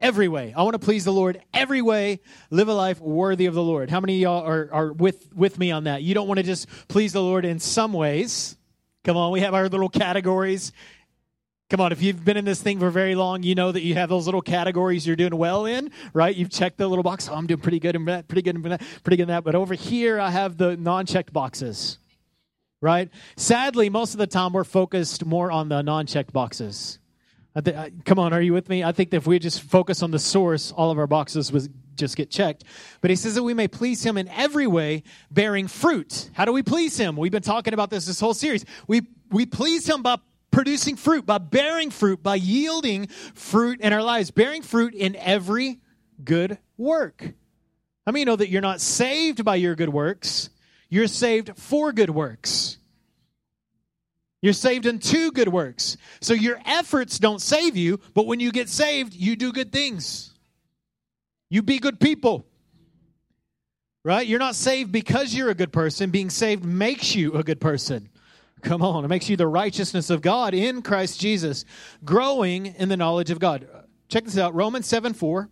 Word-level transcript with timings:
Every 0.00 0.28
way. 0.28 0.54
I 0.56 0.62
want 0.62 0.74
to 0.74 0.78
please 0.78 1.04
the 1.04 1.12
Lord 1.12 1.42
every 1.52 1.82
way, 1.82 2.20
live 2.50 2.68
a 2.68 2.72
life 2.72 3.00
worthy 3.00 3.46
of 3.46 3.54
the 3.54 3.62
Lord. 3.64 3.90
How 3.90 3.98
many 3.98 4.14
of 4.14 4.20
y'all 4.20 4.46
are, 4.46 4.68
are 4.72 4.92
with, 4.92 5.34
with 5.34 5.58
me 5.58 5.72
on 5.72 5.84
that? 5.84 6.04
You 6.04 6.14
don't 6.14 6.28
want 6.28 6.38
to 6.38 6.44
just 6.44 6.68
please 6.86 7.12
the 7.12 7.20
Lord 7.20 7.44
in 7.44 7.58
some 7.58 7.92
ways. 7.92 8.56
Come 9.02 9.16
on, 9.16 9.32
we 9.32 9.40
have 9.40 9.54
our 9.54 9.68
little 9.68 9.88
categories. 9.88 10.70
Come 11.70 11.80
on, 11.80 11.92
if 11.92 12.02
you've 12.02 12.24
been 12.24 12.36
in 12.36 12.44
this 12.44 12.60
thing 12.60 12.80
for 12.80 12.90
very 12.90 13.14
long, 13.14 13.44
you 13.44 13.54
know 13.54 13.70
that 13.70 13.82
you 13.82 13.94
have 13.94 14.08
those 14.08 14.26
little 14.26 14.42
categories 14.42 15.06
you're 15.06 15.14
doing 15.14 15.36
well 15.36 15.66
in, 15.66 15.92
right? 16.12 16.34
You've 16.34 16.50
checked 16.50 16.78
the 16.78 16.88
little 16.88 17.04
box. 17.04 17.28
Oh, 17.28 17.34
I'm 17.34 17.46
doing 17.46 17.60
pretty 17.60 17.78
good 17.78 17.94
in 17.94 18.06
that, 18.06 18.26
pretty 18.26 18.42
good 18.42 18.56
in 18.56 18.62
that, 18.62 18.82
pretty 19.04 19.16
good 19.16 19.22
in 19.22 19.28
that. 19.28 19.44
But 19.44 19.54
over 19.54 19.74
here, 19.74 20.18
I 20.18 20.30
have 20.30 20.56
the 20.56 20.76
non-checked 20.76 21.32
boxes, 21.32 21.98
right? 22.80 23.08
Sadly, 23.36 23.88
most 23.88 24.14
of 24.14 24.18
the 24.18 24.26
time 24.26 24.52
we're 24.52 24.64
focused 24.64 25.24
more 25.24 25.52
on 25.52 25.68
the 25.68 25.80
non-checked 25.80 26.32
boxes. 26.32 26.98
Th- 27.64 27.76
I, 27.76 27.92
come 28.04 28.18
on, 28.18 28.32
are 28.32 28.42
you 28.42 28.52
with 28.52 28.68
me? 28.68 28.82
I 28.82 28.90
think 28.90 29.10
that 29.10 29.18
if 29.18 29.28
we 29.28 29.38
just 29.38 29.62
focus 29.62 30.02
on 30.02 30.10
the 30.10 30.18
source, 30.18 30.72
all 30.72 30.90
of 30.90 30.98
our 30.98 31.06
boxes 31.06 31.52
would 31.52 31.72
just 31.94 32.16
get 32.16 32.32
checked. 32.32 32.64
But 33.00 33.10
he 33.10 33.16
says 33.16 33.36
that 33.36 33.44
we 33.44 33.54
may 33.54 33.68
please 33.68 34.04
him 34.04 34.18
in 34.18 34.26
every 34.26 34.66
way, 34.66 35.04
bearing 35.30 35.68
fruit. 35.68 36.30
How 36.32 36.46
do 36.46 36.52
we 36.52 36.64
please 36.64 36.98
him? 36.98 37.16
We've 37.16 37.30
been 37.30 37.42
talking 37.42 37.74
about 37.74 37.90
this 37.90 38.06
this 38.06 38.18
whole 38.18 38.34
series. 38.34 38.64
We 38.88 39.02
we 39.30 39.46
please 39.46 39.88
him 39.88 40.02
by 40.02 40.16
producing 40.50 40.96
fruit, 40.96 41.26
by 41.26 41.38
bearing 41.38 41.90
fruit, 41.90 42.22
by 42.22 42.34
yielding 42.34 43.06
fruit 43.34 43.80
in 43.80 43.92
our 43.92 44.02
lives, 44.02 44.30
bearing 44.30 44.62
fruit 44.62 44.94
in 44.94 45.16
every 45.16 45.80
good 46.22 46.58
work. 46.76 47.32
How 48.06 48.12
many 48.12 48.24
know 48.24 48.36
that 48.36 48.48
you're 48.48 48.60
not 48.60 48.80
saved 48.80 49.44
by 49.44 49.56
your 49.56 49.74
good 49.74 49.88
works? 49.88 50.50
You're 50.88 51.06
saved 51.06 51.56
for 51.56 51.92
good 51.92 52.10
works. 52.10 52.78
You're 54.42 54.52
saved 54.52 54.86
in 54.86 54.98
two 54.98 55.30
good 55.32 55.48
works. 55.48 55.96
So 56.20 56.32
your 56.32 56.60
efforts 56.64 57.18
don't 57.18 57.40
save 57.40 57.76
you, 57.76 58.00
but 58.14 58.26
when 58.26 58.40
you 58.40 58.52
get 58.52 58.68
saved, 58.68 59.14
you 59.14 59.36
do 59.36 59.52
good 59.52 59.70
things. 59.70 60.32
You 61.50 61.62
be 61.62 61.78
good 61.78 62.00
people. 62.00 62.46
Right? 64.02 64.26
You're 64.26 64.38
not 64.38 64.54
saved 64.54 64.92
because 64.92 65.34
you're 65.34 65.50
a 65.50 65.54
good 65.54 65.72
person. 65.72 66.10
Being 66.10 66.30
saved 66.30 66.64
makes 66.64 67.14
you 67.14 67.34
a 67.34 67.42
good 67.42 67.60
person. 67.60 68.08
Come 68.62 68.82
on, 68.82 69.04
it 69.04 69.08
makes 69.08 69.28
you 69.28 69.36
the 69.36 69.46
righteousness 69.46 70.10
of 70.10 70.22
God 70.22 70.54
in 70.54 70.82
Christ 70.82 71.20
Jesus, 71.20 71.64
growing 72.04 72.66
in 72.66 72.88
the 72.88 72.96
knowledge 72.96 73.30
of 73.30 73.38
God. 73.38 73.66
Check 74.08 74.24
this 74.24 74.38
out 74.38 74.54
Romans 74.54 74.86
7 74.86 75.14
4. 75.14 75.48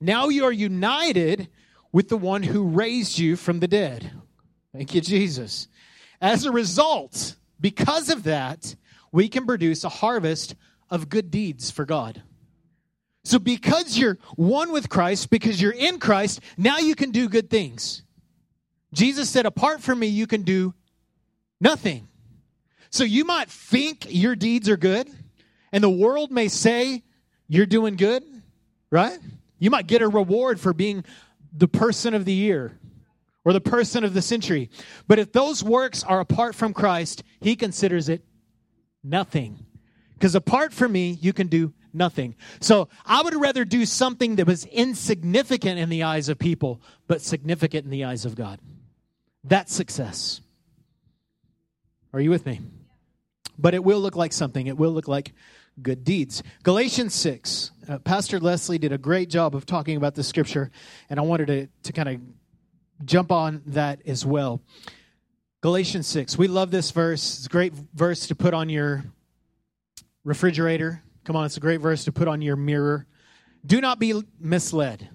Now 0.00 0.28
you 0.28 0.44
are 0.44 0.52
united 0.52 1.48
with 1.92 2.08
the 2.08 2.16
one 2.16 2.42
who 2.42 2.68
raised 2.68 3.18
you 3.18 3.36
from 3.36 3.60
the 3.60 3.68
dead. 3.68 4.12
Thank 4.72 4.94
you, 4.94 5.00
Jesus. 5.00 5.68
As 6.20 6.44
a 6.44 6.52
result, 6.52 7.36
because 7.60 8.08
of 8.08 8.24
that, 8.24 8.76
we 9.12 9.28
can 9.28 9.46
produce 9.46 9.84
a 9.84 9.88
harvest 9.88 10.54
of 10.88 11.08
good 11.08 11.30
deeds 11.30 11.70
for 11.70 11.84
God. 11.84 12.22
So, 13.24 13.38
because 13.38 13.98
you're 13.98 14.18
one 14.36 14.72
with 14.72 14.88
Christ, 14.88 15.28
because 15.28 15.60
you're 15.60 15.72
in 15.72 15.98
Christ, 15.98 16.40
now 16.56 16.78
you 16.78 16.94
can 16.94 17.10
do 17.10 17.28
good 17.28 17.50
things. 17.50 18.02
Jesus 18.94 19.28
said, 19.28 19.44
Apart 19.44 19.82
from 19.82 19.98
me, 19.98 20.06
you 20.06 20.26
can 20.26 20.42
do 20.42 20.74
Nothing. 21.60 22.08
So 22.90 23.04
you 23.04 23.24
might 23.24 23.50
think 23.50 24.06
your 24.08 24.34
deeds 24.34 24.68
are 24.68 24.76
good, 24.76 25.08
and 25.72 25.84
the 25.84 25.90
world 25.90 26.30
may 26.30 26.48
say 26.48 27.02
you're 27.48 27.66
doing 27.66 27.96
good, 27.96 28.24
right? 28.90 29.18
You 29.58 29.70
might 29.70 29.86
get 29.86 30.02
a 30.02 30.08
reward 30.08 30.58
for 30.58 30.72
being 30.72 31.04
the 31.52 31.68
person 31.68 32.14
of 32.14 32.24
the 32.24 32.32
year 32.32 32.78
or 33.44 33.52
the 33.52 33.60
person 33.60 34.04
of 34.04 34.14
the 34.14 34.22
century. 34.22 34.70
But 35.06 35.18
if 35.18 35.32
those 35.32 35.62
works 35.62 36.02
are 36.04 36.20
apart 36.20 36.54
from 36.54 36.72
Christ, 36.72 37.22
he 37.40 37.56
considers 37.56 38.08
it 38.08 38.24
nothing. 39.02 39.66
Because 40.14 40.34
apart 40.34 40.72
from 40.72 40.92
me, 40.92 41.18
you 41.20 41.32
can 41.32 41.46
do 41.46 41.72
nothing. 41.92 42.34
So 42.60 42.88
I 43.04 43.22
would 43.22 43.34
rather 43.34 43.64
do 43.64 43.86
something 43.86 44.36
that 44.36 44.46
was 44.46 44.66
insignificant 44.66 45.78
in 45.78 45.88
the 45.88 46.02
eyes 46.02 46.28
of 46.28 46.38
people, 46.38 46.82
but 47.06 47.20
significant 47.20 47.84
in 47.84 47.90
the 47.90 48.04
eyes 48.04 48.24
of 48.24 48.34
God. 48.34 48.60
That's 49.44 49.74
success. 49.74 50.40
Are 52.12 52.20
you 52.20 52.30
with 52.30 52.46
me? 52.46 52.60
But 53.58 53.74
it 53.74 53.84
will 53.84 54.00
look 54.00 54.16
like 54.16 54.32
something. 54.32 54.66
It 54.66 54.76
will 54.76 54.90
look 54.90 55.06
like 55.06 55.32
good 55.80 56.04
deeds. 56.04 56.42
Galatians 56.62 57.14
6. 57.14 57.70
Uh, 57.88 57.98
Pastor 57.98 58.40
Leslie 58.40 58.78
did 58.78 58.92
a 58.92 58.98
great 58.98 59.28
job 59.28 59.54
of 59.54 59.66
talking 59.66 59.96
about 59.96 60.14
the 60.14 60.22
scripture, 60.22 60.70
and 61.08 61.20
I 61.20 61.22
wanted 61.22 61.46
to, 61.46 61.68
to 61.84 61.92
kind 61.92 62.08
of 62.08 62.20
jump 63.04 63.32
on 63.32 63.62
that 63.66 64.00
as 64.06 64.24
well. 64.24 64.62
Galatians 65.60 66.06
6. 66.06 66.38
We 66.38 66.48
love 66.48 66.70
this 66.70 66.90
verse. 66.90 67.38
It's 67.38 67.46
a 67.46 67.50
great 67.50 67.74
verse 67.94 68.26
to 68.28 68.34
put 68.34 68.54
on 68.54 68.68
your 68.68 69.04
refrigerator. 70.24 71.02
Come 71.24 71.36
on, 71.36 71.46
it's 71.46 71.56
a 71.56 71.60
great 71.60 71.80
verse 71.80 72.04
to 72.04 72.12
put 72.12 72.28
on 72.28 72.42
your 72.42 72.56
mirror. 72.56 73.06
Do 73.64 73.80
not 73.80 73.98
be 73.98 74.20
misled. 74.38 75.08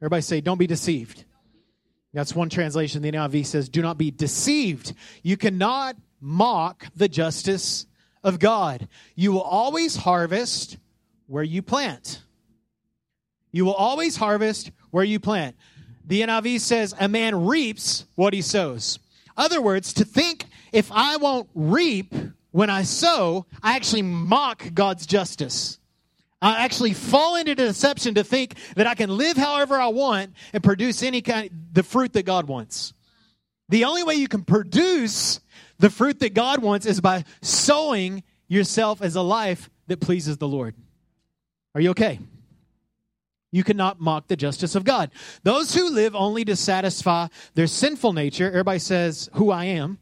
Everybody 0.00 0.22
say, 0.22 0.40
don't 0.40 0.58
be 0.58 0.66
deceived. 0.66 1.24
That's 2.12 2.34
one 2.34 2.48
translation. 2.48 3.02
The 3.02 3.12
NIV 3.12 3.46
says, 3.46 3.68
do 3.68 3.82
not 3.82 3.98
be 3.98 4.10
deceived. 4.10 4.94
You 5.22 5.36
cannot 5.36 5.96
mock 6.20 6.86
the 6.94 7.08
justice 7.08 7.86
of 8.22 8.38
God. 8.38 8.88
You 9.14 9.32
will 9.32 9.42
always 9.42 9.96
harvest 9.96 10.78
where 11.26 11.42
you 11.42 11.62
plant. 11.62 12.22
You 13.52 13.64
will 13.64 13.74
always 13.74 14.16
harvest 14.16 14.70
where 14.90 15.04
you 15.04 15.20
plant. 15.20 15.56
The 16.06 16.22
NIV 16.22 16.60
says 16.60 16.94
a 16.98 17.08
man 17.08 17.46
reaps 17.46 18.04
what 18.14 18.32
he 18.32 18.42
sows. 18.42 18.98
Other 19.36 19.62
words, 19.62 19.94
to 19.94 20.04
think 20.04 20.44
if 20.72 20.90
I 20.92 21.16
won't 21.16 21.48
reap 21.54 22.14
when 22.50 22.70
I 22.70 22.82
sow, 22.82 23.46
I 23.62 23.76
actually 23.76 24.02
mock 24.02 24.74
God's 24.74 25.06
justice. 25.06 25.78
I 26.42 26.64
actually 26.64 26.94
fall 26.94 27.36
into 27.36 27.54
deception 27.54 28.14
to 28.14 28.24
think 28.24 28.54
that 28.74 28.86
I 28.86 28.94
can 28.94 29.16
live 29.16 29.36
however 29.36 29.76
I 29.76 29.88
want 29.88 30.34
and 30.52 30.62
produce 30.62 31.02
any 31.02 31.20
kind 31.20 31.50
the 31.72 31.82
fruit 31.82 32.14
that 32.14 32.24
God 32.24 32.48
wants. 32.48 32.94
The 33.68 33.84
only 33.84 34.02
way 34.02 34.14
you 34.14 34.26
can 34.26 34.42
produce 34.42 35.40
the 35.80 35.90
fruit 35.90 36.20
that 36.20 36.34
God 36.34 36.62
wants 36.62 36.86
is 36.86 37.00
by 37.00 37.24
sowing 37.40 38.22
yourself 38.48 39.00
as 39.00 39.16
a 39.16 39.22
life 39.22 39.70
that 39.86 39.98
pleases 40.00 40.36
the 40.36 40.46
Lord. 40.46 40.74
Are 41.74 41.80
you 41.80 41.90
okay? 41.90 42.18
You 43.50 43.64
cannot 43.64 43.98
mock 43.98 44.28
the 44.28 44.36
justice 44.36 44.74
of 44.74 44.84
God. 44.84 45.10
Those 45.42 45.74
who 45.74 45.90
live 45.90 46.14
only 46.14 46.44
to 46.44 46.54
satisfy 46.54 47.28
their 47.54 47.66
sinful 47.66 48.12
nature, 48.12 48.46
everybody 48.46 48.78
says, 48.78 49.30
who 49.34 49.50
I 49.50 49.64
am. 49.64 49.98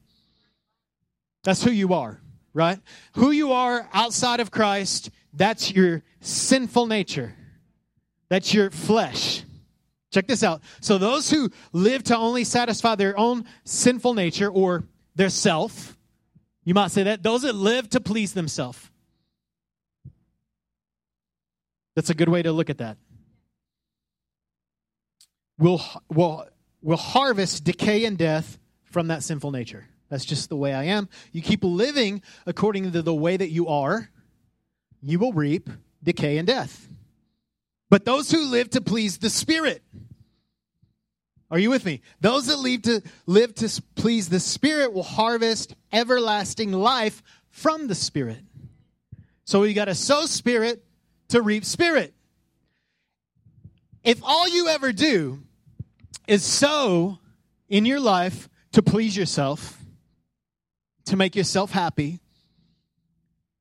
That's 1.45 1.63
who 1.63 1.71
you 1.71 1.95
are, 1.95 2.21
right? 2.53 2.81
Who 3.15 3.31
you 3.31 3.53
are 3.53 3.89
outside 3.93 4.41
of 4.41 4.51
Christ, 4.51 5.11
that's 5.33 5.73
your 5.73 6.03
sinful 6.21 6.87
nature. 6.87 7.35
That's 8.29 8.53
your 8.53 8.71
flesh. 8.71 9.45
Check 10.11 10.27
this 10.27 10.43
out. 10.43 10.61
So, 10.81 10.99
those 10.99 11.31
who 11.31 11.51
live 11.73 12.03
to 12.05 12.17
only 12.17 12.45
satisfy 12.45 12.97
their 12.97 13.19
own 13.19 13.45
sinful 13.65 14.15
nature 14.15 14.51
or 14.51 14.85
their 15.19 15.29
self. 15.29 15.99
You 16.65 16.75
might 16.75 16.93
say 16.93 17.03
that. 17.03 17.23
Those 17.23 17.43
that 17.43 17.55
live 17.55 17.91
to 17.91 18.01
please 18.01 18.33
themselves. 18.33 18.79
That's 21.97 22.09
a 22.09 22.15
good 22.15 22.29
way 22.29 22.43
to 22.43 22.53
look 22.53 22.71
at 22.71 22.79
that. 22.79 22.97
We'll, 25.59 25.83
we'll, 26.09 26.47
we'll 26.81 26.97
harvest 26.97 27.65
decay 27.65 28.05
and 28.05 28.17
death 28.17 28.59
from 28.85 29.09
that 29.09 29.25
sinful 29.25 29.51
nature. 29.51 29.89
That's 30.09 30.25
just 30.25 30.49
the 30.49 30.57
way 30.57 30.73
I 30.73 30.85
am. 30.85 31.09
You 31.33 31.43
keep 31.43 31.65
living 31.65 32.23
according 32.47 32.93
to 32.93 33.03
the 33.03 33.15
way 33.15 33.37
that 33.37 33.51
you 33.51 33.67
are, 33.67 34.09
you 35.03 35.19
will 35.19 35.33
reap 35.33 35.69
decay 36.03 36.39
and 36.39 36.47
death. 36.47 36.89
But 37.91 38.05
those 38.05 38.31
who 38.31 38.45
live 38.45 38.71
to 38.71 38.81
please 38.81 39.19
the 39.19 39.31
Spirit, 39.31 39.83
are 41.51 41.59
you 41.59 41.71
with 41.71 41.85
me? 41.85 42.03
Those 42.21 42.47
that 42.47 42.59
live 42.59 42.83
to 42.83 43.03
live 43.27 43.55
to 43.57 43.83
please 43.95 44.29
the 44.29 44.41
Spirit 44.41 44.93
will 44.93 45.03
harvest 45.03 45.75
everlasting 45.93 46.73
life 46.73 47.23
from 47.51 47.87
the 47.87 47.95
Spirit. 47.95 48.41
So 49.45 49.63
you 49.63 49.75
got 49.75 49.87
to 49.87 49.95
sow 49.95 50.27
Spirit 50.27 50.85
to 51.29 51.41
reap 51.41 51.65
Spirit. 51.65 52.15
If 54.05 54.21
all 54.23 54.49
you 54.49 54.69
ever 54.69 54.93
do 54.93 55.43
is 56.27 56.43
sow 56.43 57.19
in 57.69 57.87
your 57.87 58.01
life 58.01 58.49
to 58.73 58.83
please 58.83 59.17
yourself, 59.17 59.79
to 61.07 61.17
make 61.17 61.35
yourself 61.35 61.71
happy, 61.71 62.21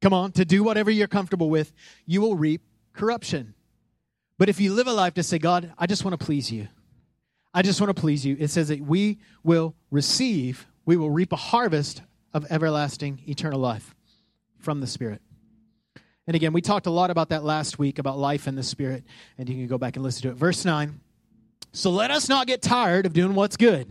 come 0.01 0.13
on, 0.13 0.33
to 0.33 0.45
do 0.45 0.63
whatever 0.63 0.91
you're 0.91 1.07
comfortable 1.07 1.49
with, 1.49 1.71
you 2.05 2.21
will 2.21 2.35
reap 2.35 2.61
corruption. 2.93 3.53
But 4.37 4.49
if 4.49 4.59
you 4.59 4.73
live 4.73 4.87
a 4.87 4.93
life 4.93 5.15
to 5.15 5.23
say, 5.23 5.39
God, 5.39 5.73
I 5.77 5.87
just 5.87 6.03
want 6.05 6.19
to 6.19 6.25
please 6.25 6.51
you, 6.51 6.67
I 7.53 7.61
just 7.61 7.81
want 7.81 7.95
to 7.95 7.99
please 7.99 8.25
you, 8.25 8.35
it 8.39 8.49
says 8.49 8.67
that 8.67 8.81
we 8.81 9.19
will 9.43 9.75
receive, 9.89 10.67
we 10.85 10.97
will 10.97 11.09
reap 11.09 11.33
a 11.33 11.37
harvest 11.37 12.01
of 12.33 12.45
everlasting 12.51 13.21
eternal 13.27 13.59
life 13.59 13.95
from 14.59 14.79
the 14.79 14.87
Spirit. 14.87 15.21
And 16.27 16.35
again, 16.35 16.51
we 16.51 16.61
talked 16.61 16.87
a 16.87 16.91
lot 16.91 17.09
about 17.09 17.29
that 17.29 17.43
last 17.43 17.79
week 17.79 17.99
about 17.99 18.17
life 18.17 18.47
in 18.47 18.55
the 18.55 18.63
Spirit, 18.63 19.03
and 19.37 19.47
you 19.47 19.55
can 19.55 19.67
go 19.67 19.77
back 19.77 19.95
and 19.95 20.03
listen 20.03 20.23
to 20.23 20.29
it. 20.29 20.35
Verse 20.35 20.65
9 20.65 20.99
So 21.71 21.89
let 21.89 22.11
us 22.11 22.27
not 22.27 22.47
get 22.47 22.61
tired 22.61 23.05
of 23.05 23.13
doing 23.13 23.33
what's 23.33 23.57
good. 23.57 23.87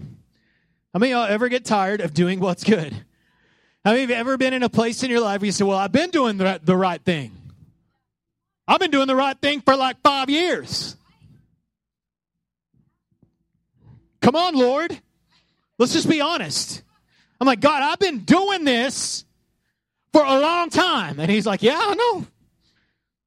How 0.93 1.01
many 1.01 1.13
of 1.13 1.17
y'all 1.17 1.33
ever 1.33 1.49
get 1.49 1.65
tired 1.65 2.01
of 2.01 2.15
doing 2.15 2.41
what's 2.41 2.63
good? 2.63 2.93
How 3.85 3.93
many 3.93 4.05
of 4.05 4.11
you 4.11 4.17
ever 4.17 4.37
been 4.37 4.53
in 4.53 4.63
a 4.63 4.69
place 4.69 5.03
in 5.03 5.11
your 5.11 5.21
life 5.21 5.41
where 5.41 5.47
you 5.47 5.53
say, 5.53 5.65
Well, 5.65 5.79
I've 5.79 5.93
been 5.93 6.11
doing 6.11 6.37
the, 6.37 6.61
the 6.63 6.77
right 6.77 7.03
thing? 7.03 7.33
I've 8.69 8.81
been 8.81 8.91
doing 8.91 9.07
the 9.07 9.17
right 9.17 9.39
thing 9.41 9.61
for 9.61 9.77
like 9.77 10.01
five 10.03 10.29
years. 10.29 10.97
Come 14.27 14.35
on, 14.35 14.57
Lord. 14.57 15.01
Let's 15.79 15.93
just 15.93 16.09
be 16.09 16.21
honest. 16.21 16.83
I'm 17.41 17.47
like, 17.47 17.61
God, 17.61 17.81
I've 17.81 18.01
been 18.01 18.25
doing 18.25 18.65
this 18.65 19.25
for 20.13 20.21
a 20.21 20.41
long 20.41 20.69
time. 20.69 21.21
And 21.21 21.31
he's 21.31 21.47
like, 21.47 21.63
Yeah, 21.63 21.79
I 21.81 21.95
know. 21.95 22.27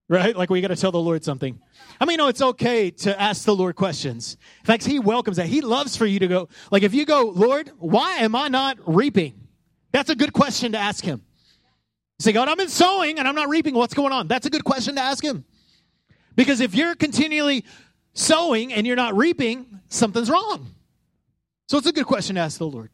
Right? 0.09 0.35
Like 0.35 0.49
we 0.49 0.59
got 0.59 0.67
to 0.67 0.75
tell 0.75 0.91
the 0.91 0.99
Lord 0.99 1.23
something. 1.23 1.57
I 2.01 2.05
mean, 2.05 2.17
no, 2.17 2.27
it's 2.27 2.41
okay 2.41 2.91
to 2.91 3.17
ask 3.17 3.45
the 3.45 3.55
Lord 3.55 3.77
questions. 3.77 4.35
In 4.59 4.65
fact, 4.65 4.85
he 4.85 4.99
welcomes 4.99 5.37
that. 5.37 5.45
He 5.45 5.61
loves 5.61 5.95
for 5.95 6.05
you 6.05 6.19
to 6.19 6.27
go, 6.27 6.49
like, 6.69 6.83
if 6.83 6.93
you 6.93 7.05
go, 7.05 7.31
Lord, 7.33 7.71
why 7.79 8.17
am 8.17 8.35
I 8.35 8.49
not 8.49 8.77
reaping? 8.85 9.47
That's 9.93 10.09
a 10.09 10.15
good 10.15 10.33
question 10.33 10.73
to 10.73 10.79
ask 10.79 11.01
him. 11.01 11.21
Say, 12.19 12.33
God, 12.33 12.49
I've 12.49 12.57
been 12.57 12.67
sowing 12.67 13.19
and 13.19 13.25
I'm 13.25 13.35
not 13.35 13.47
reaping. 13.47 13.73
What's 13.73 13.93
going 13.93 14.11
on? 14.11 14.27
That's 14.27 14.47
a 14.47 14.49
good 14.49 14.65
question 14.65 14.95
to 14.95 15.01
ask 15.01 15.23
him. 15.23 15.45
Because 16.35 16.59
if 16.59 16.75
you're 16.75 16.95
continually 16.95 17.63
sowing 18.11 18.73
and 18.73 18.85
you're 18.85 18.97
not 18.97 19.15
reaping, 19.15 19.79
something's 19.87 20.29
wrong. 20.29 20.75
So 21.69 21.77
it's 21.77 21.85
a 21.85 21.93
good 21.93 22.07
question 22.07 22.35
to 22.35 22.41
ask 22.41 22.57
the 22.57 22.65
Lord. 22.65 22.89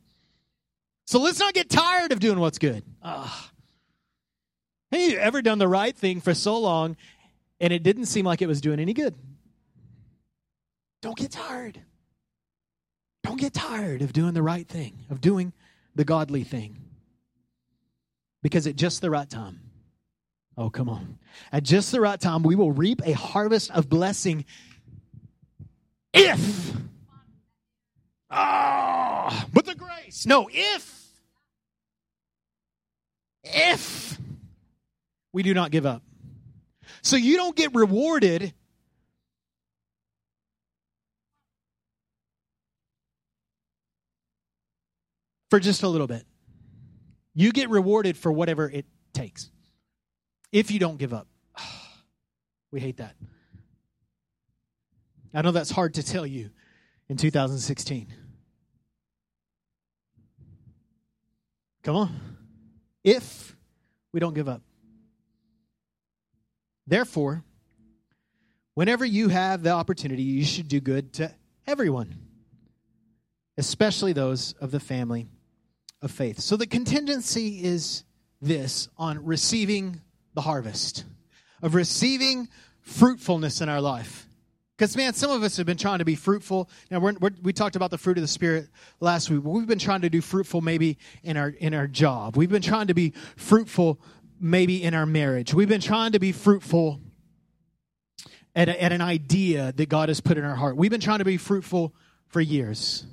So 1.05 1.21
let's 1.21 1.39
not 1.39 1.53
get 1.53 1.69
tired 1.69 2.11
of 2.11 2.19
doing 2.19 2.39
what's 2.41 2.57
good. 2.57 2.83
Ugh. 3.01 3.49
Have 4.91 5.01
you 5.01 5.17
ever 5.17 5.41
done 5.41 5.59
the 5.59 5.67
right 5.67 5.95
thing 5.95 6.19
for 6.19 6.33
so 6.33 6.57
long 6.59 6.97
and 7.61 7.71
it 7.71 7.83
didn't 7.83 8.07
seem 8.07 8.25
like 8.25 8.41
it 8.41 8.47
was 8.47 8.59
doing 8.59 8.81
any 8.81 8.91
good? 8.91 9.15
Don't 11.01 11.15
get 11.15 11.31
tired. 11.31 11.79
Don't 13.23 13.39
get 13.39 13.53
tired 13.53 14.01
of 14.01 14.11
doing 14.11 14.33
the 14.33 14.43
right 14.43 14.67
thing, 14.67 15.05
of 15.09 15.21
doing 15.21 15.53
the 15.95 16.03
godly 16.03 16.43
thing. 16.43 16.77
Because 18.43 18.67
at 18.67 18.75
just 18.75 18.99
the 18.99 19.09
right 19.09 19.29
time, 19.29 19.61
oh, 20.57 20.69
come 20.69 20.89
on. 20.89 21.17
At 21.49 21.63
just 21.63 21.93
the 21.93 22.01
right 22.01 22.19
time, 22.19 22.43
we 22.43 22.55
will 22.55 22.73
reap 22.73 23.01
a 23.05 23.13
harvest 23.13 23.71
of 23.71 23.87
blessing 23.87 24.43
if 26.13 26.75
Ah, 28.37 29.47
but 29.53 29.65
the 29.65 29.75
grace. 29.75 30.25
No, 30.25 30.49
if, 30.51 31.07
if 33.43 34.19
we 35.31 35.41
do 35.41 35.53
not 35.53 35.71
give 35.71 35.85
up. 35.85 36.03
So 37.01 37.15
you 37.15 37.37
don't 37.37 37.55
get 37.55 37.73
rewarded 37.73 38.53
for 45.49 45.59
just 45.59 45.83
a 45.83 45.87
little 45.87 46.07
bit. 46.07 46.25
You 47.33 47.53
get 47.53 47.69
rewarded 47.69 48.17
for 48.17 48.31
whatever 48.31 48.69
it 48.69 48.85
takes 49.13 49.49
if 50.51 50.71
you 50.71 50.79
don't 50.79 50.97
give 50.97 51.13
up. 51.13 51.27
We 52.71 52.81
hate 52.81 52.97
that. 52.97 53.15
I 55.33 55.41
know 55.41 55.51
that's 55.51 55.69
hard 55.69 55.93
to 55.93 56.03
tell 56.03 56.25
you 56.25 56.49
in 57.07 57.15
2016. 57.15 58.07
Come 61.85 61.95
on. 61.95 62.19
If 63.03 63.55
we 64.11 64.19
don't 64.19 64.33
give 64.33 64.49
up. 64.49 64.63
Therefore, 66.87 67.43
whenever 68.73 69.05
you 69.05 69.29
have 69.29 69.61
the 69.61 69.69
opportunity, 69.69 70.23
you 70.23 70.43
should 70.43 70.67
do 70.67 70.79
good 70.79 71.13
to 71.13 71.31
everyone, 71.67 72.15
especially 73.55 74.13
those 74.13 74.53
of 74.53 74.71
the 74.71 74.79
family 74.79 75.27
of 76.01 76.09
faith. 76.09 76.39
So 76.39 76.57
the 76.57 76.65
contingency 76.65 77.63
is 77.63 78.03
this 78.41 78.89
on 78.97 79.23
receiving 79.23 80.01
the 80.33 80.41
harvest, 80.41 81.05
of 81.61 81.75
receiving 81.75 82.49
fruitfulness 82.81 83.61
in 83.61 83.69
our 83.69 83.81
life. 83.81 84.27
Because, 84.77 84.97
man, 84.97 85.13
some 85.13 85.31
of 85.31 85.41
us 85.41 85.55
have 85.55 85.65
been 85.65 85.77
trying 85.77 85.99
to 85.99 86.05
be 86.05 86.15
fruitful. 86.15 86.69
Now, 86.91 86.99
we're, 86.99 87.13
we're, 87.13 87.31
we 87.41 87.53
talked 87.53 87.77
about 87.77 87.91
the 87.91 87.97
fruit 87.97 88.17
of 88.17 88.21
the 88.21 88.27
Spirit 88.27 88.67
last 88.99 89.29
week. 89.29 89.41
We've 89.43 89.65
been 89.65 89.79
trying 89.79 90.01
to 90.01 90.09
do 90.09 90.19
fruitful 90.19 90.59
maybe 90.59 90.97
in 91.23 91.37
our, 91.37 91.49
in 91.49 91.73
our 91.73 91.87
job. 91.87 92.35
We've 92.35 92.49
been 92.49 92.61
trying 92.61 92.87
to 92.87 92.93
be 92.93 93.13
fruitful 93.37 94.01
maybe 94.39 94.83
in 94.83 94.93
our 94.93 95.05
marriage. 95.05 95.53
We've 95.53 95.69
been 95.69 95.79
trying 95.79 96.11
to 96.11 96.19
be 96.19 96.33
fruitful 96.33 96.99
at, 98.53 98.67
a, 98.67 98.83
at 98.83 98.91
an 98.91 99.01
idea 99.01 99.71
that 99.71 99.87
God 99.87 100.09
has 100.09 100.19
put 100.19 100.37
in 100.37 100.43
our 100.43 100.55
heart. 100.55 100.75
We've 100.75 100.91
been 100.91 101.01
trying 101.01 101.19
to 101.19 101.25
be 101.25 101.37
fruitful 101.37 101.93
for 102.27 102.41
years. 102.41 103.05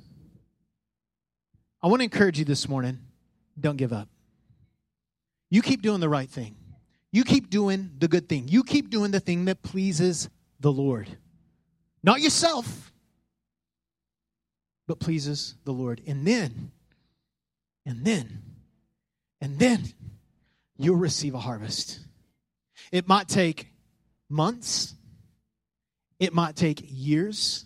I 1.81 1.87
want 1.87 2.01
to 2.01 2.05
encourage 2.05 2.39
you 2.39 2.45
this 2.45 2.67
morning 2.67 2.99
don't 3.59 3.77
give 3.77 3.93
up. 3.93 4.09
You 5.49 5.61
keep 5.61 5.81
doing 5.81 5.99
the 5.99 6.09
right 6.09 6.29
thing, 6.29 6.55
you 7.11 7.23
keep 7.23 7.49
doing 7.49 7.91
the 7.99 8.07
good 8.07 8.27
thing, 8.27 8.47
you 8.47 8.63
keep 8.63 8.89
doing 8.89 9.11
the 9.11 9.19
thing 9.19 9.45
that 9.45 9.61
pleases 9.61 10.29
the 10.59 10.71
Lord. 10.71 11.17
Not 12.03 12.19
yourself, 12.19 12.91
but 14.87 14.99
pleases 14.99 15.55
the 15.63 15.71
Lord. 15.71 16.01
And 16.05 16.27
then, 16.27 16.71
and 17.85 18.03
then, 18.03 18.41
and 19.39 19.57
then 19.57 19.83
you'll 20.77 20.97
receive 20.97 21.33
a 21.33 21.39
harvest. 21.39 21.99
It 22.91 23.07
might 23.07 23.29
take 23.29 23.69
months, 24.29 24.93
it 26.19 26.33
might 26.33 26.55
take 26.55 26.83
years, 26.85 27.65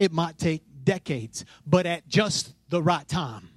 it 0.00 0.12
might 0.12 0.36
take 0.36 0.62
decades, 0.82 1.44
but 1.66 1.86
at 1.86 2.08
just 2.08 2.52
the 2.68 2.82
right 2.82 3.06
time. 3.06 3.48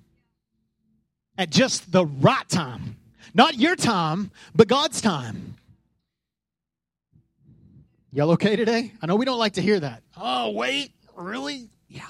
At 1.37 1.49
just 1.49 1.91
the 1.91 2.05
right 2.05 2.47
time. 2.47 2.97
Not 3.33 3.55
your 3.55 3.75
time, 3.75 4.31
but 4.55 4.67
God's 4.67 5.01
time. 5.01 5.56
Y'all 8.11 8.31
okay 8.31 8.55
today? 8.55 8.93
I 9.01 9.05
know 9.05 9.15
we 9.15 9.25
don't 9.25 9.39
like 9.39 9.53
to 9.53 9.61
hear 9.61 9.79
that. 9.79 10.01
Oh, 10.15 10.51
wait, 10.51 10.93
really? 11.15 11.69
Yeah. 11.89 12.03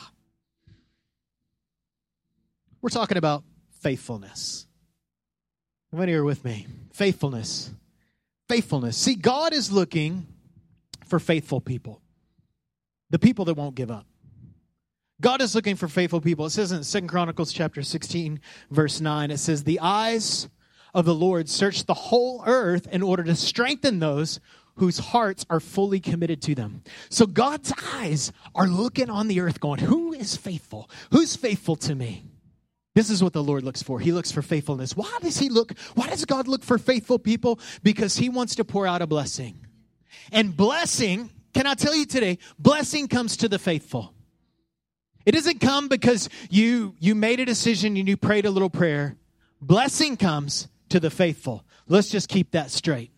We're 2.81 2.89
talking 2.89 3.17
about 3.17 3.43
faithfulness. 3.81 4.67
How 5.91 5.97
many 5.97 6.13
are 6.13 6.23
with 6.23 6.45
me? 6.45 6.67
Faithfulness. 6.93 7.71
Faithfulness. 8.47 8.95
See, 8.97 9.15
God 9.15 9.53
is 9.53 9.71
looking 9.71 10.27
for 11.07 11.19
faithful 11.19 11.61
people, 11.61 12.01
the 13.09 13.19
people 13.19 13.45
that 13.45 13.55
won't 13.55 13.75
give 13.75 13.89
up. 13.89 14.05
God 15.19 15.41
is 15.41 15.55
looking 15.55 15.75
for 15.75 15.87
faithful 15.87 16.21
people. 16.21 16.45
It 16.45 16.51
says 16.51 16.71
in 16.71 16.83
Second 16.83 17.07
Chronicles 17.07 17.51
chapter 17.51 17.81
16, 17.81 18.39
verse 18.69 19.01
9, 19.01 19.31
it 19.31 19.37
says, 19.39 19.63
The 19.63 19.79
eyes 19.79 20.47
of 20.93 21.05
the 21.05 21.15
Lord 21.15 21.49
search 21.49 21.85
the 21.85 21.93
whole 21.93 22.43
earth 22.45 22.87
in 22.91 23.01
order 23.01 23.23
to 23.23 23.35
strengthen 23.35 23.99
those 23.99 24.39
whose 24.77 24.97
hearts 24.97 25.45
are 25.49 25.59
fully 25.59 25.99
committed 25.99 26.41
to 26.43 26.55
them. 26.55 26.83
So 27.09 27.25
God's 27.25 27.73
eyes 27.93 28.31
are 28.55 28.67
looking 28.67 29.09
on 29.09 29.27
the 29.27 29.41
earth, 29.41 29.59
going, 29.59 29.79
Who 29.79 30.13
is 30.13 30.35
faithful? 30.35 30.89
Who's 31.11 31.35
faithful 31.35 31.75
to 31.77 31.95
me? 31.95 32.23
This 32.95 33.11
is 33.11 33.23
what 33.23 33.33
the 33.33 33.43
Lord 33.43 33.63
looks 33.63 33.83
for. 33.83 33.99
He 33.99 34.11
looks 34.11 34.31
for 34.31 34.41
faithfulness. 34.41 34.97
Why 34.97 35.17
does 35.21 35.37
He 35.37 35.49
look? 35.49 35.73
Why 35.93 36.07
does 36.07 36.25
God 36.25 36.47
look 36.47 36.63
for 36.63 36.77
faithful 36.77 37.19
people? 37.19 37.59
Because 37.83 38.17
He 38.17 38.29
wants 38.29 38.55
to 38.55 38.65
pour 38.65 38.87
out 38.87 39.01
a 39.03 39.07
blessing. 39.07 39.59
And 40.31 40.57
blessing, 40.57 41.29
can 41.53 41.67
I 41.67 41.75
tell 41.75 41.95
you 41.95 42.05
today, 42.05 42.39
blessing 42.57 43.07
comes 43.07 43.37
to 43.37 43.49
the 43.49 43.59
faithful. 43.59 44.13
It 45.25 45.33
doesn't 45.33 45.59
come 45.59 45.89
because 45.89 46.29
you 46.49 46.95
you 46.99 47.13
made 47.13 47.39
a 47.39 47.45
decision 47.45 47.97
and 47.97 48.07
you 48.07 48.17
prayed 48.17 48.45
a 48.45 48.49
little 48.49 48.69
prayer. 48.69 49.15
Blessing 49.61 50.17
comes 50.17 50.67
to 50.89 50.99
the 50.99 51.09
faithful. 51.09 51.65
Let's 51.87 52.09
just 52.09 52.29
keep 52.29 52.51
that 52.51 52.71
straight. 52.71 53.11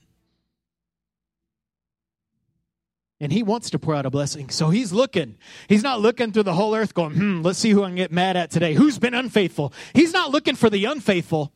And 3.21 3.33
he 3.33 3.43
wants 3.43 3.69
to 3.71 3.79
pour 3.79 3.95
out 3.95 4.05
a 4.05 4.09
blessing. 4.09 4.49
So 4.49 4.69
he's 4.69 4.93
looking. 4.93 5.37
He's 5.67 5.83
not 5.83 5.99
looking 5.99 6.31
through 6.31 6.43
the 6.43 6.53
whole 6.53 6.73
earth 6.73 6.93
going, 6.93 7.15
hmm, 7.15 7.41
let's 7.41 7.59
see 7.59 7.71
who 7.71 7.83
I 7.83 7.87
can 7.87 7.95
get 7.95 8.11
mad 8.11 8.37
at 8.37 8.49
today. 8.49 8.73
Who's 8.73 8.97
been 8.97 9.13
unfaithful? 9.13 9.73
He's 9.93 10.13
not 10.13 10.31
looking 10.31 10.55
for 10.55 10.69
the 10.69 10.85
unfaithful. 10.85 11.51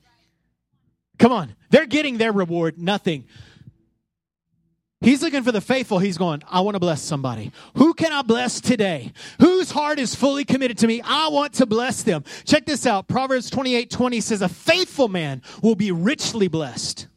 Come 1.20 1.32
on. 1.32 1.56
They're 1.70 1.86
getting 1.86 2.18
their 2.18 2.34
reward, 2.34 2.78
nothing. 2.78 3.26
He's 5.04 5.22
looking 5.22 5.44
for 5.44 5.52
the 5.52 5.62
faithful. 5.62 6.00
He's 6.00 6.18
going, 6.18 6.44
I 6.50 6.62
want 6.62 6.76
to 6.76 6.80
bless 6.80 7.02
somebody. 7.02 7.52
Who 7.76 7.94
can 7.94 8.14
I 8.14 8.22
bless 8.22 8.62
today? 8.62 9.12
Whose 9.40 9.70
heart 9.70 10.00
is 10.00 10.16
fully 10.16 10.46
committed 10.46 10.78
to 10.80 10.88
me? 10.88 11.02
I 11.04 11.28
want 11.28 11.56
to 11.56 11.66
bless 11.66 12.04
them. 12.04 12.24
Check 12.46 12.66
this 12.66 12.86
out. 12.86 13.10
Proverbs 13.10 13.50
28 13.50 13.90
20 13.90 14.22
says, 14.22 14.42
A 14.42 14.48
faithful 14.48 15.10
man 15.10 15.42
will 15.62 15.76
be 15.76 15.92
richly 15.92 16.48
blessed. 16.48 17.08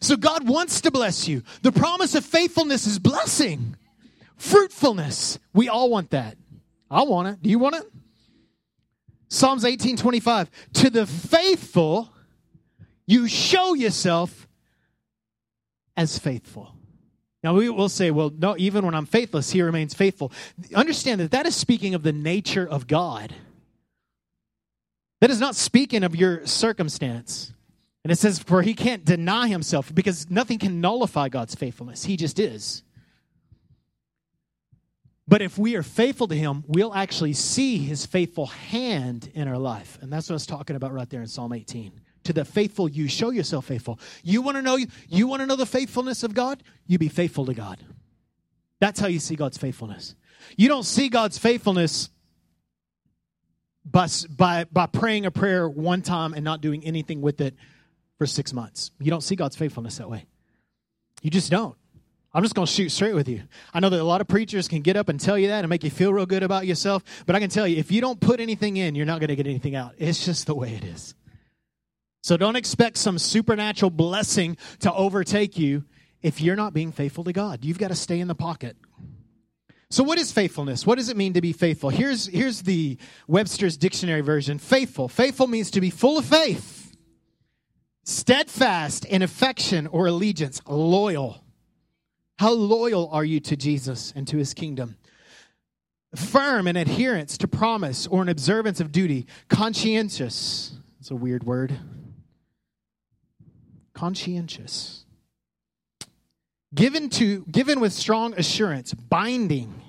So 0.00 0.16
God 0.16 0.48
wants 0.48 0.80
to 0.82 0.90
bless 0.90 1.28
you. 1.28 1.42
The 1.62 1.72
promise 1.72 2.14
of 2.14 2.24
faithfulness 2.24 2.86
is 2.86 2.98
blessing, 2.98 3.76
fruitfulness. 4.44 5.38
We 5.52 5.68
all 5.68 5.90
want 5.90 6.10
that. 6.10 6.36
I 6.90 7.02
want 7.02 7.28
it. 7.28 7.42
Do 7.42 7.50
you 7.50 7.58
want 7.58 7.76
it? 7.76 7.84
Psalms 9.28 9.64
18 9.64 9.96
25. 9.96 10.50
To 10.74 10.90
the 10.90 11.06
faithful, 11.06 12.12
you 13.06 13.26
show 13.26 13.74
yourself 13.74 14.46
as 15.96 16.18
faithful. 16.18 16.74
Now 17.42 17.54
we 17.54 17.68
will 17.68 17.88
say, 17.88 18.10
well, 18.10 18.32
no, 18.36 18.54
even 18.58 18.84
when 18.84 18.94
I'm 18.94 19.06
faithless, 19.06 19.50
he 19.50 19.60
remains 19.62 19.92
faithful. 19.92 20.32
Understand 20.74 21.20
that 21.20 21.30
that 21.32 21.46
is 21.46 21.56
speaking 21.56 21.94
of 21.94 22.02
the 22.02 22.12
nature 22.12 22.66
of 22.66 22.86
God. 22.86 23.34
That 25.20 25.30
is 25.30 25.40
not 25.40 25.54
speaking 25.54 26.04
of 26.04 26.14
your 26.14 26.46
circumstance. 26.46 27.52
And 28.02 28.12
it 28.12 28.16
says, 28.16 28.38
for 28.38 28.62
he 28.62 28.74
can't 28.74 29.04
deny 29.04 29.48
himself 29.48 29.94
because 29.94 30.30
nothing 30.30 30.58
can 30.58 30.80
nullify 30.80 31.30
God's 31.30 31.54
faithfulness. 31.54 32.04
He 32.04 32.16
just 32.16 32.38
is. 32.38 32.82
But 35.26 35.40
if 35.40 35.56
we 35.56 35.74
are 35.76 35.82
faithful 35.82 36.28
to 36.28 36.34
him, 36.34 36.64
we'll 36.66 36.94
actually 36.94 37.32
see 37.32 37.78
his 37.78 38.04
faithful 38.04 38.46
hand 38.46 39.30
in 39.34 39.48
our 39.48 39.58
life. 39.58 39.98
And 40.02 40.12
that's 40.12 40.28
what 40.28 40.34
I 40.34 40.36
was 40.36 40.46
talking 40.46 40.76
about 40.76 40.92
right 40.92 41.08
there 41.08 41.22
in 41.22 41.26
Psalm 41.26 41.52
18 41.52 42.00
to 42.24 42.32
the 42.32 42.44
faithful 42.44 42.88
you 42.88 43.08
show 43.08 43.30
yourself 43.30 43.66
faithful. 43.66 43.98
You 44.22 44.42
want 44.42 44.56
to 44.56 44.62
know 44.62 44.78
you 45.08 45.26
want 45.26 45.40
to 45.40 45.46
know 45.46 45.56
the 45.56 45.66
faithfulness 45.66 46.22
of 46.22 46.34
god? 46.34 46.62
You 46.86 46.98
be 46.98 47.08
faithful 47.08 47.46
to 47.46 47.54
god. 47.54 47.78
That's 48.80 49.00
how 49.00 49.06
you 49.06 49.18
see 49.18 49.36
god's 49.36 49.56
faithfulness. 49.56 50.14
You 50.56 50.68
don't 50.68 50.84
see 50.84 51.08
god's 51.08 51.38
faithfulness 51.38 52.10
by, 53.84 54.08
by, 54.28 54.64
by 54.64 54.86
praying 54.86 55.26
a 55.26 55.30
prayer 55.30 55.68
one 55.68 56.02
time 56.02 56.34
and 56.34 56.44
not 56.44 56.60
doing 56.60 56.84
anything 56.84 57.20
with 57.20 57.40
it 57.40 57.54
for 58.18 58.26
six 58.26 58.52
months. 58.52 58.90
You 58.98 59.10
don't 59.10 59.22
see 59.22 59.36
god's 59.36 59.56
faithfulness 59.56 59.98
that 59.98 60.10
way. 60.10 60.26
You 61.22 61.30
just 61.30 61.50
don't 61.50 61.76
I'm 62.34 62.42
just 62.42 62.56
going 62.56 62.66
to 62.66 62.72
shoot 62.72 62.90
straight 62.90 63.14
with 63.14 63.28
you. 63.28 63.44
I 63.72 63.78
know 63.78 63.88
that 63.90 64.00
a 64.00 64.04
lot 64.04 64.20
of 64.20 64.26
preachers 64.26 64.66
can 64.66 64.82
get 64.82 64.96
up 64.96 65.08
and 65.08 65.20
tell 65.20 65.38
you 65.38 65.48
that 65.48 65.60
and 65.60 65.68
make 65.68 65.84
you 65.84 65.90
feel 65.90 66.12
real 66.12 66.26
good 66.26 66.42
about 66.42 66.66
yourself, 66.66 67.04
but 67.26 67.36
I 67.36 67.40
can 67.40 67.48
tell 67.48 67.66
you, 67.66 67.76
if 67.76 67.92
you 67.92 68.00
don't 68.00 68.20
put 68.20 68.40
anything 68.40 68.76
in, 68.76 68.96
you're 68.96 69.06
not 69.06 69.20
going 69.20 69.28
to 69.28 69.36
get 69.36 69.46
anything 69.46 69.76
out. 69.76 69.94
It's 69.98 70.24
just 70.24 70.46
the 70.46 70.54
way 70.54 70.74
it 70.74 70.82
is. 70.82 71.14
So 72.24 72.36
don't 72.36 72.56
expect 72.56 72.96
some 72.96 73.18
supernatural 73.18 73.90
blessing 73.90 74.56
to 74.80 74.92
overtake 74.92 75.58
you 75.58 75.84
if 76.22 76.40
you're 76.40 76.56
not 76.56 76.72
being 76.74 76.90
faithful 76.90 77.22
to 77.24 77.32
God. 77.32 77.64
You've 77.64 77.78
got 77.78 77.88
to 77.88 77.94
stay 77.94 78.18
in 78.18 78.26
the 78.28 78.34
pocket. 78.34 78.76
So 79.90 80.02
what 80.02 80.18
is 80.18 80.32
faithfulness? 80.32 80.84
What 80.84 80.96
does 80.96 81.10
it 81.10 81.16
mean 81.16 81.34
to 81.34 81.40
be 81.40 81.52
faithful? 81.52 81.90
Here's 81.90 82.26
here's 82.26 82.62
the 82.62 82.98
Webster's 83.28 83.76
dictionary 83.76 84.22
version. 84.22 84.58
Faithful. 84.58 85.08
Faithful 85.08 85.46
means 85.46 85.70
to 85.72 85.80
be 85.80 85.90
full 85.90 86.18
of 86.18 86.24
faith, 86.24 86.96
steadfast 88.02 89.04
in 89.04 89.22
affection 89.22 89.86
or 89.86 90.06
allegiance, 90.06 90.60
loyal. 90.66 91.43
How 92.38 92.52
loyal 92.52 93.08
are 93.12 93.24
you 93.24 93.40
to 93.40 93.56
Jesus 93.56 94.12
and 94.16 94.26
to 94.28 94.36
his 94.36 94.54
kingdom? 94.54 94.96
Firm 96.16 96.66
in 96.66 96.76
adherence 96.76 97.38
to 97.38 97.48
promise 97.48 98.06
or 98.06 98.22
an 98.22 98.28
observance 98.28 98.80
of 98.80 98.92
duty, 98.92 99.26
conscientious. 99.48 100.72
It's 101.00 101.10
a 101.10 101.16
weird 101.16 101.44
word. 101.44 101.78
Conscientious. 103.94 105.04
Given 106.74 107.08
to 107.10 107.44
given 107.50 107.78
with 107.78 107.92
strong 107.92 108.34
assurance 108.34 108.94
binding 108.94 109.80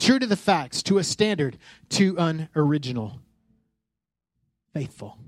true 0.00 0.18
to 0.18 0.26
the 0.26 0.36
facts 0.36 0.82
to 0.84 0.98
a 0.98 1.04
standard 1.04 1.56
to 1.90 2.18
an 2.18 2.48
original. 2.56 3.20
Faithful. 4.72 5.18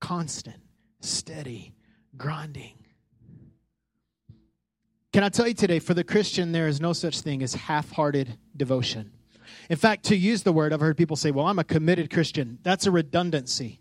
Constant. 0.00 0.60
Steady. 1.00 1.74
Grinding 2.16 2.85
can 5.16 5.24
i 5.24 5.30
tell 5.30 5.48
you 5.48 5.54
today 5.54 5.78
for 5.78 5.94
the 5.94 6.04
christian 6.04 6.52
there 6.52 6.68
is 6.68 6.78
no 6.78 6.92
such 6.92 7.22
thing 7.22 7.42
as 7.42 7.54
half-hearted 7.54 8.36
devotion 8.54 9.10
in 9.70 9.76
fact 9.76 10.04
to 10.04 10.14
use 10.14 10.42
the 10.42 10.52
word 10.52 10.74
i've 10.74 10.80
heard 10.80 10.96
people 10.96 11.16
say 11.16 11.30
well 11.30 11.46
i'm 11.46 11.58
a 11.58 11.64
committed 11.64 12.10
christian 12.10 12.58
that's 12.62 12.86
a 12.86 12.90
redundancy 12.90 13.80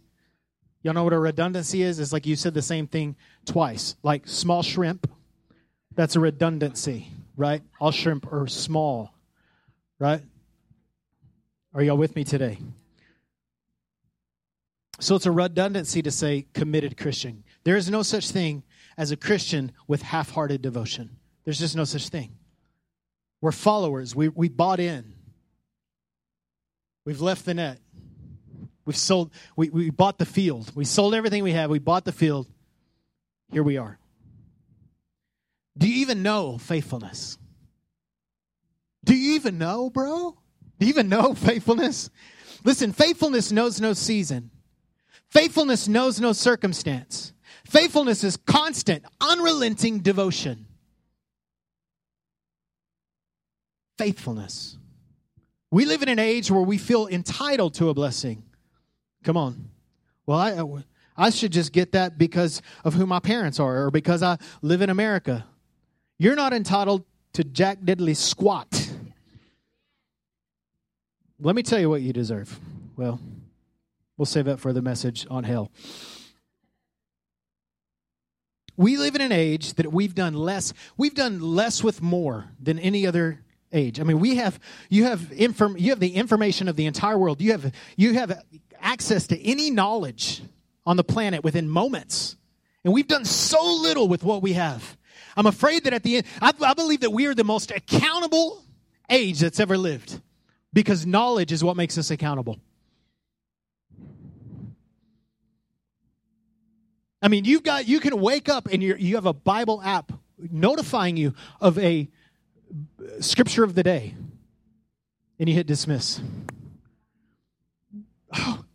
Y'all 0.86 0.94
know 0.94 1.04
what 1.04 1.14
a 1.14 1.18
redundancy 1.20 1.82
is? 1.82 2.00
It's 2.00 2.14
like 2.14 2.28
you 2.28 2.36
said 2.36 2.54
the 2.54 2.62
same 2.62 2.86
thing 2.86 3.16
twice. 3.44 3.96
Like 4.04 4.28
small 4.28 4.62
shrimp, 4.62 5.10
that's 5.96 6.16
a 6.16 6.20
redundancy, 6.20 7.10
right? 7.36 7.64
All 7.80 7.90
shrimp 7.90 8.32
are 8.32 8.46
small, 8.46 9.12
right? 9.98 10.22
Are 11.74 11.82
y'all 11.82 11.98
with 11.98 12.16
me 12.16 12.24
today? 12.24 12.60
So 15.00 15.16
it's 15.16 15.26
a 15.26 15.32
redundancy 15.32 16.04
to 16.04 16.12
say 16.12 16.46
committed 16.54 16.98
Christian. 16.98 17.44
There 17.64 17.78
is 17.78 17.90
no 17.90 18.04
such 18.04 18.30
thing 18.30 18.62
as 18.96 19.10
a 19.10 19.18
Christian 19.18 19.72
with 19.88 20.04
half 20.04 20.30
hearted 20.30 20.62
devotion. 20.62 21.18
There's 21.46 21.60
just 21.60 21.76
no 21.76 21.86
such 21.86 22.10
thing. 22.10 22.36
We're 23.42 23.52
followers, 23.52 24.16
we, 24.16 24.28
we 24.30 24.50
bought 24.50 24.80
in, 24.80 25.14
we've 27.06 27.22
left 27.22 27.46
the 27.46 27.54
net. 27.54 27.80
We've 28.86 28.96
sold, 28.96 29.32
we, 29.56 29.70
we 29.70 29.90
bought 29.90 30.20
the 30.20 30.26
field. 30.26 30.72
We 30.76 30.86
sold 30.86 31.16
everything 31.16 31.44
we 31.44 31.54
have. 31.54 31.72
We 31.72 31.80
bought 31.80 32.06
the 32.06 32.12
field. 32.12 32.48
Here 33.52 33.64
we 33.64 33.78
are. 33.78 33.98
Do 35.78 35.90
you 35.90 36.02
even 36.02 36.22
know 36.22 36.60
faithfulness? 36.60 37.40
Do 39.04 39.16
you 39.16 39.34
even 39.34 39.58
know, 39.58 39.90
bro? 39.90 40.38
Do 40.80 40.86
you 40.86 40.90
even 40.90 41.10
know 41.10 41.34
faithfulness? 41.34 42.10
Listen, 42.64 42.92
faithfulness 42.92 43.52
knows 43.52 43.82
no 43.82 43.94
season. 43.94 44.52
Faithfulness 45.30 45.88
knows 45.88 46.22
no 46.22 46.32
circumstance. 46.32 47.34
Faithfulness 47.66 48.24
is 48.24 48.38
constant, 48.38 49.04
unrelenting 49.20 50.00
devotion. 50.00 50.68
Faithfulness. 53.98 54.78
We 55.72 55.86
live 55.86 56.02
in 56.02 56.10
an 56.10 56.20
age 56.20 56.52
where 56.52 56.62
we 56.62 56.78
feel 56.78 57.08
entitled 57.08 57.74
to 57.76 57.90
a 57.90 57.94
blessing. 57.94 58.44
Come 59.24 59.38
on. 59.38 59.70
Well, 60.26 60.38
I, 60.40 60.84
I 61.18 61.30
should 61.30 61.52
just 61.52 61.72
get 61.72 61.92
that 61.94 62.18
because 62.18 62.62
of 62.84 62.94
who 62.94 63.06
my 63.06 63.20
parents 63.20 63.60
are 63.60 63.86
or 63.86 63.92
because 63.92 64.22
I 64.24 64.38
live 64.62 64.82
in 64.82 64.90
America. 64.90 65.46
You're 66.18 66.36
not 66.36 66.54
entitled 66.54 67.04
to 67.34 67.44
Jack 67.44 67.80
Diddley 67.82 68.16
squat. 68.16 68.90
Let 71.40 71.56
me 71.56 71.64
tell 71.64 71.80
you 71.80 71.90
what 71.90 72.02
you 72.02 72.14
deserve. 72.14 72.58
Well, 72.96 73.20
we'll 74.18 74.26
save 74.26 74.46
that 74.46 74.60
for 74.60 74.72
the 74.72 74.82
message 74.82 75.28
on 75.30 75.44
hell. 75.44 75.72
We 78.78 78.98
live 78.98 79.16
in 79.16 79.22
an 79.22 79.32
age 79.32 79.74
that 79.76 79.92
we've 79.92 80.16
done 80.16 80.34
less. 80.34 80.74
We've 80.98 81.14
done 81.14 81.40
less 81.40 81.84
with 81.84 82.02
more 82.02 82.50
than 82.62 82.78
any 82.80 83.08
other 83.08 83.42
age. 83.76 84.00
I 84.00 84.04
mean, 84.04 84.20
we 84.20 84.36
have 84.36 84.60
you 84.90 85.04
have 85.04 85.32
inform 85.32 85.78
you 85.78 85.92
have 85.92 86.00
the 86.00 86.16
information 86.16 86.68
of 86.68 86.76
the 86.76 86.86
entire 86.86 87.18
world. 87.18 87.42
You 87.42 87.52
have 87.52 87.72
you 87.96 88.14
have 88.14 88.42
access 88.80 89.28
to 89.28 89.42
any 89.44 89.70
knowledge 89.70 90.42
on 90.86 90.98
the 90.98 91.04
planet 91.04 91.44
within 91.44 91.70
moments. 91.70 92.38
And 92.84 92.94
we've 92.94 93.08
done 93.08 93.26
so 93.26 93.64
little 93.82 94.08
with 94.08 94.24
what 94.24 94.42
we 94.42 94.54
have. 94.54 94.98
I'm 95.36 95.48
afraid 95.48 95.84
that 95.86 95.94
at 95.94 96.04
the 96.04 96.18
end, 96.18 96.26
I, 96.42 96.54
I 96.62 96.74
believe 96.74 97.02
that 97.02 97.10
we 97.10 97.26
are 97.26 97.34
the 97.34 97.44
most 97.44 97.72
accountable 97.72 98.64
age 99.10 99.40
that's 99.40 99.60
ever 99.60 99.78
lived 99.78 100.22
because 100.72 101.06
knowledge 101.06 101.52
is 101.52 101.64
what 101.64 101.76
makes 101.76 101.98
us 101.98 102.12
accountable. 102.12 102.60
I 107.22 107.28
mean, 107.28 107.46
you've 107.46 107.64
got 107.64 107.88
you 107.88 108.00
can 108.00 108.22
wake 108.22 108.50
up 108.50 108.68
and 108.72 108.84
you 108.84 108.96
you 108.98 109.16
have 109.16 109.26
a 109.26 109.34
Bible 109.34 109.82
app 109.82 110.12
notifying 110.38 111.18
you 111.18 111.34
of 111.60 111.80
a 111.80 112.08
scripture 113.20 113.64
of 113.64 113.76
the 113.76 113.84
day, 113.84 114.16
and 115.40 115.50
you 115.50 115.56
hit 115.56 115.68
dismiss. 115.68 116.22
Oh, 118.34 118.66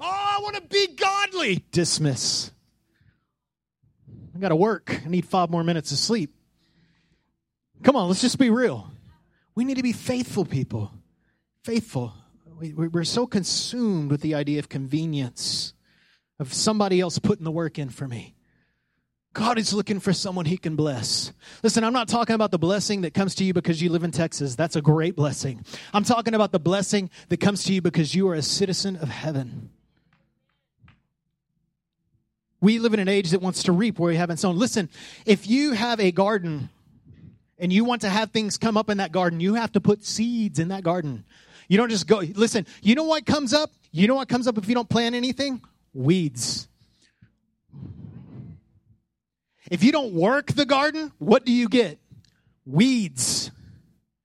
Oh, 0.00 0.06
I 0.06 0.40
want 0.42 0.56
to 0.56 0.62
be 0.62 0.94
godly. 0.94 1.64
Dismiss. 1.72 2.52
I 4.34 4.38
got 4.38 4.50
to 4.50 4.56
work. 4.56 5.00
I 5.04 5.08
need 5.08 5.24
five 5.24 5.50
more 5.50 5.64
minutes 5.64 5.90
of 5.90 5.98
sleep. 5.98 6.34
Come 7.82 7.96
on, 7.96 8.08
let's 8.08 8.20
just 8.20 8.38
be 8.38 8.50
real. 8.50 8.90
We 9.54 9.64
need 9.64 9.76
to 9.76 9.82
be 9.82 9.92
faithful 9.92 10.44
people. 10.44 10.92
Faithful. 11.64 12.12
We're 12.60 13.04
so 13.04 13.26
consumed 13.26 14.10
with 14.10 14.20
the 14.20 14.34
idea 14.34 14.58
of 14.58 14.68
convenience, 14.68 15.74
of 16.38 16.52
somebody 16.52 17.00
else 17.00 17.18
putting 17.18 17.44
the 17.44 17.50
work 17.50 17.78
in 17.78 17.88
for 17.88 18.06
me. 18.06 18.34
God 19.38 19.56
is 19.56 19.72
looking 19.72 20.00
for 20.00 20.12
someone 20.12 20.46
he 20.46 20.58
can 20.58 20.74
bless. 20.74 21.32
Listen, 21.62 21.84
I'm 21.84 21.92
not 21.92 22.08
talking 22.08 22.34
about 22.34 22.50
the 22.50 22.58
blessing 22.58 23.02
that 23.02 23.14
comes 23.14 23.36
to 23.36 23.44
you 23.44 23.54
because 23.54 23.80
you 23.80 23.88
live 23.88 24.02
in 24.02 24.10
Texas. 24.10 24.56
That's 24.56 24.74
a 24.74 24.82
great 24.82 25.14
blessing. 25.14 25.64
I'm 25.94 26.02
talking 26.02 26.34
about 26.34 26.50
the 26.50 26.58
blessing 26.58 27.08
that 27.28 27.38
comes 27.38 27.62
to 27.64 27.72
you 27.72 27.80
because 27.80 28.16
you 28.16 28.28
are 28.30 28.34
a 28.34 28.42
citizen 28.42 28.96
of 28.96 29.08
heaven. 29.08 29.70
We 32.60 32.80
live 32.80 32.94
in 32.94 32.98
an 32.98 33.06
age 33.06 33.30
that 33.30 33.40
wants 33.40 33.62
to 33.62 33.72
reap 33.72 34.00
where 34.00 34.10
you 34.10 34.18
haven't 34.18 34.38
sown. 34.38 34.58
Listen, 34.58 34.88
if 35.24 35.46
you 35.46 35.70
have 35.70 36.00
a 36.00 36.10
garden 36.10 36.68
and 37.60 37.72
you 37.72 37.84
want 37.84 38.00
to 38.00 38.08
have 38.08 38.32
things 38.32 38.58
come 38.58 38.76
up 38.76 38.90
in 38.90 38.98
that 38.98 39.12
garden, 39.12 39.38
you 39.38 39.54
have 39.54 39.70
to 39.70 39.80
put 39.80 40.04
seeds 40.04 40.58
in 40.58 40.66
that 40.68 40.82
garden. 40.82 41.24
You 41.68 41.78
don't 41.78 41.90
just 41.90 42.08
go, 42.08 42.22
listen, 42.34 42.66
you 42.82 42.96
know 42.96 43.04
what 43.04 43.24
comes 43.24 43.54
up? 43.54 43.70
You 43.92 44.08
know 44.08 44.16
what 44.16 44.28
comes 44.28 44.48
up 44.48 44.58
if 44.58 44.68
you 44.68 44.74
don't 44.74 44.88
plant 44.88 45.14
anything? 45.14 45.62
Weeds. 45.94 46.66
If 49.70 49.82
you 49.84 49.92
don't 49.92 50.12
work 50.12 50.52
the 50.52 50.64
garden, 50.64 51.12
what 51.18 51.44
do 51.44 51.52
you 51.52 51.68
get? 51.68 51.98
Weeds. 52.64 53.50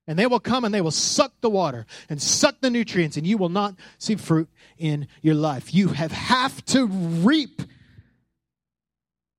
And 0.07 0.19
they 0.19 0.27
will 0.27 0.39
come 0.39 0.65
and 0.65 0.73
they 0.73 0.81
will 0.81 0.91
suck 0.91 1.33
the 1.41 1.49
water 1.49 1.85
and 2.09 2.21
suck 2.21 2.59
the 2.61 2.69
nutrients, 2.69 3.15
and 3.15 3.25
you 3.25 3.37
will 3.37 3.49
not 3.49 3.75
see 3.97 4.15
fruit 4.15 4.49
in 4.77 5.07
your 5.21 5.35
life. 5.35 5.73
You 5.73 5.89
have, 5.89 6.11
have 6.11 6.63
to 6.65 6.87
reap 6.87 7.61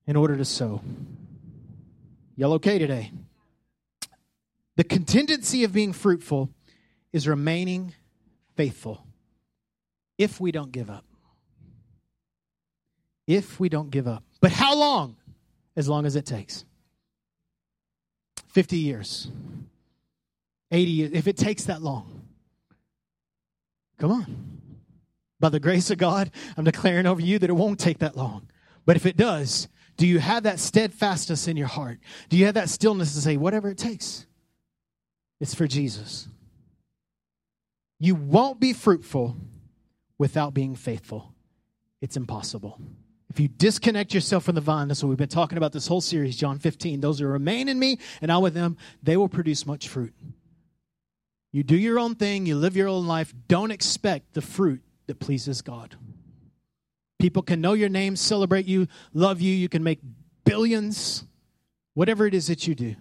in 0.06 0.16
order 0.16 0.36
to 0.36 0.44
sow. 0.44 0.80
Y'all 2.36 2.54
okay 2.54 2.78
today? 2.78 3.12
The 4.76 4.84
contingency 4.84 5.64
of 5.64 5.72
being 5.72 5.92
fruitful 5.92 6.50
is 7.12 7.28
remaining 7.28 7.94
faithful 8.56 9.06
if 10.18 10.40
we 10.40 10.50
don't 10.50 10.72
give 10.72 10.90
up. 10.90 11.04
If 13.26 13.60
we 13.60 13.68
don't 13.68 13.90
give 13.90 14.08
up. 14.08 14.24
But 14.40 14.52
how 14.52 14.76
long? 14.76 15.16
As 15.76 15.88
long 15.88 16.06
as 16.06 16.16
it 16.16 16.26
takes. 16.26 16.64
50 18.48 18.76
years. 18.78 19.28
80 20.70 20.90
years. 20.90 21.10
If 21.12 21.26
it 21.26 21.36
takes 21.36 21.64
that 21.64 21.82
long. 21.82 22.22
Come 23.98 24.12
on. 24.12 24.60
By 25.40 25.48
the 25.48 25.60
grace 25.60 25.90
of 25.90 25.98
God, 25.98 26.30
I'm 26.56 26.64
declaring 26.64 27.06
over 27.06 27.20
you 27.20 27.38
that 27.38 27.50
it 27.50 27.54
won't 27.54 27.80
take 27.80 27.98
that 27.98 28.16
long. 28.16 28.48
But 28.86 28.96
if 28.96 29.06
it 29.06 29.16
does, 29.16 29.68
do 29.96 30.06
you 30.06 30.18
have 30.18 30.44
that 30.44 30.58
steadfastness 30.58 31.48
in 31.48 31.56
your 31.56 31.66
heart? 31.66 31.98
Do 32.28 32.36
you 32.36 32.46
have 32.46 32.54
that 32.54 32.68
stillness 32.68 33.14
to 33.14 33.20
say, 33.20 33.36
whatever 33.36 33.68
it 33.70 33.78
takes, 33.78 34.26
it's 35.40 35.54
for 35.54 35.66
Jesus? 35.66 36.28
You 37.98 38.14
won't 38.14 38.60
be 38.60 38.72
fruitful 38.72 39.36
without 40.18 40.54
being 40.54 40.74
faithful. 40.74 41.34
It's 42.00 42.16
impossible. 42.16 42.80
If 43.34 43.40
you 43.40 43.48
disconnect 43.48 44.14
yourself 44.14 44.44
from 44.44 44.54
the 44.54 44.60
vine, 44.60 44.86
that's 44.86 45.02
what 45.02 45.08
we've 45.08 45.18
been 45.18 45.28
talking 45.28 45.58
about 45.58 45.72
this 45.72 45.88
whole 45.88 46.00
series, 46.00 46.36
John 46.36 46.60
15. 46.60 47.00
Those 47.00 47.18
who 47.18 47.26
remain 47.26 47.68
in 47.68 47.80
me 47.80 47.98
and 48.22 48.30
I 48.30 48.38
with 48.38 48.54
them, 48.54 48.76
they 49.02 49.16
will 49.16 49.28
produce 49.28 49.66
much 49.66 49.88
fruit. 49.88 50.14
You 51.50 51.64
do 51.64 51.76
your 51.76 51.98
own 51.98 52.14
thing, 52.14 52.46
you 52.46 52.54
live 52.54 52.76
your 52.76 52.86
own 52.86 53.08
life. 53.08 53.34
Don't 53.48 53.72
expect 53.72 54.34
the 54.34 54.40
fruit 54.40 54.82
that 55.08 55.18
pleases 55.18 55.62
God. 55.62 55.96
People 57.18 57.42
can 57.42 57.60
know 57.60 57.72
your 57.72 57.88
name, 57.88 58.14
celebrate 58.14 58.66
you, 58.66 58.86
love 59.12 59.40
you. 59.40 59.52
You 59.52 59.68
can 59.68 59.82
make 59.82 59.98
billions, 60.44 61.24
whatever 61.94 62.28
it 62.28 62.34
is 62.34 62.46
that 62.46 62.68
you 62.68 62.76
do. 62.76 62.94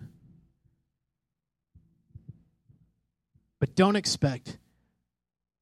But 3.60 3.76
don't 3.76 3.96
expect 3.96 4.58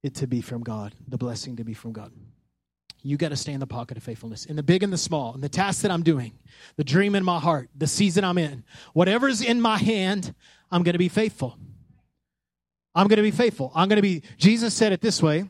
it 0.02 0.14
to 0.14 0.26
be 0.26 0.40
from 0.40 0.62
God, 0.62 0.94
the 1.06 1.18
blessing 1.18 1.56
to 1.56 1.64
be 1.64 1.74
from 1.74 1.92
God. 1.92 2.10
You 3.02 3.16
got 3.16 3.30
to 3.30 3.36
stay 3.36 3.52
in 3.52 3.60
the 3.60 3.66
pocket 3.66 3.96
of 3.96 4.02
faithfulness, 4.02 4.46
in 4.46 4.56
the 4.56 4.62
big 4.62 4.82
and 4.82 4.92
the 4.92 4.98
small, 4.98 5.34
in 5.34 5.40
the 5.40 5.48
task 5.48 5.82
that 5.82 5.90
I'm 5.90 6.02
doing, 6.02 6.32
the 6.76 6.84
dream 6.84 7.14
in 7.14 7.24
my 7.24 7.38
heart, 7.38 7.68
the 7.76 7.86
season 7.86 8.24
I'm 8.24 8.38
in. 8.38 8.64
Whatever's 8.92 9.42
in 9.42 9.60
my 9.60 9.76
hand, 9.76 10.34
I'm 10.70 10.82
going 10.82 10.92
to 10.92 10.98
be 10.98 11.08
faithful. 11.08 11.58
I'm 12.94 13.08
going 13.08 13.16
to 13.16 13.22
be 13.22 13.30
faithful. 13.30 13.72
I'm 13.74 13.88
going 13.88 13.96
to 13.96 14.02
be, 14.02 14.22
Jesus 14.36 14.74
said 14.74 14.92
it 14.92 15.00
this 15.00 15.22
way 15.22 15.44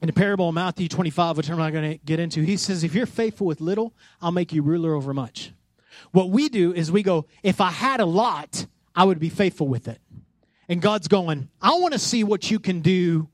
in 0.00 0.06
the 0.06 0.12
parable 0.12 0.48
of 0.48 0.54
Matthew 0.54 0.88
25, 0.88 1.36
which 1.36 1.50
I'm 1.50 1.58
not 1.58 1.72
going 1.72 1.92
to 1.92 2.04
get 2.04 2.18
into. 2.18 2.42
He 2.42 2.56
says, 2.56 2.82
If 2.82 2.94
you're 2.94 3.06
faithful 3.06 3.46
with 3.46 3.60
little, 3.60 3.94
I'll 4.20 4.32
make 4.32 4.52
you 4.52 4.62
ruler 4.62 4.94
over 4.94 5.14
much. 5.14 5.52
What 6.10 6.30
we 6.30 6.48
do 6.48 6.72
is 6.72 6.90
we 6.90 7.02
go, 7.02 7.26
If 7.42 7.60
I 7.60 7.70
had 7.70 8.00
a 8.00 8.06
lot, 8.06 8.66
I 8.94 9.04
would 9.04 9.20
be 9.20 9.28
faithful 9.28 9.68
with 9.68 9.86
it. 9.86 10.00
And 10.68 10.80
God's 10.80 11.08
going, 11.08 11.48
I 11.60 11.74
want 11.74 11.92
to 11.92 11.98
see 11.98 12.24
what 12.24 12.50
you 12.50 12.58
can 12.58 12.80
do 12.80 13.28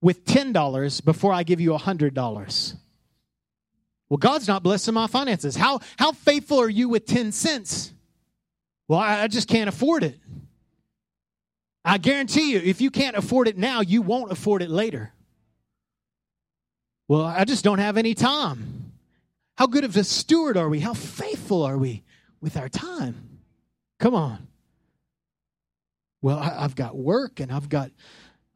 with 0.00 0.24
$10 0.24 1.04
before 1.04 1.32
I 1.32 1.42
give 1.42 1.60
you 1.60 1.70
$100. 1.70 2.76
Well, 4.08 4.16
God's 4.16 4.48
not 4.48 4.62
blessing 4.62 4.94
my 4.94 5.06
finances. 5.06 5.56
How, 5.56 5.80
how 5.98 6.12
faithful 6.12 6.60
are 6.60 6.68
you 6.68 6.88
with 6.88 7.06
10 7.06 7.32
cents? 7.32 7.92
Well, 8.86 8.98
I, 8.98 9.24
I 9.24 9.28
just 9.28 9.48
can't 9.48 9.68
afford 9.68 10.02
it. 10.02 10.18
I 11.84 11.98
guarantee 11.98 12.52
you, 12.52 12.58
if 12.58 12.80
you 12.80 12.90
can't 12.90 13.16
afford 13.16 13.48
it 13.48 13.56
now, 13.56 13.80
you 13.80 14.02
won't 14.02 14.32
afford 14.32 14.62
it 14.62 14.70
later. 14.70 15.12
Well, 17.06 17.22
I 17.22 17.44
just 17.44 17.64
don't 17.64 17.78
have 17.78 17.96
any 17.96 18.14
time. 18.14 18.92
How 19.56 19.66
good 19.66 19.84
of 19.84 19.96
a 19.96 20.04
steward 20.04 20.56
are 20.56 20.68
we? 20.68 20.80
How 20.80 20.94
faithful 20.94 21.62
are 21.62 21.78
we 21.78 22.04
with 22.40 22.56
our 22.56 22.68
time? 22.68 23.40
Come 23.98 24.14
on. 24.14 24.46
Well, 26.20 26.38
I, 26.38 26.62
have 26.62 26.76
got 26.76 26.96
work 26.96 27.40
and 27.40 27.50
I've 27.50 27.68
got 27.68 27.90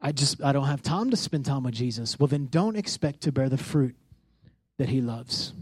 I 0.03 0.11
just 0.11 0.43
I 0.43 0.51
don't 0.51 0.65
have 0.65 0.81
time 0.81 1.09
to 1.11 1.17
spend 1.17 1.45
time 1.45 1.63
with 1.63 1.73
Jesus. 1.73 2.19
Well, 2.19 2.27
then 2.27 2.47
don't 2.47 2.75
expect 2.75 3.21
to 3.21 3.31
bear 3.31 3.47
the 3.47 3.57
fruit 3.57 3.95
that 4.77 4.89
he 4.89 4.99
loves. 4.99 5.53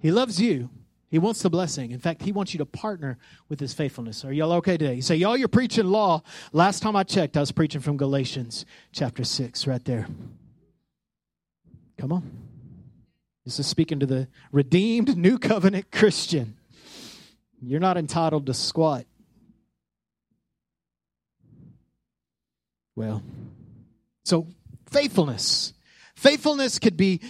He 0.00 0.10
loves 0.10 0.40
you. 0.40 0.70
He 1.08 1.18
wants 1.18 1.40
the 1.40 1.48
blessing. 1.48 1.92
In 1.92 2.00
fact, 2.00 2.22
he 2.22 2.32
wants 2.32 2.52
you 2.52 2.58
to 2.58 2.66
partner 2.66 3.16
with 3.48 3.60
his 3.60 3.72
faithfulness. 3.72 4.24
Are 4.24 4.32
y'all 4.32 4.52
okay 4.54 4.76
today? 4.76 4.94
You 4.94 5.02
say, 5.02 5.16
y'all, 5.16 5.36
you're 5.36 5.48
preaching 5.48 5.86
law. 5.86 6.22
Last 6.52 6.82
time 6.82 6.96
I 6.96 7.02
checked, 7.02 7.36
I 7.36 7.40
was 7.40 7.50
preaching 7.50 7.80
from 7.80 7.96
Galatians 7.96 8.66
chapter 8.92 9.24
6, 9.24 9.66
right 9.66 9.82
there. 9.86 10.06
Come 11.96 12.12
on. 12.12 12.30
This 13.46 13.58
is 13.58 13.66
speaking 13.66 14.00
to 14.00 14.06
the 14.06 14.28
redeemed 14.52 15.16
new 15.16 15.38
covenant 15.38 15.90
Christian. 15.90 16.56
You're 17.62 17.80
not 17.80 17.96
entitled 17.96 18.44
to 18.46 18.54
squat 18.54 19.06
Well, 22.98 23.22
so 24.24 24.48
faithfulness. 24.90 25.72
Faithfulness 26.16 26.80
could 26.80 26.96
be 26.96 27.20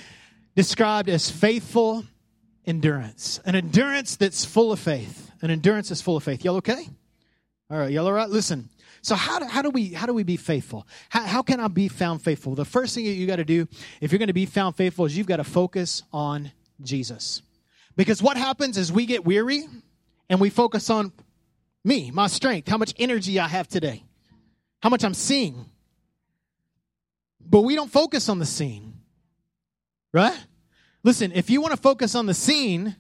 described 0.57 1.11
as 1.11 1.31
faithful 1.31 2.07
endurance. 2.65 3.39
An 3.45 3.55
endurance 3.55 4.17
that's 4.17 4.47
full 4.47 4.73
of 4.73 4.81
faith. 4.81 5.31
An 5.43 5.51
endurance 5.51 5.91
that's 5.91 6.01
full 6.01 6.17
of 6.17 6.25
faith. 6.25 6.43
Y'all 6.43 6.57
okay? 6.57 6.89
All 7.71 7.77
right, 7.77 7.91
y'all 7.91 8.07
all 8.07 8.15
right? 8.15 8.31
Listen. 8.31 8.71
So 9.03 9.15
how 9.15 9.41
do, 9.41 9.45
how 9.45 9.61
do 9.61 9.69
we 9.69 9.93
how 9.93 10.07
do 10.07 10.15
we 10.15 10.23
be 10.23 10.39
faithful? 10.39 10.87
How, 11.11 11.25
how 11.25 11.43
can 11.43 11.61
I 11.61 11.69
be 11.69 11.89
found 11.89 12.23
faithful? 12.23 12.55
The 12.55 12.65
first 12.65 12.95
thing 12.95 13.05
that 13.05 13.13
you 13.13 13.27
got 13.27 13.37
to 13.37 13.45
do 13.45 13.69
if 14.01 14.11
you're 14.11 14.19
going 14.19 14.29
to 14.29 14.33
be 14.33 14.47
found 14.47 14.75
faithful 14.75 15.05
is 15.05 15.19
you've 15.19 15.27
got 15.27 15.37
to 15.37 15.45
focus 15.45 16.03
on 16.15 16.51
Jesus. 16.81 17.43
Because 17.95 18.23
what 18.23 18.39
happens 18.39 18.79
is 18.79 18.91
we 18.91 19.05
get 19.05 19.23
weary 19.23 19.67
and 20.31 20.41
we 20.41 20.49
focus 20.49 20.89
on 20.89 21.13
me, 21.85 22.11
my 22.11 22.27
strength, 22.27 22.69
how 22.69 22.79
much 22.79 22.95
energy 22.99 23.39
I 23.39 23.49
have 23.49 23.69
today 23.69 24.05
how 24.81 24.89
much 24.89 25.05
I'm 25.05 25.15
seeing. 25.15 25.67
But 27.41 27.63
we 27.63 27.75
don't 27.75 27.91
focus 27.91 28.29
on 28.29 28.39
the 28.39 28.47
seen, 28.47 28.95
right? 30.13 30.39
Listen, 31.03 31.33
if 31.33 31.49
you 31.49 31.61
want 31.61 31.73
to 31.73 31.81
focus 31.81 32.15
on 32.15 32.27
the 32.27 32.35
seen, 32.35 32.97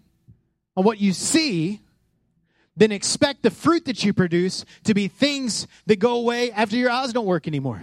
on 0.77 0.85
what 0.85 1.01
you 1.01 1.13
see, 1.13 1.81
then 2.77 2.93
expect 2.93 3.43
the 3.43 3.51
fruit 3.51 3.85
that 3.87 4.05
you 4.05 4.13
produce 4.13 4.65
to 4.85 4.95
be 4.95 5.09
things 5.09 5.67
that 5.87 5.97
go 5.97 6.17
away 6.17 6.51
after 6.53 6.77
your 6.77 6.91
eyes 6.91 7.13
don't 7.13 7.27
work 7.27 7.47
anymore 7.49 7.83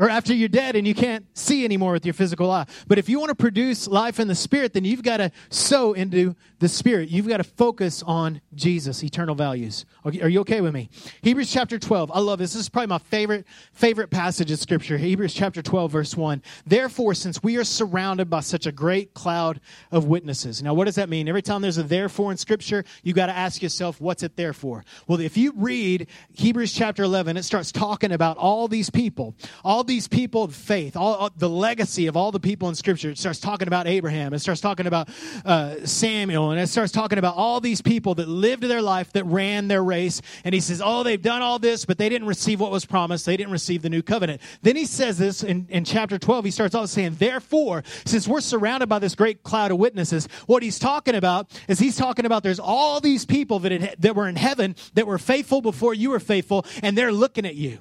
or 0.00 0.08
after 0.08 0.34
you're 0.34 0.48
dead 0.48 0.74
and 0.74 0.86
you 0.86 0.94
can't 0.94 1.26
see 1.36 1.64
anymore 1.64 1.92
with 1.92 2.06
your 2.06 2.14
physical 2.14 2.50
eye. 2.50 2.66
But 2.88 2.98
if 2.98 3.08
you 3.08 3.20
want 3.20 3.28
to 3.28 3.34
produce 3.34 3.86
life 3.86 4.18
in 4.18 4.26
the 4.28 4.34
spirit, 4.34 4.72
then 4.72 4.84
you've 4.84 5.02
got 5.02 5.18
to 5.18 5.30
sow 5.50 5.92
into 5.92 6.34
the 6.58 6.68
spirit. 6.68 7.10
You've 7.10 7.28
got 7.28 7.36
to 7.36 7.44
focus 7.44 8.02
on 8.02 8.40
Jesus, 8.54 9.04
eternal 9.04 9.34
values. 9.34 9.84
Okay, 10.06 10.22
are 10.22 10.28
you 10.28 10.40
okay 10.40 10.62
with 10.62 10.72
me? 10.72 10.88
Hebrews 11.20 11.52
chapter 11.52 11.78
12. 11.78 12.10
I 12.14 12.20
love 12.20 12.38
this. 12.38 12.54
This 12.54 12.62
is 12.62 12.68
probably 12.70 12.88
my 12.88 12.98
favorite 12.98 13.46
favorite 13.72 14.10
passage 14.10 14.50
of 14.50 14.58
scripture. 14.58 14.96
Hebrews 14.96 15.34
chapter 15.34 15.60
12 15.60 15.92
verse 15.92 16.16
1. 16.16 16.42
Therefore, 16.66 17.14
since 17.14 17.42
we 17.42 17.56
are 17.58 17.64
surrounded 17.64 18.30
by 18.30 18.40
such 18.40 18.66
a 18.66 18.72
great 18.72 19.12
cloud 19.12 19.60
of 19.92 20.06
witnesses. 20.06 20.62
Now, 20.62 20.72
what 20.72 20.86
does 20.86 20.94
that 20.94 21.10
mean? 21.10 21.28
Every 21.28 21.42
time 21.42 21.60
there's 21.60 21.78
a 21.78 21.82
therefore 21.82 22.30
in 22.30 22.38
scripture, 22.38 22.84
you 23.02 23.12
got 23.12 23.26
to 23.26 23.36
ask 23.36 23.62
yourself, 23.62 24.00
what's 24.00 24.22
it 24.22 24.36
there 24.36 24.54
for? 24.54 24.84
Well, 25.06 25.20
if 25.20 25.36
you 25.36 25.52
read 25.56 26.06
Hebrews 26.32 26.72
chapter 26.72 27.02
11, 27.02 27.36
it 27.36 27.42
starts 27.42 27.70
talking 27.70 28.12
about 28.12 28.38
all 28.38 28.66
these 28.66 28.88
people, 28.88 29.34
all 29.62 29.84
these 29.90 30.06
people 30.06 30.44
of 30.44 30.54
faith, 30.54 30.96
all, 30.96 31.14
all, 31.16 31.30
the 31.36 31.48
legacy 31.48 32.06
of 32.06 32.16
all 32.16 32.30
the 32.30 32.38
people 32.38 32.68
in 32.68 32.76
Scripture. 32.76 33.10
It 33.10 33.18
starts 33.18 33.40
talking 33.40 33.66
about 33.66 33.88
Abraham. 33.88 34.32
It 34.32 34.38
starts 34.38 34.60
talking 34.60 34.86
about 34.86 35.08
uh, 35.44 35.84
Samuel, 35.84 36.52
and 36.52 36.60
it 36.60 36.68
starts 36.68 36.92
talking 36.92 37.18
about 37.18 37.34
all 37.36 37.60
these 37.60 37.82
people 37.82 38.14
that 38.14 38.28
lived 38.28 38.62
their 38.62 38.80
life, 38.80 39.12
that 39.14 39.24
ran 39.24 39.66
their 39.66 39.82
race. 39.82 40.22
And 40.44 40.54
he 40.54 40.60
says, 40.60 40.80
"Oh, 40.82 41.02
they've 41.02 41.20
done 41.20 41.42
all 41.42 41.58
this, 41.58 41.84
but 41.84 41.98
they 41.98 42.08
didn't 42.08 42.28
receive 42.28 42.60
what 42.60 42.70
was 42.70 42.86
promised. 42.86 43.26
They 43.26 43.36
didn't 43.36 43.52
receive 43.52 43.82
the 43.82 43.90
new 43.90 44.00
covenant." 44.00 44.40
Then 44.62 44.76
he 44.76 44.86
says 44.86 45.18
this 45.18 45.42
in, 45.42 45.66
in 45.68 45.84
chapter 45.84 46.18
twelve. 46.18 46.44
He 46.44 46.52
starts 46.52 46.76
off 46.76 46.88
saying, 46.88 47.16
"Therefore, 47.18 47.82
since 48.04 48.28
we're 48.28 48.40
surrounded 48.40 48.88
by 48.88 49.00
this 49.00 49.16
great 49.16 49.42
cloud 49.42 49.72
of 49.72 49.78
witnesses, 49.78 50.28
what 50.46 50.62
he's 50.62 50.78
talking 50.78 51.16
about 51.16 51.50
is 51.66 51.80
he's 51.80 51.96
talking 51.96 52.26
about 52.26 52.44
there's 52.44 52.60
all 52.60 53.00
these 53.00 53.26
people 53.26 53.58
that 53.58 54.00
that 54.00 54.14
were 54.14 54.28
in 54.28 54.36
heaven 54.36 54.76
that 54.94 55.08
were 55.08 55.18
faithful 55.18 55.60
before 55.60 55.94
you 55.94 56.10
were 56.10 56.20
faithful, 56.20 56.64
and 56.80 56.96
they're 56.96 57.12
looking 57.12 57.44
at 57.44 57.56
you." 57.56 57.80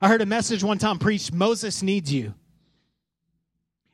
I 0.00 0.08
heard 0.08 0.22
a 0.22 0.26
message 0.26 0.62
one 0.62 0.78
time 0.78 0.98
preached 0.98 1.32
Moses 1.32 1.82
needs 1.82 2.12
you. 2.12 2.34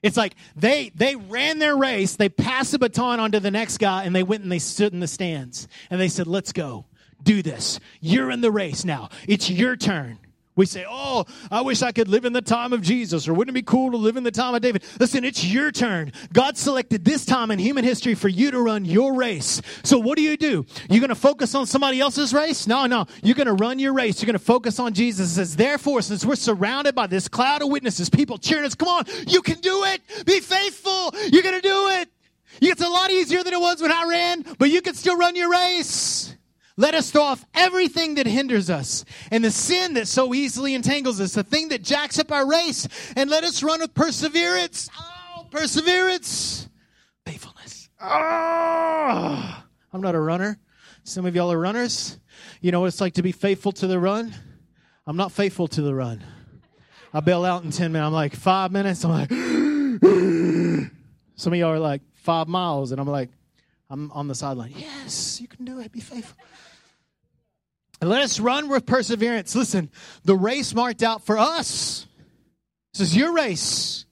It's 0.03 0.19
like 0.19 0.35
they 0.55 0.91
they 0.95 1.17
ran 1.17 1.59
their 1.59 1.77
race, 1.77 2.17
they 2.17 2.29
passed 2.29 2.73
the 2.73 2.79
baton 2.79 3.21
on 3.21 3.33
to 3.33 3.41
the 3.41 3.51
next 3.51 3.79
guy, 3.79 4.05
and 4.05 4.15
they 4.15 4.23
went 4.23 4.43
and 4.43 4.53
they 4.53 4.59
stood 4.59 4.93
in 4.93 5.01
the 5.01 5.07
stands 5.07 5.67
and 5.91 6.01
they 6.01 6.09
said, 6.09 6.27
Let's 6.27 6.53
go. 6.53 6.87
Do 7.23 7.43
this. 7.43 7.81
You're 8.03 8.31
in 8.31 8.43
the 8.43 8.51
race 8.51 8.85
now. 8.85 9.09
It's 9.27 9.49
your 9.49 9.77
turn. 9.77 10.19
We 10.57 10.67
say, 10.67 10.85
Oh, 10.89 11.25
I 11.51 11.63
wish 11.63 11.83
I 11.83 11.91
could 11.91 12.09
live 12.09 12.25
in 12.25 12.33
the 12.33 12.43
time 12.43 12.73
of 12.73 12.81
Jesus, 12.81 13.27
or 13.27 13.35
wouldn't 13.35 13.57
it 13.57 13.61
be 13.61 13.65
cool 13.65 13.91
to 13.91 13.97
live 13.97 14.17
in 14.17 14.23
the 14.23 14.31
time 14.31 14.55
of 14.55 14.63
David? 14.63 14.85
Listen, 15.01 15.25
it's 15.25 15.45
your 15.45 15.73
turn. 15.73 16.13
God 16.33 16.57
selected 16.57 17.05
this 17.05 17.25
time 17.25 17.51
in 17.51 17.59
human 17.59 17.85
history 17.85 18.15
for 18.15 18.29
you 18.29 18.53
to 18.53 18.61
run 18.61 18.85
your 18.85 19.15
race. 19.15 19.61
So 19.83 19.99
what 19.99 20.17
do 20.17 20.23
you 20.23 20.37
do? 20.37 20.65
You're 20.89 21.01
going 21.01 21.09
to 21.09 21.17
focus 21.17 21.55
on 21.57 21.67
somebody 21.67 22.01
else's 22.01 22.33
race? 22.33 22.69
No, 22.69 22.87
no. 22.87 23.07
You're 23.23 23.35
going 23.35 23.49
to 23.49 23.55
run 23.55 23.81
your 23.81 23.93
race. 23.93 24.23
You're 24.23 24.27
going 24.27 24.39
to 24.39 24.45
focus 24.45 24.79
on 24.79 24.95
Jesus. 24.95 25.33
It 25.33 25.35
says, 25.35 25.57
Therefore, 25.57 26.03
since 26.03 26.25
we're 26.25 26.37
surrounded 26.37 26.95
by 26.95 27.09
this 27.09 27.27
cloud 27.27 27.63
of 27.63 27.69
witnesses, 27.69 28.09
people 28.09 28.39
cheering 28.39 28.65
us, 28.65 28.77
come 28.77 28.89
on, 28.89 29.05
you 29.27 29.43
can 29.43 29.59
do 29.59 29.85
it. 29.85 30.03
Be 30.25 30.39
faithful. 30.39 31.13
You're 31.33 31.43
going 31.43 31.61
to 31.61 31.69
do 31.69 31.89
it. 31.89 32.09
It's 32.61 32.83
a 32.83 32.89
lot 32.89 33.11
easier 33.11 33.43
than 33.43 33.53
it 33.53 33.61
was 33.61 33.83
when 33.83 33.91
I 33.91 34.05
ran, 34.09 34.45
but 34.59 34.71
you 34.71 34.81
can 34.81 34.95
still 34.95 35.17
run 35.17 35.35
your 35.35 35.51
race. 35.51 36.34
Let 36.77 36.95
us 36.95 37.11
throw 37.11 37.23
off 37.23 37.45
everything 37.55 38.17
that 38.17 38.27
hinders 38.27 38.69
us 38.69 39.05
and 39.31 39.45
the 39.45 39.51
sin 39.51 39.95
that 39.95 40.09
so 40.09 40.35
easily 40.35 40.75
entangles 40.75 41.21
us, 41.21 41.35
the 41.35 41.45
thing 41.45 41.69
that 41.69 41.83
jacks 41.83 42.19
up 42.19 42.33
our 42.33 42.49
race, 42.49 42.89
and 43.15 43.31
let 43.31 43.45
us 43.45 43.63
run 43.63 43.81
with 43.81 43.95
perseverance. 43.95 44.91
Oh, 44.99 45.47
perseverance. 45.51 46.69
Faithfulness. 47.25 47.89
Oh, 48.01 49.63
I'm 49.93 50.01
not 50.01 50.17
a 50.17 50.21
runner. 50.21 50.59
Some 51.05 51.27
of 51.27 51.37
y'all 51.37 51.53
are 51.53 51.61
runners. 51.61 52.19
You 52.61 52.73
know 52.73 52.81
what 52.81 52.87
it's 52.87 53.01
like 53.01 53.15
to 53.15 53.23
be 53.23 53.31
faithful 53.31 53.71
to 53.73 53.87
the 53.87 54.01
run? 54.01 54.35
I'm 55.07 55.17
not 55.17 55.31
faithful 55.31 55.69
to 55.69 55.83
the 55.83 55.95
run. 55.95 56.25
I 57.13 57.21
bail 57.21 57.45
out 57.45 57.63
in 57.63 57.71
10 57.71 57.93
minutes. 57.93 58.07
I'm 58.07 58.13
like, 58.13 58.35
five 58.35 58.73
minutes. 58.73 59.05
I'm 59.05 59.11
like, 59.13 59.31
some 61.37 61.53
of 61.53 61.59
y'all 61.59 61.71
are 61.71 61.79
like, 61.79 62.03
five 62.15 62.49
miles. 62.49 62.91
And 62.91 63.01
I'm 63.01 63.07
like, 63.07 63.31
I'm 63.91 64.11
on 64.13 64.29
the 64.29 64.35
sideline. 64.35 64.73
Yes, 64.77 65.41
you 65.41 65.49
can 65.49 65.65
do 65.65 65.81
it. 65.81 65.93
Be 65.93 66.01
faithful. 66.01 66.37
And 68.01 68.11
let 68.11 68.23
us 68.23 68.41
run 68.41 68.69
with 68.69 68.87
perseverance. 68.87 69.55
Listen, 69.55 69.91
the 70.25 70.37
race 70.37 70.75
marked 70.75 71.03
out 71.03 71.25
for 71.25 71.39
us. 71.39 72.07
This 72.93 73.01
is 73.01 73.17
your 73.17 73.33
race. 73.33 74.05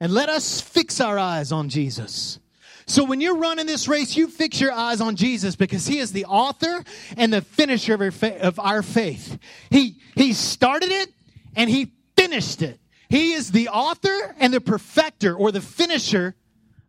And 0.00 0.12
let 0.12 0.28
us 0.28 0.60
fix 0.60 1.00
our 1.00 1.18
eyes 1.18 1.52
on 1.52 1.68
Jesus. 1.68 2.38
So 2.86 3.04
when 3.04 3.20
you're 3.20 3.36
running 3.36 3.66
this 3.66 3.86
race, 3.86 4.16
you 4.16 4.26
fix 4.26 4.60
your 4.60 4.72
eyes 4.72 5.00
on 5.00 5.14
Jesus 5.14 5.54
because 5.54 5.86
he 5.86 5.98
is 5.98 6.12
the 6.12 6.24
author 6.24 6.82
and 7.16 7.32
the 7.32 7.42
finisher 7.42 7.94
of 8.40 8.58
our, 8.58 8.82
faith. 8.82 9.38
He, 9.70 9.98
he 10.16 10.32
started 10.32 10.90
it 10.90 11.12
and 11.54 11.70
he 11.70 11.92
finished 12.16 12.62
it. 12.62 12.80
He 13.08 13.32
is 13.32 13.52
the 13.52 13.68
author 13.68 14.34
and 14.38 14.52
the 14.52 14.60
perfecter 14.60 15.34
or 15.34 15.52
the 15.52 15.60
finisher 15.60 16.34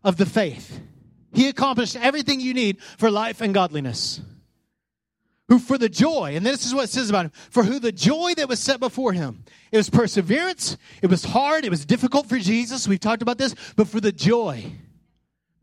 of 0.03 0.17
the 0.17 0.25
faith. 0.25 0.79
He 1.33 1.47
accomplished 1.47 1.95
everything 1.95 2.39
you 2.39 2.53
need 2.53 2.81
for 2.81 3.09
life 3.09 3.41
and 3.41 3.53
godliness 3.53 4.21
who 5.51 5.59
for 5.59 5.77
the 5.77 5.89
joy, 5.89 6.33
and 6.37 6.45
this 6.45 6.65
is 6.65 6.73
what 6.73 6.85
it 6.85 6.89
says 6.89 7.09
about 7.09 7.25
him, 7.25 7.31
for 7.49 7.63
who 7.63 7.77
the 7.77 7.91
joy 7.91 8.33
that 8.37 8.47
was 8.47 8.57
set 8.57 8.79
before 8.79 9.11
him. 9.11 9.43
It 9.73 9.75
was 9.75 9.89
perseverance, 9.89 10.77
it 11.01 11.07
was 11.07 11.25
hard, 11.25 11.65
it 11.65 11.69
was 11.69 11.83
difficult 11.83 12.29
for 12.29 12.39
Jesus. 12.39 12.87
We've 12.87 13.01
talked 13.01 13.21
about 13.21 13.37
this, 13.37 13.53
but 13.75 13.89
for 13.89 13.99
the 13.99 14.13
joy, 14.13 14.71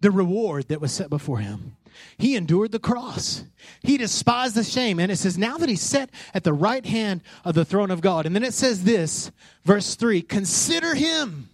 the 0.00 0.11
reward 0.11 0.68
that 0.68 0.83
was 0.83 0.92
set 0.92 1.09
before 1.09 1.38
him. 1.38 1.74
He 2.18 2.37
endured 2.37 2.70
the 2.70 2.78
cross. 2.78 3.44
He 3.81 3.96
despised 3.96 4.54
the 4.54 4.62
shame. 4.62 5.00
And 5.00 5.11
it 5.11 5.16
says, 5.16 5.38
now 5.38 5.57
that 5.57 5.70
he's 5.70 5.81
set 5.81 6.11
at 6.35 6.44
the 6.44 6.52
right 6.52 6.85
hand 6.85 7.22
of 7.42 7.54
the 7.54 7.64
throne 7.64 7.90
of 7.90 8.02
God. 8.02 8.26
And 8.26 8.37
then 8.37 8.44
it 8.44 8.52
says 8.52 8.85
this, 8.85 9.33
verse 9.64 9.94
3 9.94 10.20
Consider 10.20 10.94
him. 10.94 11.48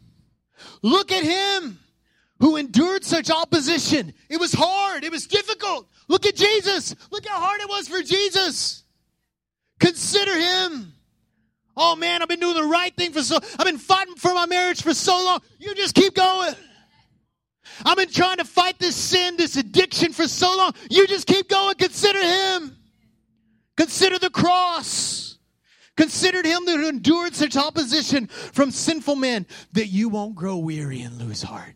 Look 0.83 1.13
at 1.13 1.23
him 1.23 1.79
who 2.45 2.57
endured 2.57 3.03
such 3.03 3.31
opposition. 3.31 4.13
It 4.29 4.39
was 4.39 4.53
hard, 4.53 5.03
it 5.03 5.11
was 5.11 5.27
difficult. 5.27 5.89
Look 6.09 6.27
at 6.27 6.37
Jesus. 6.37 6.95
Look 7.11 7.27
how 7.27 7.41
hard 7.41 7.63
it 7.63 7.69
was 7.71 7.89
for 7.89 8.03
Jesus. 8.03 8.85
Consider 9.81 10.37
him. 10.37 10.93
Oh 11.75 11.97
man, 11.97 12.21
I've 12.21 12.29
been 12.29 12.41
doing 12.41 12.55
the 12.55 12.65
right 12.65 12.95
thing 12.95 13.13
for 13.13 13.23
so 13.23 13.39
I've 13.59 13.65
been 13.65 13.79
fighting 13.79 14.17
for 14.17 14.35
my 14.35 14.45
marriage 14.45 14.83
for 14.83 14.93
so 14.93 15.25
long. 15.25 15.41
You 15.59 15.75
just 15.75 15.95
keep 15.95 16.15
going. 16.15 16.55
I've 17.83 17.97
been 17.97 18.11
trying 18.11 18.37
to 18.37 18.45
fight 18.45 18.79
this 18.79 18.95
sin, 18.95 19.39
this 19.39 19.57
addiction 19.57 20.13
for 20.13 20.29
so 20.29 20.55
long. 20.55 20.75
You 20.91 21.07
just 21.07 21.27
keep 21.27 21.49
going. 21.49 21.77
Consider 21.77 22.23
him. 22.23 22.77
Consider 23.79 24.19
the 24.19 24.29
cross. 24.29 25.39
Consider 25.97 26.47
him 26.47 26.67
that 26.67 26.87
endured 26.87 27.35
such 27.35 27.57
opposition 27.57 28.27
from 28.27 28.71
sinful 28.71 29.17
men 29.17 29.47
that 29.73 29.87
you 29.87 30.11
won't 30.11 30.35
grow 30.35 30.59
weary 30.59 31.01
and 31.01 31.19
lose 31.19 31.41
heart. 31.41 31.75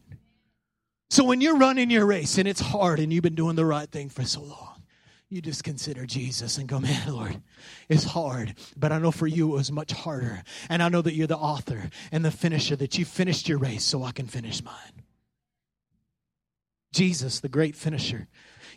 So 1.11 1.25
when 1.25 1.40
you're 1.40 1.57
running 1.57 1.90
your 1.90 2.07
race 2.07 2.38
and 2.38 2.47
it's 2.47 2.61
hard 2.61 3.01
and 3.01 3.12
you've 3.12 3.23
been 3.23 3.35
doing 3.35 3.57
the 3.57 3.64
right 3.64 3.90
thing 3.90 4.09
for 4.09 4.25
so 4.25 4.42
long, 4.42 4.83
you 5.31 5.42
just 5.42 5.64
consider 5.64 6.07
Jesus 6.07 6.59
and 6.59 6.68
go, 6.68 6.81
man, 6.81 7.12
Lord, 7.12 7.40
it's 7.88 8.05
hard, 8.05 8.55
but 8.77 8.92
I 8.92 8.99
know 8.99 9.11
for 9.11 9.27
you 9.27 9.51
it 9.53 9.57
was 9.57 9.73
much 9.73 9.92
harder. 9.92 10.42
And 10.71 10.83
I 10.83 10.88
know 10.88 11.03
that 11.03 11.14
you're 11.14 11.27
the 11.27 11.37
author 11.37 11.90
and 12.12 12.25
the 12.25 12.31
finisher, 12.31 12.77
that 12.77 12.99
you 12.99 13.05
finished 13.05 13.49
your 13.49 13.59
race 13.59 13.85
so 13.85 14.05
I 14.05 14.12
can 14.12 14.27
finish 14.27 14.62
mine. 14.62 15.03
Jesus, 16.92 17.40
the 17.40 17.49
great 17.49 17.77
finisher. 17.77 18.27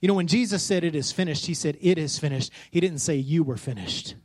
You 0.02 0.08
know, 0.08 0.14
when 0.14 0.28
Jesus 0.28 0.64
said 0.64 0.84
it 0.84 0.96
is 0.96 1.12
finished, 1.12 1.46
he 1.46 1.54
said 1.54 1.78
it 1.80 1.98
is 1.98 2.20
finished. 2.20 2.52
He 2.70 2.80
didn't 2.82 3.00
say 3.00 3.16
you 3.16 3.44
were 3.44 3.58
finished. 3.58 4.16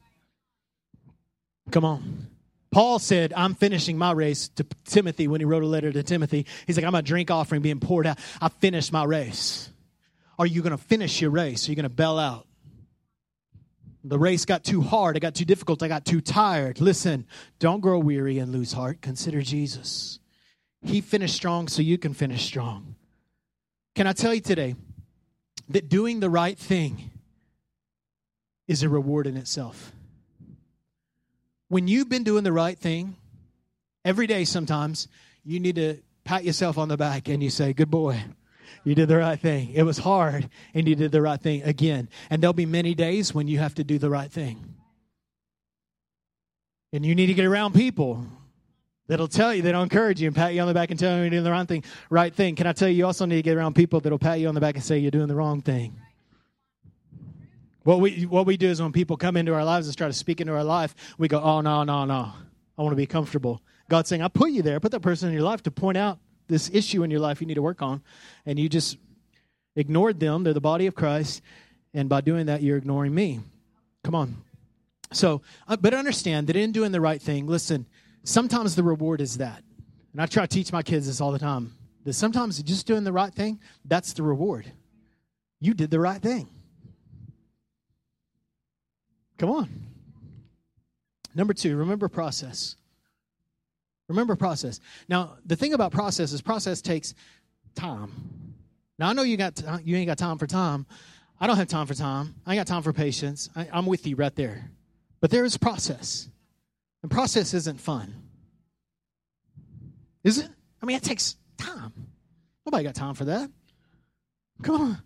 Come 1.70 1.84
on. 1.84 2.28
Paul 2.76 2.98
said, 2.98 3.32
I'm 3.34 3.54
finishing 3.54 3.96
my 3.96 4.12
race 4.12 4.48
to 4.48 4.66
Timothy 4.84 5.28
when 5.28 5.40
he 5.40 5.46
wrote 5.46 5.62
a 5.62 5.66
letter 5.66 5.90
to 5.90 6.02
Timothy. 6.02 6.44
He's 6.66 6.76
like, 6.76 6.84
I'm 6.84 6.94
a 6.94 7.00
drink 7.00 7.30
offering 7.30 7.62
being 7.62 7.80
poured 7.80 8.06
out. 8.06 8.18
I 8.38 8.50
finished 8.50 8.92
my 8.92 9.02
race. 9.04 9.70
Are 10.38 10.44
you 10.44 10.60
going 10.60 10.76
to 10.76 10.84
finish 10.84 11.22
your 11.22 11.30
race? 11.30 11.66
Are 11.66 11.72
you 11.72 11.76
going 11.76 11.84
to 11.84 11.88
bail 11.88 12.18
out? 12.18 12.46
The 14.04 14.18
race 14.18 14.44
got 14.44 14.62
too 14.62 14.82
hard. 14.82 15.16
It 15.16 15.20
got 15.20 15.34
too 15.34 15.46
difficult. 15.46 15.82
I 15.82 15.88
got 15.88 16.04
too 16.04 16.20
tired. 16.20 16.78
Listen, 16.78 17.24
don't 17.58 17.80
grow 17.80 17.98
weary 17.98 18.38
and 18.38 18.52
lose 18.52 18.74
heart. 18.74 19.00
Consider 19.00 19.40
Jesus. 19.40 20.18
He 20.82 21.00
finished 21.00 21.34
strong 21.34 21.68
so 21.68 21.80
you 21.80 21.96
can 21.96 22.12
finish 22.12 22.44
strong. 22.44 22.94
Can 23.94 24.06
I 24.06 24.12
tell 24.12 24.34
you 24.34 24.42
today 24.42 24.76
that 25.70 25.88
doing 25.88 26.20
the 26.20 26.28
right 26.28 26.58
thing 26.58 27.10
is 28.68 28.82
a 28.82 28.90
reward 28.90 29.26
in 29.26 29.38
itself? 29.38 29.92
When 31.68 31.88
you've 31.88 32.08
been 32.08 32.24
doing 32.24 32.44
the 32.44 32.52
right 32.52 32.78
thing 32.78 33.16
every 34.04 34.26
day 34.26 34.44
sometimes 34.44 35.08
you 35.44 35.60
need 35.60 35.76
to 35.76 35.96
pat 36.24 36.44
yourself 36.44 36.78
on 36.78 36.88
the 36.88 36.96
back 36.96 37.28
and 37.28 37.42
you 37.42 37.50
say 37.50 37.72
good 37.72 37.90
boy 37.90 38.22
you 38.86 38.94
did 38.94 39.08
the 39.08 39.16
right 39.16 39.38
thing. 39.38 39.72
It 39.74 39.82
was 39.82 39.98
hard 39.98 40.48
and 40.72 40.86
you 40.86 40.94
did 40.94 41.10
the 41.10 41.20
right 41.20 41.40
thing 41.40 41.64
again. 41.64 42.08
And 42.30 42.40
there'll 42.40 42.54
be 42.54 42.66
many 42.66 42.94
days 42.94 43.34
when 43.34 43.48
you 43.48 43.58
have 43.58 43.74
to 43.74 43.84
do 43.84 43.98
the 43.98 44.08
right 44.08 44.30
thing. 44.30 44.76
And 46.92 47.04
you 47.04 47.16
need 47.16 47.26
to 47.26 47.34
get 47.34 47.46
around 47.46 47.74
people 47.74 48.24
that'll 49.08 49.26
tell 49.26 49.52
you 49.52 49.62
that'll 49.62 49.82
encourage 49.82 50.20
you 50.20 50.28
and 50.28 50.36
pat 50.36 50.54
you 50.54 50.60
on 50.60 50.68
the 50.68 50.74
back 50.74 50.92
and 50.92 51.00
tell 51.00 51.16
you 51.16 51.22
you're 51.22 51.30
doing 51.30 51.42
the 51.42 51.50
right 51.50 51.66
thing 51.66 51.82
right 52.10 52.32
thing. 52.32 52.54
Can 52.54 52.68
i 52.68 52.72
tell 52.72 52.88
you 52.88 52.94
you 52.94 53.06
also 53.06 53.26
need 53.26 53.36
to 53.36 53.42
get 53.42 53.56
around 53.56 53.74
people 53.74 53.98
that'll 53.98 54.20
pat 54.20 54.38
you 54.38 54.46
on 54.46 54.54
the 54.54 54.60
back 54.60 54.76
and 54.76 54.84
say 54.84 54.98
you're 54.98 55.10
doing 55.10 55.26
the 55.26 55.34
wrong 55.34 55.62
thing 55.62 56.00
what 57.86 58.00
we, 58.00 58.26
what 58.26 58.46
we 58.46 58.56
do 58.56 58.68
is 58.68 58.82
when 58.82 58.90
people 58.90 59.16
come 59.16 59.36
into 59.36 59.54
our 59.54 59.64
lives 59.64 59.86
and 59.86 59.96
try 59.96 60.08
to 60.08 60.12
speak 60.12 60.40
into 60.40 60.52
our 60.52 60.64
life, 60.64 60.94
we 61.18 61.28
go, 61.28 61.40
oh, 61.40 61.60
no, 61.60 61.84
no, 61.84 62.04
no. 62.04 62.32
I 62.76 62.82
want 62.82 62.90
to 62.90 62.96
be 62.96 63.06
comfortable. 63.06 63.62
God's 63.88 64.08
saying, 64.08 64.22
I 64.22 64.28
put 64.28 64.50
you 64.50 64.62
there. 64.62 64.74
I 64.74 64.78
put 64.80 64.90
that 64.90 65.00
person 65.00 65.28
in 65.28 65.34
your 65.34 65.44
life 65.44 65.62
to 65.62 65.70
point 65.70 65.96
out 65.96 66.18
this 66.48 66.68
issue 66.72 67.04
in 67.04 67.12
your 67.12 67.20
life 67.20 67.40
you 67.40 67.46
need 67.46 67.54
to 67.54 67.62
work 67.62 67.82
on. 67.82 68.02
And 68.44 68.58
you 68.58 68.68
just 68.68 68.98
ignored 69.76 70.18
them. 70.18 70.42
They're 70.42 70.52
the 70.52 70.60
body 70.60 70.86
of 70.86 70.96
Christ. 70.96 71.42
And 71.94 72.08
by 72.08 72.22
doing 72.22 72.46
that, 72.46 72.60
you're 72.60 72.76
ignoring 72.76 73.14
me. 73.14 73.38
Come 74.02 74.16
on. 74.16 74.36
So, 75.12 75.42
uh, 75.68 75.76
but 75.76 75.94
understand 75.94 76.48
that 76.48 76.56
in 76.56 76.72
doing 76.72 76.90
the 76.90 77.00
right 77.00 77.22
thing, 77.22 77.46
listen, 77.46 77.86
sometimes 78.24 78.74
the 78.74 78.82
reward 78.82 79.20
is 79.20 79.38
that. 79.38 79.62
And 80.12 80.20
I 80.20 80.26
try 80.26 80.44
to 80.44 80.48
teach 80.48 80.72
my 80.72 80.82
kids 80.82 81.06
this 81.06 81.20
all 81.20 81.30
the 81.30 81.38
time. 81.38 81.72
That 82.02 82.14
sometimes 82.14 82.60
just 82.64 82.86
doing 82.86 83.04
the 83.04 83.12
right 83.12 83.32
thing, 83.32 83.60
that's 83.84 84.12
the 84.12 84.24
reward. 84.24 84.66
You 85.60 85.72
did 85.72 85.92
the 85.92 86.00
right 86.00 86.20
thing. 86.20 86.48
Come 89.38 89.50
on. 89.50 89.68
Number 91.34 91.52
two, 91.52 91.76
remember 91.76 92.08
process. 92.08 92.76
Remember 94.08 94.36
process. 94.36 94.80
Now, 95.08 95.36
the 95.44 95.56
thing 95.56 95.74
about 95.74 95.92
process 95.92 96.32
is 96.32 96.40
process 96.40 96.80
takes 96.80 97.14
time. 97.74 98.54
Now, 98.98 99.10
I 99.10 99.12
know 99.12 99.22
you 99.22 99.36
got 99.36 99.62
you 99.84 99.96
ain't 99.96 100.06
got 100.06 100.18
time 100.18 100.38
for 100.38 100.46
time. 100.46 100.86
I 101.38 101.46
don't 101.46 101.56
have 101.56 101.68
time 101.68 101.86
for 101.86 101.94
time. 101.94 102.34
I 102.46 102.54
ain't 102.54 102.60
got 102.60 102.66
time 102.66 102.82
for 102.82 102.92
patience. 102.92 103.50
I, 103.54 103.68
I'm 103.72 103.84
with 103.84 104.06
you 104.06 104.16
right 104.16 104.34
there. 104.34 104.70
But 105.20 105.30
there 105.30 105.44
is 105.44 105.56
process. 105.58 106.28
And 107.02 107.10
process 107.10 107.52
isn't 107.52 107.80
fun. 107.80 108.14
Is 110.24 110.38
it? 110.38 110.48
I 110.82 110.86
mean, 110.86 110.96
it 110.96 111.02
takes 111.02 111.36
time. 111.58 111.92
Nobody 112.64 112.84
got 112.84 112.94
time 112.94 113.14
for 113.14 113.26
that. 113.26 113.50
Come 114.62 114.80
on. 114.80 115.02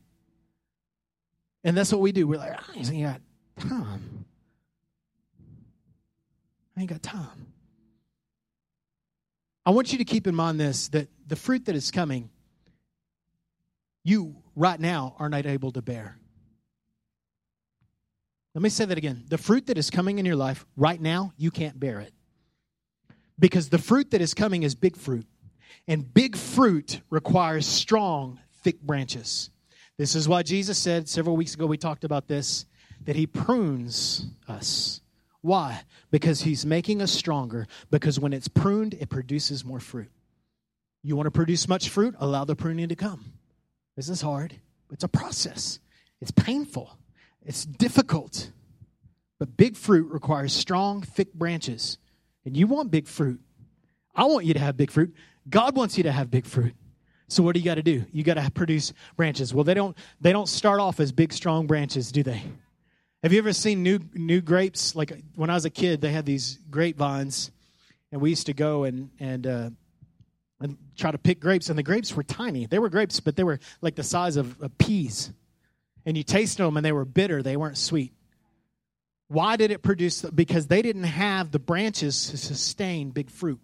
And 1.64 1.76
that's 1.76 1.92
what 1.92 2.00
we 2.00 2.12
do. 2.12 2.26
We're 2.26 2.38
like, 2.38 2.52
ah, 2.56 2.70
I 2.74 2.78
ain't 2.78 3.02
got 3.02 3.20
time. 3.60 4.24
I 6.76 6.80
ain't 6.80 6.90
got 6.90 7.02
time. 7.02 7.46
I 9.66 9.70
want 9.70 9.92
you 9.92 9.98
to 9.98 10.04
keep 10.04 10.26
in 10.26 10.34
mind 10.34 10.58
this 10.58 10.88
that 10.88 11.08
the 11.26 11.36
fruit 11.36 11.66
that 11.66 11.76
is 11.76 11.90
coming, 11.90 12.30
you 14.02 14.36
right 14.56 14.80
now 14.80 15.14
are 15.18 15.28
not 15.28 15.46
able 15.46 15.70
to 15.72 15.82
bear. 15.82 16.16
Let 18.54 18.62
me 18.62 18.68
say 18.68 18.84
that 18.84 18.98
again. 18.98 19.24
The 19.28 19.38
fruit 19.38 19.66
that 19.66 19.78
is 19.78 19.90
coming 19.90 20.18
in 20.18 20.26
your 20.26 20.36
life 20.36 20.66
right 20.76 21.00
now, 21.00 21.32
you 21.36 21.50
can't 21.50 21.78
bear 21.78 22.00
it. 22.00 22.12
Because 23.38 23.68
the 23.68 23.78
fruit 23.78 24.10
that 24.10 24.20
is 24.20 24.34
coming 24.34 24.64
is 24.64 24.74
big 24.74 24.96
fruit. 24.96 25.26
And 25.86 26.12
big 26.12 26.36
fruit 26.36 27.00
requires 27.10 27.66
strong, 27.66 28.40
thick 28.62 28.80
branches. 28.80 29.50
This 29.98 30.14
is 30.14 30.28
why 30.28 30.42
Jesus 30.42 30.78
said 30.78 31.08
several 31.08 31.36
weeks 31.36 31.54
ago, 31.54 31.66
we 31.66 31.78
talked 31.78 32.04
about 32.04 32.26
this, 32.26 32.66
that 33.04 33.16
he 33.16 33.26
prunes 33.26 34.26
us. 34.48 35.00
Why? 35.40 35.82
Because 36.10 36.42
he's 36.42 36.66
making 36.66 37.00
us 37.00 37.10
stronger. 37.10 37.66
Because 37.90 38.20
when 38.20 38.32
it's 38.32 38.48
pruned, 38.48 38.94
it 38.94 39.08
produces 39.08 39.64
more 39.64 39.80
fruit. 39.80 40.10
You 41.02 41.16
want 41.16 41.26
to 41.26 41.30
produce 41.30 41.66
much 41.66 41.88
fruit? 41.88 42.14
Allow 42.18 42.44
the 42.44 42.54
pruning 42.54 42.88
to 42.88 42.96
come. 42.96 43.32
This 43.96 44.08
is 44.08 44.20
hard. 44.20 44.54
It's 44.92 45.04
a 45.04 45.08
process, 45.08 45.78
it's 46.20 46.30
painful. 46.30 46.96
It's 47.46 47.64
difficult. 47.64 48.50
But 49.38 49.56
big 49.56 49.76
fruit 49.76 50.10
requires 50.12 50.52
strong, 50.52 51.00
thick 51.00 51.32
branches. 51.32 51.96
And 52.44 52.54
you 52.54 52.66
want 52.66 52.90
big 52.90 53.08
fruit. 53.08 53.40
I 54.14 54.24
want 54.24 54.44
you 54.44 54.52
to 54.52 54.60
have 54.60 54.76
big 54.76 54.90
fruit. 54.90 55.14
God 55.48 55.74
wants 55.74 55.96
you 55.96 56.04
to 56.04 56.12
have 56.12 56.30
big 56.30 56.44
fruit. 56.44 56.74
So 57.28 57.42
what 57.42 57.54
do 57.54 57.60
you 57.60 57.64
got 57.64 57.76
to 57.76 57.82
do? 57.82 58.04
You 58.12 58.24
got 58.24 58.34
to 58.34 58.50
produce 58.50 58.92
branches. 59.16 59.54
Well, 59.54 59.64
they 59.64 59.72
don't 59.72 59.96
they 60.20 60.32
don't 60.32 60.48
start 60.48 60.80
off 60.80 61.00
as 61.00 61.12
big 61.12 61.32
strong 61.32 61.66
branches, 61.66 62.12
do 62.12 62.22
they? 62.22 62.42
Have 63.22 63.32
you 63.32 63.38
ever 63.38 63.52
seen 63.52 63.82
new 63.82 64.00
new 64.14 64.40
grapes? 64.40 64.94
Like 64.94 65.12
when 65.34 65.50
I 65.50 65.54
was 65.54 65.64
a 65.64 65.70
kid, 65.70 66.00
they 66.00 66.12
had 66.12 66.24
these 66.24 66.58
grapevines, 66.70 67.50
and 68.12 68.20
we 68.20 68.30
used 68.30 68.46
to 68.46 68.54
go 68.54 68.84
and 68.84 69.10
and 69.20 69.46
uh, 69.46 69.70
and 70.60 70.78
try 70.96 71.10
to 71.10 71.18
pick 71.18 71.40
grapes, 71.40 71.68
and 71.68 71.78
the 71.78 71.82
grapes 71.82 72.14
were 72.14 72.22
tiny. 72.22 72.66
They 72.66 72.78
were 72.78 72.88
grapes, 72.88 73.20
but 73.20 73.36
they 73.36 73.44
were 73.44 73.60
like 73.80 73.94
the 73.96 74.02
size 74.02 74.36
of, 74.36 74.60
of 74.62 74.76
peas 74.78 75.32
and 76.06 76.16
you 76.16 76.22
tasted 76.22 76.62
them 76.62 76.76
and 76.76 76.84
they 76.84 76.92
were 76.92 77.04
bitter, 77.04 77.42
they 77.42 77.56
weren't 77.56 77.78
sweet. 77.78 78.12
Why 79.28 79.56
did 79.56 79.70
it 79.70 79.82
produce? 79.82 80.22
Because 80.22 80.66
they 80.66 80.82
didn't 80.82 81.04
have 81.04 81.50
the 81.50 81.58
branches 81.58 82.30
to 82.30 82.36
sustain 82.36 83.10
big 83.10 83.30
fruit. 83.30 83.60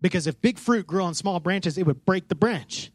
Because 0.00 0.26
if 0.26 0.40
big 0.40 0.58
fruit 0.58 0.86
grew 0.86 1.02
on 1.02 1.14
small 1.14 1.40
branches, 1.40 1.76
it 1.76 1.86
would 1.86 2.04
break 2.04 2.28
the 2.28 2.34
branch. 2.34 2.92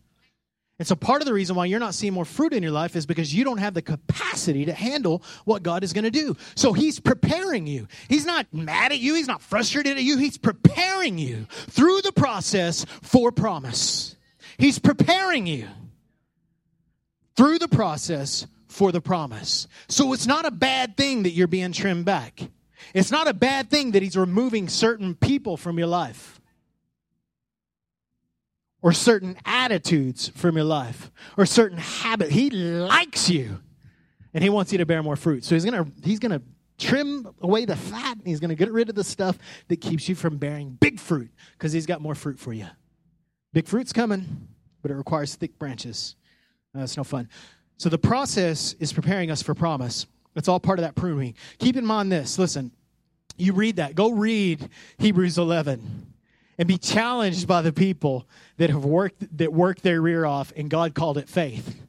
And 0.79 0.87
so 0.87 0.95
part 0.95 1.21
of 1.21 1.25
the 1.25 1.33
reason 1.33 1.57
why 1.57 1.65
you're 1.65 1.79
not 1.79 1.93
seeing 1.93 2.13
more 2.13 2.23
fruit 2.23 2.53
in 2.53 2.63
your 2.63 2.71
life 2.71 2.95
is 2.95 3.05
because 3.05 3.35
you 3.35 3.43
don't 3.43 3.57
have 3.57 3.73
the 3.73 3.81
capacity 3.81 4.63
to 4.65 4.73
handle 4.73 5.21
what 5.43 5.61
God 5.61 5.83
is 5.83 5.91
going 5.91 6.05
to 6.05 6.11
do. 6.11 6.37
So 6.55 6.71
he's 6.71 7.01
preparing 7.01 7.67
you. 7.67 7.87
He's 8.07 8.25
not 8.25 8.47
mad 8.53 8.93
at 8.93 8.99
you, 8.99 9.15
he's 9.15 9.27
not 9.27 9.41
frustrated 9.41 9.97
at 9.97 10.03
you, 10.03 10.17
he's 10.17 10.37
preparing 10.37 11.17
you 11.17 11.47
through 11.49 12.01
the 12.01 12.13
process 12.13 12.85
for 13.01 13.33
promise. 13.33 14.15
He's 14.57 14.79
preparing 14.79 15.47
you 15.47 15.67
through 17.35 17.59
the 17.59 17.67
process 17.67 18.47
for 18.67 18.93
the 18.93 19.01
promise. 19.01 19.67
So 19.89 20.13
it's 20.13 20.27
not 20.27 20.45
a 20.45 20.51
bad 20.51 20.95
thing 20.95 21.23
that 21.23 21.31
you're 21.31 21.47
being 21.47 21.73
trimmed 21.73 22.05
back. 22.05 22.41
It's 22.93 23.11
not 23.11 23.27
a 23.27 23.33
bad 23.33 23.69
thing 23.69 23.91
that 23.91 24.03
he's 24.03 24.15
removing 24.15 24.69
certain 24.69 25.13
people 25.13 25.57
from 25.57 25.77
your 25.77 25.87
life 25.87 26.38
or 28.81 28.93
certain 28.93 29.37
attitudes 29.45 30.29
from 30.29 30.55
your 30.55 30.65
life 30.65 31.11
or 31.37 31.45
certain 31.45 31.77
habits. 31.77 32.31
He 32.31 32.49
likes 32.49 33.29
you 33.29 33.59
and 34.33 34.43
he 34.43 34.49
wants 34.49 34.71
you 34.71 34.77
to 34.77 34.85
bear 34.85 35.03
more 35.03 35.15
fruit. 35.15 35.43
So 35.43 35.55
he's 35.55 35.65
going 35.65 35.83
to 35.83 35.91
he's 36.03 36.19
going 36.19 36.31
to 36.31 36.41
trim 36.77 37.27
away 37.41 37.65
the 37.65 37.75
fat 37.75 38.17
and 38.17 38.25
he's 38.25 38.39
going 38.39 38.49
to 38.49 38.55
get 38.55 38.71
rid 38.71 38.89
of 38.89 38.95
the 38.95 39.03
stuff 39.03 39.37
that 39.67 39.81
keeps 39.81 40.07
you 40.07 40.15
from 40.15 40.37
bearing 40.37 40.77
big 40.79 40.99
fruit 40.99 41.29
because 41.57 41.73
he's 41.73 41.85
got 41.85 42.01
more 42.01 42.15
fruit 42.15 42.39
for 42.39 42.53
you. 42.53 42.67
Big 43.51 43.67
fruit's 43.67 43.91
coming, 43.91 44.47
but 44.81 44.91
it 44.91 44.95
requires 44.95 45.35
thick 45.35 45.57
branches. 45.59 46.15
Uh, 46.73 46.79
That's 46.79 46.95
no 46.95 47.03
fun. 47.03 47.27
So 47.77 47.89
the 47.89 47.97
process 47.97 48.73
is 48.79 48.93
preparing 48.93 49.31
us 49.31 49.41
for 49.41 49.53
promise. 49.53 50.05
It's 50.35 50.47
all 50.47 50.59
part 50.59 50.79
of 50.79 50.83
that 50.83 50.95
pruning. 50.95 51.33
Keep 51.57 51.75
in 51.75 51.85
mind 51.85 52.11
this. 52.11 52.37
Listen, 52.37 52.71
you 53.37 53.53
read 53.53 53.77
that. 53.77 53.95
Go 53.95 54.11
read 54.11 54.69
Hebrews 54.99 55.37
11 55.37 56.08
and 56.59 56.67
be 56.67 56.77
challenged 56.77 57.47
by 57.47 57.61
the 57.61 57.71
people 57.71 58.27
that 58.57 58.69
have 58.69 58.83
worked 58.83 59.37
that 59.37 59.51
worked 59.53 59.81
their 59.81 60.01
rear 60.01 60.25
off 60.25 60.51
and 60.57 60.69
God 60.69 60.93
called 60.93 61.17
it 61.17 61.29
faith. 61.29 61.81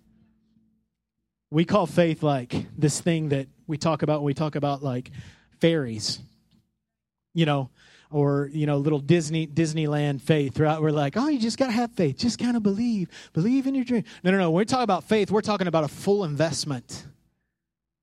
We 1.51 1.65
call 1.65 1.87
faith 1.87 2.23
like 2.23 2.55
this 2.79 3.01
thing 3.01 3.31
that 3.31 3.49
we 3.67 3.77
talk 3.77 4.03
about 4.03 4.21
when 4.21 4.27
we 4.27 4.35
talk 4.35 4.55
about 4.55 4.83
like 4.83 5.11
fairies. 5.61 6.21
You 7.35 7.47
know, 7.47 7.71
or 8.11 8.49
you 8.53 8.67
know 8.67 8.79
little 8.79 9.01
disney 9.01 9.47
disneyland 9.47 10.21
faith 10.21 10.59
right? 10.59 10.81
We're 10.81 10.91
like 10.91 11.17
oh 11.17 11.29
you 11.29 11.41
just 11.41 11.59
gotta 11.59 11.73
have 11.73 11.91
faith. 11.91 12.17
Just 12.17 12.39
kind 12.39 12.57
of 12.57 12.63
believe. 12.63 13.09
Believe 13.33 13.67
in 13.67 13.75
your 13.75 13.85
dream. 13.85 14.05
No 14.23 14.31
no 14.31 14.39
no. 14.39 14.51
When 14.53 14.61
we 14.61 14.65
talk 14.65 14.85
about 14.85 15.03
faith 15.03 15.33
we're 15.33 15.43
talking 15.43 15.67
about 15.67 15.83
a 15.83 15.89
full 15.89 16.23
investment 16.23 17.07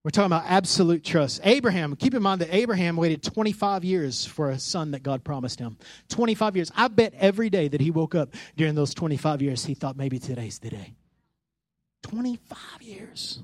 we're 0.07 0.11
talking 0.11 0.27
about 0.27 0.45
absolute 0.47 1.03
trust. 1.03 1.41
Abraham 1.43 1.93
keep 1.97 2.13
in 2.13 2.23
mind 2.23 2.39
that 2.39 2.55
abraham 2.55 2.95
waited 2.95 3.21
25 3.21 3.83
years 3.83 4.25
for 4.25 4.51
a 4.51 4.57
son 4.57 4.91
that 4.91 5.03
god 5.03 5.21
promised 5.25 5.59
him. 5.59 5.77
25 6.07 6.55
years. 6.55 6.71
I 6.77 6.87
bet 6.87 7.13
every 7.17 7.49
day 7.49 7.67
that 7.67 7.81
he 7.81 7.91
woke 7.91 8.15
up 8.15 8.33
during 8.55 8.73
those 8.73 8.93
25 8.93 9.41
years 9.41 9.65
he 9.65 9.73
thought 9.73 9.97
maybe 9.97 10.17
today's 10.17 10.59
the 10.59 10.69
day. 10.69 10.93
25 12.03 12.57
years. 12.79 13.41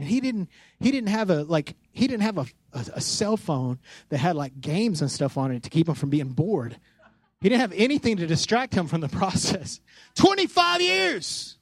And 0.00 0.08
he 0.08 0.18
didn't 0.20 0.48
he 0.80 0.90
didn't 0.90 1.10
have 1.10 1.30
a 1.30 1.44
like 1.44 1.76
he 1.92 2.08
didn't 2.08 2.24
have 2.24 2.38
a, 2.38 2.46
a, 2.72 2.86
a, 2.94 3.00
cell 3.00 3.36
phone 3.36 3.78
that 4.08 4.18
had 4.18 4.34
like 4.34 4.60
games 4.60 5.02
and 5.02 5.10
stuff 5.12 5.38
on 5.38 5.52
it 5.52 5.62
to 5.62 5.70
keep 5.70 5.88
him 5.88 5.94
from 5.94 6.10
being 6.10 6.30
bored. 6.30 6.76
He 7.40 7.48
didn't 7.48 7.60
have 7.60 7.72
anything 7.76 8.16
to 8.16 8.26
distract 8.26 8.74
him 8.74 8.88
from 8.88 9.00
the 9.00 9.08
process. 9.20 9.78
25 10.16 10.80
years 10.80 11.56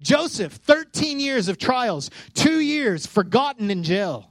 joseph 0.00 0.52
13 0.52 1.20
years 1.20 1.48
of 1.48 1.58
trials 1.58 2.10
two 2.34 2.60
years 2.60 3.06
forgotten 3.06 3.70
in 3.70 3.82
jail 3.82 4.30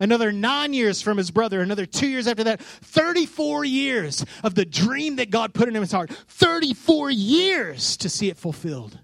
another 0.00 0.32
nine 0.32 0.72
years 0.74 1.00
from 1.00 1.16
his 1.16 1.30
brother 1.30 1.60
another 1.60 1.86
two 1.86 2.08
years 2.08 2.26
after 2.26 2.44
that 2.44 2.60
34 2.60 3.64
years 3.64 4.24
of 4.42 4.54
the 4.54 4.64
dream 4.64 5.16
that 5.16 5.30
god 5.30 5.54
put 5.54 5.68
in 5.68 5.74
his 5.74 5.92
heart 5.92 6.10
34 6.10 7.10
years 7.10 7.96
to 7.96 8.08
see 8.08 8.28
it 8.28 8.36
fulfilled 8.36 8.98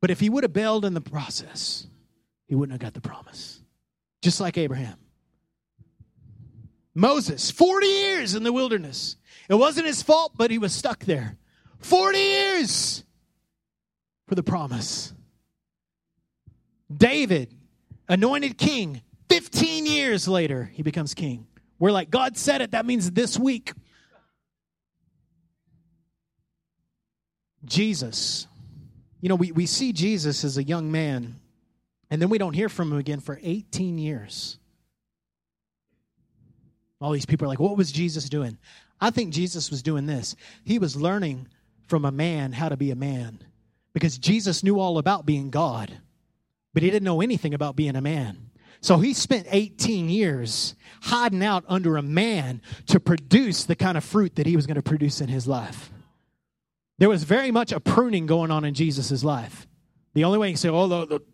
but 0.00 0.10
if 0.10 0.20
he 0.20 0.30
would 0.30 0.44
have 0.44 0.52
bailed 0.52 0.84
in 0.84 0.94
the 0.94 1.00
process, 1.00 1.86
he 2.46 2.54
wouldn't 2.54 2.72
have 2.72 2.80
got 2.80 2.94
the 2.94 3.06
promise. 3.06 3.62
Just 4.22 4.40
like 4.40 4.56
Abraham. 4.58 4.96
Moses, 6.94 7.50
40 7.50 7.86
years 7.86 8.34
in 8.34 8.42
the 8.42 8.52
wilderness. 8.52 9.16
It 9.48 9.54
wasn't 9.54 9.86
his 9.86 10.02
fault, 10.02 10.32
but 10.36 10.50
he 10.50 10.58
was 10.58 10.72
stuck 10.72 11.04
there. 11.04 11.36
40 11.80 12.18
years 12.18 13.04
for 14.28 14.34
the 14.34 14.42
promise. 14.42 15.12
David, 16.94 17.54
anointed 18.08 18.58
king, 18.58 19.02
15 19.30 19.86
years 19.86 20.28
later, 20.28 20.70
he 20.72 20.82
becomes 20.82 21.14
king. 21.14 21.46
We're 21.78 21.92
like, 21.92 22.10
God 22.10 22.36
said 22.36 22.60
it, 22.60 22.72
that 22.72 22.86
means 22.86 23.10
this 23.10 23.38
week. 23.38 23.72
Jesus, 27.64 28.46
you 29.20 29.28
know, 29.28 29.34
we, 29.34 29.52
we 29.52 29.66
see 29.66 29.92
Jesus 29.92 30.44
as 30.44 30.58
a 30.58 30.62
young 30.62 30.92
man, 30.92 31.40
and 32.10 32.20
then 32.22 32.28
we 32.28 32.38
don't 32.38 32.54
hear 32.54 32.68
from 32.68 32.92
him 32.92 32.98
again 32.98 33.20
for 33.20 33.38
18 33.42 33.98
years. 33.98 34.58
All 37.00 37.12
these 37.12 37.26
people 37.26 37.46
are 37.46 37.48
like, 37.48 37.60
what 37.60 37.76
was 37.76 37.92
Jesus 37.92 38.28
doing? 38.28 38.58
I 39.00 39.10
think 39.10 39.32
Jesus 39.32 39.70
was 39.70 39.82
doing 39.82 40.06
this. 40.06 40.34
He 40.64 40.78
was 40.78 40.96
learning 40.96 41.48
from 41.86 42.04
a 42.04 42.10
man 42.10 42.52
how 42.52 42.68
to 42.68 42.76
be 42.76 42.90
a 42.90 42.96
man 42.96 43.40
because 43.98 44.16
Jesus 44.16 44.62
knew 44.62 44.78
all 44.78 44.96
about 44.96 45.26
being 45.26 45.50
God, 45.50 45.98
but 46.72 46.84
he 46.84 46.90
didn't 46.90 47.04
know 47.04 47.20
anything 47.20 47.52
about 47.52 47.74
being 47.74 47.96
a 47.96 48.00
man. 48.00 48.50
So 48.80 48.98
he 48.98 49.12
spent 49.12 49.48
18 49.50 50.08
years 50.08 50.76
hiding 51.02 51.42
out 51.42 51.64
under 51.66 51.96
a 51.96 52.02
man 52.02 52.62
to 52.86 53.00
produce 53.00 53.64
the 53.64 53.74
kind 53.74 53.98
of 53.98 54.04
fruit 54.04 54.36
that 54.36 54.46
he 54.46 54.54
was 54.54 54.68
going 54.68 54.76
to 54.76 54.82
produce 54.82 55.20
in 55.20 55.26
his 55.28 55.48
life. 55.48 55.90
There 56.98 57.08
was 57.08 57.24
very 57.24 57.50
much 57.50 57.72
a 57.72 57.80
pruning 57.80 58.26
going 58.26 58.52
on 58.52 58.64
in 58.64 58.72
Jesus' 58.72 59.24
life. 59.24 59.66
The 60.14 60.22
only 60.22 60.38
way 60.38 60.50
you 60.50 60.56
say, 60.56 60.68
oh, 60.68 60.86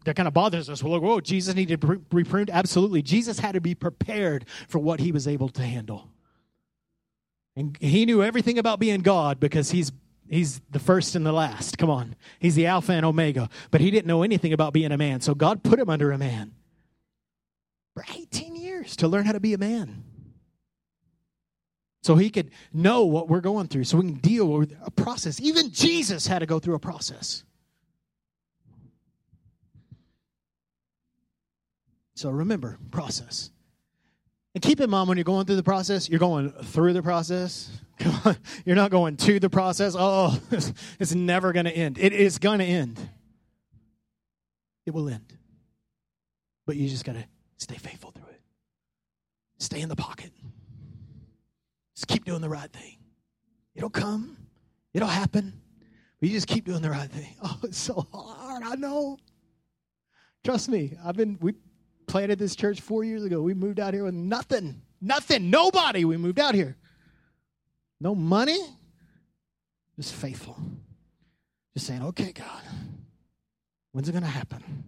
that 0.07 0.17
kind 0.17 0.27
of 0.27 0.33
bothers 0.33 0.71
us. 0.71 0.83
Well, 0.83 0.99
whoa, 0.99 1.21
Jesus 1.21 1.55
needed 1.55 1.83
to 1.83 1.99
be 1.99 2.25
pruned. 2.25 2.49
Absolutely. 2.49 3.03
Jesus 3.03 3.39
had 3.41 3.53
to 3.53 3.61
be 3.61 3.75
prepared 3.75 4.47
for 4.69 4.79
what 4.79 5.01
he 5.01 5.13
was 5.13 5.29
able 5.29 5.51
to 5.51 5.63
handle. 5.63 6.09
And 7.57 7.77
he 7.79 8.07
knew 8.07 8.23
everything 8.23 8.59
about 8.59 8.81
being 8.81 9.01
God 9.01 9.39
because 9.39 9.71
he's 9.71 9.93
he's 10.29 10.61
the 10.71 10.79
first 10.79 11.15
and 11.15 11.25
the 11.25 11.33
last. 11.33 11.79
Come 11.79 11.91
on. 11.91 12.17
He's 12.39 12.55
the 12.55 12.67
Alpha 12.67 12.93
and 12.93 13.05
Omega. 13.05 13.49
But 13.71 13.81
he 13.81 13.91
didn't 13.91 14.07
know 14.07 14.23
anything 14.23 14.53
about 14.53 14.73
being 14.73 14.93
a 14.93 14.99
man. 14.99 15.21
So 15.21 15.35
God 15.35 15.63
put 15.63 15.79
him 15.79 15.89
under 15.89 16.13
a 16.13 16.19
man 16.19 16.53
for 17.95 18.05
18 18.15 18.57
years 18.57 18.97
to 18.97 19.09
learn 19.09 19.25
how 19.25 19.33
to 19.33 19.41
be 19.41 19.55
a 19.55 19.59
man. 19.59 20.05
So 22.03 22.17
he 22.17 22.29
could 22.29 22.51
know 22.71 23.07
what 23.07 23.29
we're 23.29 23.41
going 23.41 23.67
through, 23.69 23.85
so 23.85 23.97
we 23.97 24.05
can 24.05 24.21
deal 24.21 24.47
with 24.47 24.77
a 24.85 24.91
process. 24.91 25.41
Even 25.41 25.71
Jesus 25.71 26.27
had 26.27 26.41
to 26.41 26.47
go 26.47 26.59
through 26.59 26.75
a 26.75 26.79
process. 26.79 27.45
So 32.15 32.29
remember, 32.29 32.79
process. 32.91 33.51
And 34.55 34.63
keep 34.63 34.81
in 34.81 34.91
mind 34.91 35.09
when 35.09 35.17
you're 35.17 35.25
going 35.25 35.47
through 35.47 35.57
the 35.57 35.63
process, 35.63 36.09
you're 36.09 36.21
going 36.21 36.51
through 36.51 36.93
the 36.93 37.03
process. 37.03 37.71
You're 38.65 38.77
not 38.77 38.91
going 38.91 39.17
to 39.19 39.39
the 39.39 39.51
process. 39.51 39.95
Oh, 39.99 40.39
it's 40.99 41.15
never 41.15 41.53
going 41.53 41.67
to 41.67 41.73
end. 41.73 41.99
It 41.99 42.13
is 42.13 42.39
going 42.39 42.59
to 42.59 42.65
end. 42.65 43.01
It 44.87 44.93
will 44.93 45.09
end. 45.09 45.33
But 46.67 46.77
you 46.77 46.89
just 46.89 47.05
got 47.05 47.15
to 47.15 47.25
stay 47.59 47.77
faithful 47.77 48.11
through 48.11 48.31
it. 48.31 48.41
Stay 49.59 49.81
in 49.81 49.89
the 49.89 49.97
pocket. 49.97 50.31
Just 51.95 52.09
keep 52.09 52.25
doing 52.25 52.41
the 52.41 52.49
right 52.49 52.71
thing. 52.73 52.99
It'll 53.75 53.91
come, 53.91 54.37
it'll 54.93 55.09
happen. 55.09 55.61
But 56.21 56.29
you 56.29 56.35
just 56.35 56.47
keep 56.47 56.65
doing 56.65 56.83
the 56.83 56.91
right 56.91 57.11
thing. 57.11 57.35
Oh, 57.43 57.59
it's 57.63 57.79
so 57.79 58.07
hard. 58.13 58.63
I 58.63 58.75
know. 58.77 59.19
Trust 60.43 60.69
me, 60.69 60.97
I've 61.05 61.17
been, 61.17 61.39
we 61.41 61.55
planted 62.07 62.39
this 62.39 62.57
church 62.57 62.81
four 62.81 63.05
years 63.05 63.25
ago. 63.25 63.41
We 63.41 63.55
moved 63.55 63.81
out 63.81 63.95
here 63.95 64.05
with 64.05 64.15
nothing, 64.15 64.83
nothing, 65.01 65.51
nobody. 65.51 66.05
We 66.05 66.17
moved 66.17 66.39
out 66.39 66.55
here. 66.55 66.77
No 68.05 68.15
money, 68.15 68.59
just 69.97 70.13
faithful. 70.13 70.59
Just 71.73 71.87
saying, 71.87 72.03
okay, 72.03 72.33
God, 72.33 72.63
when's 73.93 74.11
it 74.11 74.13
going 74.13 74.23
to 74.23 74.29
happen? 74.29 74.85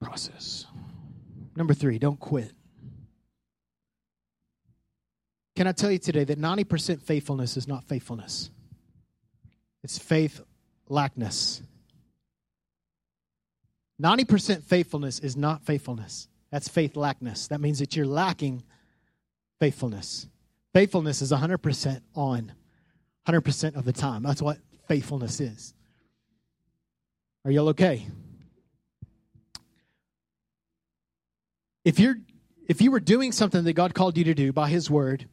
Process. 0.00 0.66
Number 1.56 1.74
three, 1.74 1.98
don't 1.98 2.18
quit. 2.20 2.52
Can 5.56 5.66
I 5.66 5.72
tell 5.72 5.90
you 5.90 5.98
today 5.98 6.22
that 6.22 6.38
90% 6.38 7.02
faithfulness 7.02 7.56
is 7.56 7.66
not 7.66 7.82
faithfulness? 7.84 8.50
It's 9.82 9.98
faith 9.98 10.40
lackness. 10.88 11.60
90% 14.00 14.62
faithfulness 14.62 15.18
is 15.18 15.36
not 15.36 15.66
faithfulness. 15.66 16.28
That's 16.52 16.68
faith 16.68 16.96
lackness. 16.96 17.48
That 17.48 17.60
means 17.60 17.78
that 17.80 17.96
you're 17.96 18.06
lacking 18.06 18.62
faithfulness. 19.58 20.28
Faithfulness 20.74 21.22
is 21.22 21.32
100% 21.32 22.00
on, 22.14 22.52
100% 23.26 23.76
of 23.76 23.84
the 23.84 23.92
time. 23.92 24.22
That's 24.22 24.42
what 24.42 24.58
faithfulness 24.86 25.40
is. 25.40 25.74
Are 27.44 27.50
y'all 27.50 27.70
okay? 27.70 28.06
If 31.84 31.98
you're 31.98 32.16
if 32.68 32.80
you 32.80 32.92
were 32.92 33.00
doing 33.00 33.32
something 33.32 33.64
that 33.64 33.72
God 33.72 33.92
called 33.92 34.16
you 34.16 34.24
to 34.24 34.34
do 34.34 34.52
by 34.52 34.68
his 34.68 34.88
word 34.88 35.26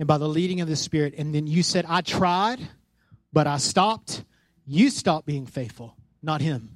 and 0.00 0.08
by 0.08 0.18
the 0.18 0.28
leading 0.28 0.60
of 0.60 0.68
the 0.68 0.74
spirit 0.74 1.14
and 1.16 1.32
then 1.32 1.46
you 1.46 1.62
said 1.62 1.84
I 1.88 2.00
tried 2.00 2.58
but 3.32 3.46
I 3.46 3.58
stopped, 3.58 4.24
you 4.66 4.90
stopped 4.90 5.26
being 5.26 5.46
faithful, 5.46 5.94
not 6.22 6.40
him. 6.40 6.70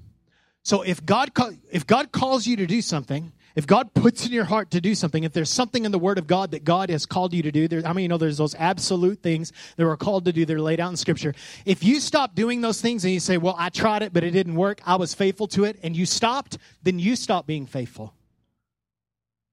So 0.62 0.83
if 0.83 1.05
God 1.05 1.31
if 1.73 1.87
God 1.87 2.12
calls 2.12 2.47
you 2.47 2.57
to 2.57 2.66
do 2.66 2.83
something, 2.83 3.33
if 3.56 3.66
God 3.66 3.92
puts 3.94 4.24
in 4.26 4.32
your 4.32 4.44
heart 4.44 4.70
to 4.70 4.80
do 4.80 4.94
something, 4.94 5.24
if 5.24 5.32
there's 5.32 5.50
something 5.50 5.84
in 5.84 5.92
the 5.92 5.98
Word 5.98 6.18
of 6.18 6.26
God 6.26 6.52
that 6.52 6.64
God 6.64 6.90
has 6.90 7.06
called 7.06 7.34
you 7.34 7.42
to 7.42 7.50
do, 7.50 7.68
there, 7.68 7.82
I 7.84 7.92
mean, 7.92 8.04
you 8.04 8.08
know, 8.08 8.18
there's 8.18 8.38
those 8.38 8.54
absolute 8.54 9.22
things 9.22 9.52
that 9.76 9.84
we're 9.84 9.96
called 9.96 10.24
to 10.26 10.32
do. 10.32 10.44
They're 10.44 10.60
laid 10.60 10.80
out 10.80 10.90
in 10.90 10.96
Scripture. 10.96 11.34
If 11.64 11.82
you 11.82 12.00
stop 12.00 12.34
doing 12.34 12.60
those 12.60 12.80
things 12.80 13.04
and 13.04 13.12
you 13.12 13.20
say, 13.20 13.38
"Well, 13.38 13.56
I 13.58 13.68
tried 13.68 14.02
it, 14.02 14.12
but 14.12 14.24
it 14.24 14.30
didn't 14.30 14.54
work. 14.54 14.80
I 14.86 14.96
was 14.96 15.14
faithful 15.14 15.46
to 15.48 15.64
it," 15.64 15.78
and 15.82 15.96
you 15.96 16.06
stopped, 16.06 16.58
then 16.82 16.98
you 16.98 17.16
stop 17.16 17.46
being 17.46 17.66
faithful. 17.66 18.14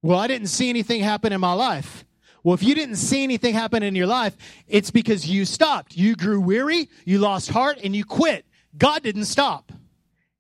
Well, 0.02 0.20
I 0.20 0.28
didn't 0.28 0.48
see 0.48 0.70
anything 0.70 1.02
happen 1.02 1.34
in 1.34 1.42
my 1.42 1.54
life. 1.54 2.06
Well, 2.44 2.54
if 2.54 2.64
you 2.64 2.76
didn't 2.76 2.96
see 2.96 3.24
anything 3.24 3.54
happen 3.54 3.84
in 3.84 3.96
your 3.96 4.08
life, 4.08 4.38
it's 4.68 4.92
because 4.92 5.28
you 5.28 5.44
stopped. 5.44 5.98
You 5.98 6.16
grew 6.16 6.40
weary, 6.40 6.90
you 7.04 7.20
lost 7.20 7.50
heart, 7.50 7.80
and 7.84 7.96
you 7.96 8.06
quit. 8.06 8.46
God 8.78 9.04
didn't 9.04 9.26
stop. 9.26 9.74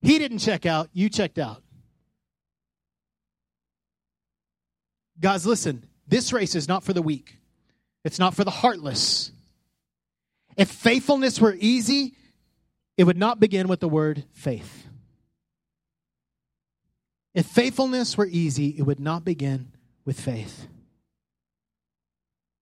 He 0.02 0.20
didn't 0.20 0.38
check 0.38 0.66
out, 0.66 0.90
you 0.94 1.10
checked 1.10 1.40
out. 1.40 1.64
Guys, 5.20 5.46
listen, 5.46 5.84
this 6.08 6.32
race 6.32 6.56
is 6.56 6.68
not 6.68 6.84
for 6.84 6.94
the 6.94 7.02
weak, 7.02 7.38
it's 8.04 8.20
not 8.20 8.36
for 8.36 8.44
the 8.44 8.52
heartless. 8.52 9.32
If 10.56 10.70
faithfulness 10.70 11.40
were 11.40 11.56
easy, 11.60 12.16
it 12.98 13.04
would 13.04 13.18
not 13.18 13.40
begin 13.40 13.68
with 13.68 13.80
the 13.80 13.88
word 13.88 14.24
faith. 14.32 14.88
If 17.36 17.46
faithfulness 17.46 18.18
were 18.18 18.26
easy, 18.26 18.70
it 18.70 18.82
would 18.82 19.00
not 19.00 19.24
begin 19.24 19.72
with 20.04 20.20
faith. 20.20 20.68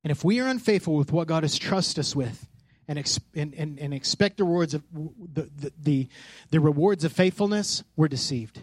And 0.03 0.11
if 0.11 0.25
we 0.25 0.41
are 0.41 0.49
unfaithful 0.49 0.95
with 0.95 1.13
what 1.13 1.27
God 1.27 1.43
has 1.43 1.57
trusted 1.57 1.99
us 1.99 2.13
with, 2.13 2.45
and, 2.87 2.99
ex- 2.99 3.19
and, 3.33 3.53
and, 3.55 3.79
and 3.79 3.93
expect 3.93 4.37
the 4.37 4.43
rewards 4.43 4.73
of 4.73 4.83
the, 4.91 5.49
the, 5.55 5.71
the, 5.81 6.09
the 6.51 6.59
rewards 6.59 7.03
of 7.03 7.11
faithfulness, 7.11 7.83
we're 7.95 8.07
deceived. 8.07 8.61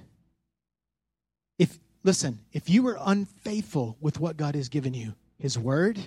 Listen, 2.04 2.40
if 2.52 2.68
you 2.68 2.86
are 2.88 2.98
unfaithful 3.00 3.96
with 4.00 4.18
what 4.18 4.36
God 4.36 4.54
has 4.54 4.68
given 4.68 4.92
you, 4.94 5.14
His 5.38 5.58
Word, 5.58 5.98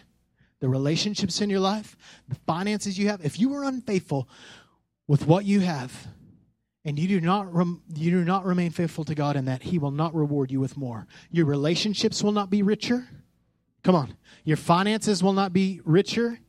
the 0.59 0.69
relationships 0.69 1.41
in 1.41 1.49
your 1.49 1.59
life, 1.59 1.95
the 2.27 2.35
finances 2.47 2.97
you 2.97 3.07
have, 3.09 3.23
if 3.23 3.39
you 3.39 3.53
are 3.53 3.63
unfaithful 3.63 4.27
with 5.07 5.25
what 5.27 5.45
you 5.45 5.61
have, 5.61 6.07
and 6.83 6.99
you 6.99 7.07
do 7.07 7.19
not 7.19 7.51
rem- 7.53 7.81
you 7.95 8.11
do 8.11 8.23
not 8.23 8.45
remain 8.45 8.69
faithful 8.71 9.03
to 9.05 9.15
God 9.15 9.35
in 9.35 9.45
that, 9.45 9.63
He 9.63 9.77
will 9.77 9.91
not 9.91 10.13
reward 10.13 10.51
you 10.51 10.59
with 10.59 10.77
more. 10.77 11.07
Your 11.31 11.45
relationships 11.45 12.21
will 12.21 12.31
not 12.31 12.49
be 12.49 12.61
richer. 12.61 13.07
Come 13.83 13.95
on, 13.95 14.15
your 14.43 14.57
finances 14.57 15.23
will 15.23 15.33
not 15.33 15.53
be 15.53 15.81
richer. 15.83 16.39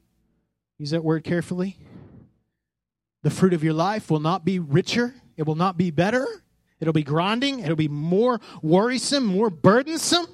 Use 0.78 0.90
that 0.90 1.04
word 1.04 1.24
carefully. 1.24 1.78
The 3.22 3.30
fruit 3.30 3.54
of 3.54 3.64
your 3.64 3.72
life 3.72 4.10
will 4.10 4.20
not 4.20 4.44
be 4.44 4.58
richer, 4.58 5.14
it 5.36 5.44
will 5.46 5.54
not 5.54 5.76
be 5.76 5.90
better. 5.90 6.26
It'll 6.80 6.92
be 6.92 7.02
grinding, 7.02 7.60
it'll 7.60 7.76
be 7.76 7.88
more 7.88 8.40
worrisome, 8.62 9.24
more 9.24 9.50
burdensome. 9.50 10.26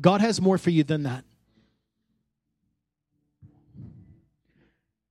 God 0.00 0.20
has 0.20 0.40
more 0.40 0.58
for 0.58 0.70
you 0.70 0.84
than 0.84 1.04
that. 1.04 1.24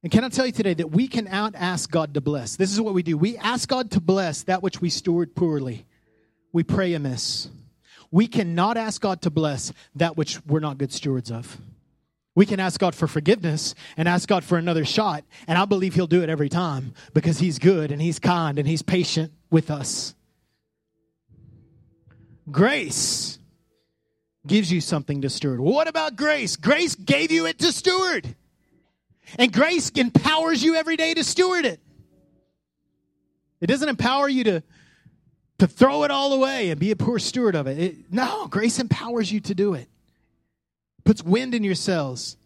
And 0.03 0.11
can 0.11 0.25
I 0.25 0.29
tell 0.29 0.45
you 0.45 0.51
today 0.51 0.73
that 0.73 0.91
we 0.91 1.07
can 1.07 1.29
out 1.29 1.55
ask 1.55 1.89
God 1.89 2.13
to 2.15 2.21
bless? 2.21 2.57
This 2.57 2.73
is 2.73 2.81
what 2.81 2.93
we 2.93 3.03
do. 3.03 3.17
We 3.17 3.37
ask 3.37 3.69
God 3.69 3.91
to 3.91 4.01
bless 4.01 4.43
that 4.43 4.61
which 4.61 4.81
we 4.81 4.89
steward 4.89 5.33
poorly. 5.33 5.85
We 6.51 6.63
pray 6.63 6.93
amiss. 6.93 7.47
We 8.11 8.27
cannot 8.27 8.75
ask 8.75 9.01
God 9.01 9.21
to 9.21 9.29
bless 9.29 9.71
that 9.95 10.17
which 10.17 10.45
we're 10.45 10.59
not 10.59 10.77
good 10.77 10.91
stewards 10.91 11.31
of. 11.31 11.57
We 12.35 12.45
can 12.45 12.59
ask 12.59 12.79
God 12.79 12.95
for 12.95 13.07
forgiveness 13.07 13.75
and 13.95 14.07
ask 14.07 14.27
God 14.27 14.43
for 14.43 14.57
another 14.57 14.85
shot, 14.85 15.23
and 15.47 15.57
I 15.57 15.65
believe 15.65 15.95
He'll 15.95 16.07
do 16.07 16.21
it 16.21 16.29
every 16.29 16.49
time 16.49 16.93
because 17.13 17.39
He's 17.39 17.57
good 17.57 17.91
and 17.91 18.01
He's 18.01 18.19
kind 18.19 18.59
and 18.59 18.67
He's 18.67 18.81
patient 18.81 19.31
with 19.49 19.71
us. 19.71 20.15
Grace 22.51 23.39
gives 24.45 24.71
you 24.71 24.81
something 24.81 25.21
to 25.21 25.29
steward. 25.29 25.59
What 25.59 25.87
about 25.87 26.15
grace? 26.15 26.55
Grace 26.55 26.95
gave 26.95 27.31
you 27.31 27.45
it 27.45 27.59
to 27.59 27.71
steward, 27.71 28.35
and 29.39 29.51
grace 29.51 29.89
empowers 29.91 30.63
you 30.63 30.75
every 30.75 30.97
day 30.97 31.13
to 31.13 31.23
steward 31.23 31.65
it. 31.65 31.79
It 33.61 33.67
doesn't 33.67 33.87
empower 33.87 34.27
you 34.27 34.43
to, 34.43 34.63
to 35.59 35.67
throw 35.67 36.03
it 36.03 36.11
all 36.11 36.33
away 36.33 36.69
and 36.69 36.79
be 36.79 36.91
a 36.91 36.95
poor 36.97 37.19
steward 37.19 37.55
of 37.55 37.67
it. 37.67 37.77
it 37.79 38.11
no, 38.11 38.47
grace 38.47 38.79
empowers 38.79 39.31
you 39.31 39.39
to 39.41 39.55
do 39.55 39.73
it 39.73 39.87
puts 41.03 41.23
wind 41.23 41.53
in 41.53 41.63
your 41.63 41.75
sails. 41.75 42.37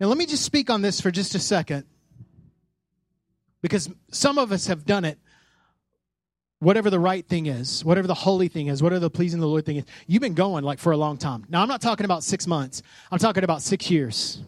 Now, 0.00 0.08
let 0.08 0.18
me 0.18 0.26
just 0.26 0.44
speak 0.44 0.70
on 0.70 0.82
this 0.82 1.00
for 1.00 1.10
just 1.10 1.34
a 1.34 1.38
second 1.38 1.84
because 3.62 3.88
some 4.10 4.38
of 4.38 4.52
us 4.52 4.66
have 4.66 4.84
done 4.84 5.04
it. 5.04 5.18
Whatever 6.64 6.88
the 6.88 6.98
right 6.98 7.26
thing 7.26 7.46
is, 7.46 7.84
whatever 7.84 8.06
the 8.06 8.14
holy 8.14 8.48
thing 8.48 8.68
is, 8.68 8.82
whatever 8.82 9.00
the 9.00 9.10
pleasing 9.10 9.38
the 9.38 9.46
Lord 9.46 9.66
thing 9.66 9.76
is, 9.76 9.84
you've 10.06 10.22
been 10.22 10.34
going 10.34 10.64
like 10.64 10.78
for 10.78 10.92
a 10.92 10.96
long 10.96 11.18
time. 11.18 11.44
Now, 11.50 11.60
I'm 11.60 11.68
not 11.68 11.82
talking 11.82 12.04
about 12.04 12.24
six 12.24 12.46
months, 12.46 12.82
I'm 13.12 13.18
talking 13.18 13.44
about 13.44 13.60
six 13.60 13.90
years. 13.90 14.40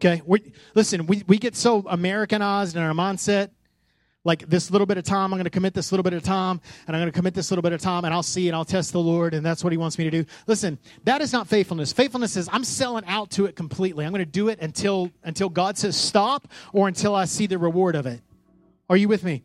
Okay? 0.00 0.22
We, 0.26 0.52
listen, 0.74 1.06
we, 1.06 1.22
we 1.26 1.38
get 1.38 1.56
so 1.56 1.84
Americanized 1.88 2.76
in 2.76 2.82
our 2.82 2.92
mindset 2.92 3.50
like 4.24 4.48
this 4.48 4.70
little 4.70 4.86
bit 4.86 4.98
of 4.98 5.04
time, 5.04 5.32
I'm 5.32 5.38
going 5.38 5.44
to 5.44 5.50
commit 5.50 5.72
this 5.72 5.92
little 5.92 6.02
bit 6.02 6.12
of 6.12 6.22
time, 6.22 6.60
and 6.86 6.96
I'm 6.96 7.00
going 7.00 7.10
to 7.10 7.16
commit 7.16 7.32
this 7.34 7.50
little 7.50 7.62
bit 7.62 7.72
of 7.72 7.80
time, 7.80 8.04
and 8.04 8.12
I'll 8.12 8.22
see 8.22 8.48
and 8.48 8.56
I'll 8.56 8.64
test 8.64 8.92
the 8.92 9.00
Lord, 9.00 9.32
and 9.32 9.46
that's 9.46 9.62
what 9.62 9.72
He 9.72 9.76
wants 9.76 9.96
me 9.96 10.04
to 10.04 10.10
do. 10.10 10.24
Listen, 10.46 10.78
that 11.04 11.22
is 11.22 11.32
not 11.32 11.46
faithfulness. 11.46 11.92
Faithfulness 11.92 12.36
is 12.36 12.48
I'm 12.52 12.64
selling 12.64 13.04
out 13.06 13.30
to 13.30 13.46
it 13.46 13.54
completely. 13.54 14.04
I'm 14.04 14.12
going 14.12 14.24
to 14.24 14.30
do 14.30 14.48
it 14.48 14.58
until 14.60 15.10
until 15.22 15.48
God 15.48 15.78
says 15.78 15.96
stop, 15.96 16.48
or 16.72 16.88
until 16.88 17.14
I 17.14 17.24
see 17.24 17.46
the 17.46 17.58
reward 17.58 17.94
of 17.94 18.06
it. 18.06 18.20
Are 18.90 18.96
you 18.96 19.08
with 19.08 19.22
me? 19.24 19.44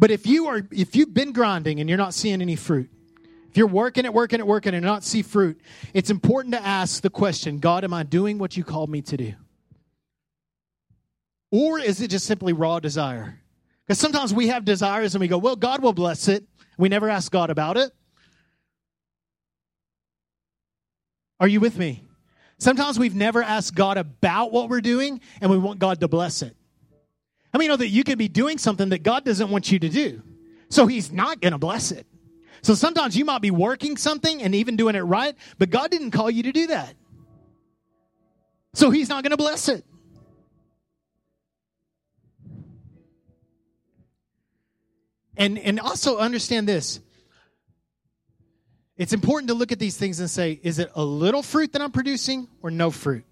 But 0.00 0.10
if 0.10 0.26
you 0.26 0.46
are 0.46 0.62
if 0.72 0.96
you've 0.96 1.12
been 1.12 1.32
grinding 1.32 1.78
and 1.78 1.88
you're 1.88 1.98
not 1.98 2.14
seeing 2.14 2.40
any 2.40 2.56
fruit, 2.56 2.90
if 3.50 3.56
you're 3.58 3.66
working 3.66 4.06
at 4.06 4.14
working 4.14 4.40
at 4.40 4.46
working 4.46 4.72
and 4.72 4.82
not 4.82 5.04
see 5.04 5.20
fruit, 5.20 5.60
it's 5.92 6.08
important 6.08 6.54
to 6.54 6.66
ask 6.66 7.02
the 7.02 7.10
question 7.10 7.58
God, 7.58 7.84
am 7.84 7.92
I 7.92 8.02
doing 8.02 8.38
what 8.38 8.56
you 8.56 8.64
called 8.64 8.88
me 8.88 9.02
to 9.02 9.16
do? 9.18 9.34
Or 11.52 11.78
is 11.78 12.00
it 12.00 12.08
just 12.08 12.24
simply 12.24 12.54
raw 12.54 12.80
desire? 12.80 13.40
Because 13.86 13.98
sometimes 13.98 14.32
we 14.32 14.48
have 14.48 14.64
desires 14.64 15.14
and 15.14 15.20
we 15.20 15.28
go, 15.28 15.36
well, 15.36 15.56
God 15.56 15.82
will 15.82 15.92
bless 15.92 16.28
it. 16.28 16.44
We 16.78 16.88
never 16.88 17.10
ask 17.10 17.30
God 17.30 17.50
about 17.50 17.76
it. 17.76 17.92
Are 21.40 21.48
you 21.48 21.60
with 21.60 21.76
me? 21.76 22.04
Sometimes 22.56 22.98
we've 22.98 23.14
never 23.14 23.42
asked 23.42 23.74
God 23.74 23.98
about 23.98 24.50
what 24.50 24.70
we're 24.70 24.80
doing 24.80 25.20
and 25.42 25.50
we 25.50 25.58
want 25.58 25.78
God 25.78 26.00
to 26.00 26.08
bless 26.08 26.40
it. 26.40 26.56
I 27.52 27.58
mean, 27.58 27.66
you 27.66 27.68
know 27.70 27.76
that 27.76 27.88
you 27.88 28.04
can 28.04 28.16
be 28.16 28.28
doing 28.28 28.58
something 28.58 28.90
that 28.90 29.02
God 29.02 29.24
doesn't 29.24 29.50
want 29.50 29.72
you 29.72 29.78
to 29.80 29.88
do. 29.88 30.22
So 30.68 30.86
he's 30.86 31.10
not 31.10 31.40
going 31.40 31.52
to 31.52 31.58
bless 31.58 31.90
it. 31.90 32.06
So 32.62 32.74
sometimes 32.74 33.16
you 33.16 33.24
might 33.24 33.42
be 33.42 33.50
working 33.50 33.96
something 33.96 34.42
and 34.42 34.54
even 34.54 34.76
doing 34.76 34.94
it 34.94 35.00
right, 35.00 35.34
but 35.58 35.70
God 35.70 35.90
didn't 35.90 36.12
call 36.12 36.30
you 36.30 36.44
to 36.44 36.52
do 36.52 36.68
that. 36.68 36.94
So 38.74 38.90
he's 38.90 39.08
not 39.08 39.24
going 39.24 39.32
to 39.32 39.36
bless 39.36 39.68
it. 39.68 39.84
And 45.36 45.58
and 45.58 45.80
also 45.80 46.18
understand 46.18 46.68
this. 46.68 47.00
It's 48.98 49.14
important 49.14 49.48
to 49.48 49.54
look 49.54 49.72
at 49.72 49.78
these 49.78 49.96
things 49.96 50.20
and 50.20 50.28
say, 50.28 50.60
is 50.62 50.78
it 50.78 50.90
a 50.94 51.02
little 51.02 51.42
fruit 51.42 51.72
that 51.72 51.80
I'm 51.80 51.90
producing 51.90 52.46
or 52.62 52.70
no 52.70 52.90
fruit? 52.90 53.24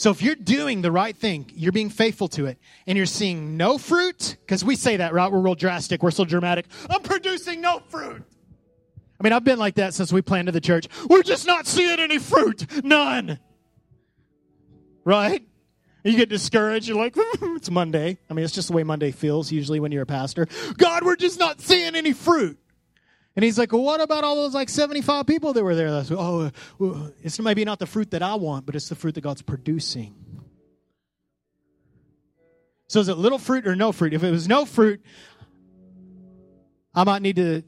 So 0.00 0.10
if 0.10 0.22
you're 0.22 0.34
doing 0.34 0.80
the 0.80 0.90
right 0.90 1.14
thing, 1.14 1.50
you're 1.54 1.72
being 1.72 1.90
faithful 1.90 2.26
to 2.28 2.46
it, 2.46 2.58
and 2.86 2.96
you're 2.96 3.04
seeing 3.04 3.58
no 3.58 3.76
fruit, 3.76 4.38
because 4.40 4.64
we 4.64 4.74
say 4.74 4.96
that, 4.96 5.12
right? 5.12 5.30
We're 5.30 5.40
real 5.40 5.54
drastic, 5.54 6.02
we're 6.02 6.10
so 6.10 6.24
dramatic. 6.24 6.64
I'm 6.88 7.02
producing 7.02 7.60
no 7.60 7.82
fruit. 7.90 8.22
I 9.20 9.22
mean, 9.22 9.34
I've 9.34 9.44
been 9.44 9.58
like 9.58 9.74
that 9.74 9.92
since 9.92 10.10
we 10.10 10.22
planted 10.22 10.52
the 10.52 10.60
church. 10.62 10.88
We're 11.06 11.22
just 11.22 11.46
not 11.46 11.66
seeing 11.66 12.00
any 12.00 12.18
fruit. 12.18 12.82
None. 12.82 13.38
Right? 15.04 15.46
You 16.02 16.16
get 16.16 16.30
discouraged. 16.30 16.88
You're 16.88 16.96
like, 16.96 17.12
it's 17.18 17.70
Monday. 17.70 18.16
I 18.30 18.32
mean, 18.32 18.42
it's 18.42 18.54
just 18.54 18.68
the 18.68 18.74
way 18.74 18.84
Monday 18.84 19.10
feels 19.10 19.52
usually 19.52 19.80
when 19.80 19.92
you're 19.92 20.04
a 20.04 20.06
pastor. 20.06 20.48
God, 20.78 21.04
we're 21.04 21.16
just 21.16 21.38
not 21.38 21.60
seeing 21.60 21.94
any 21.94 22.14
fruit. 22.14 22.58
And 23.36 23.44
he's 23.44 23.58
like, 23.58 23.72
well, 23.72 23.82
what 23.82 24.00
about 24.00 24.24
all 24.24 24.36
those 24.36 24.54
like 24.54 24.68
75 24.68 25.26
people 25.26 25.52
that 25.52 25.62
were 25.62 25.74
there? 25.74 25.90
That's, 25.90 26.10
oh, 26.10 26.50
uh, 26.80 27.10
it's 27.22 27.38
maybe 27.38 27.64
not 27.64 27.78
the 27.78 27.86
fruit 27.86 28.10
that 28.10 28.22
I 28.22 28.34
want, 28.34 28.66
but 28.66 28.74
it's 28.74 28.88
the 28.88 28.96
fruit 28.96 29.14
that 29.14 29.20
God's 29.20 29.42
producing. 29.42 30.14
So 32.88 32.98
is 32.98 33.08
it 33.08 33.14
little 33.14 33.38
fruit 33.38 33.68
or 33.68 33.76
no 33.76 33.92
fruit? 33.92 34.14
If 34.14 34.24
it 34.24 34.30
was 34.32 34.48
no 34.48 34.64
fruit, 34.64 35.00
I 36.92 37.04
might 37.04 37.22
need 37.22 37.36
to 37.36 37.62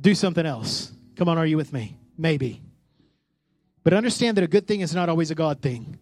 do 0.00 0.14
something 0.14 0.44
else. 0.44 0.92
Come 1.14 1.28
on, 1.28 1.38
are 1.38 1.46
you 1.46 1.56
with 1.56 1.72
me? 1.72 1.96
Maybe. 2.16 2.60
But 3.84 3.94
understand 3.94 4.36
that 4.36 4.44
a 4.44 4.48
good 4.48 4.66
thing 4.66 4.80
is 4.80 4.92
not 4.92 5.08
always 5.08 5.30
a 5.30 5.36
God 5.36 5.62
thing. 5.62 5.98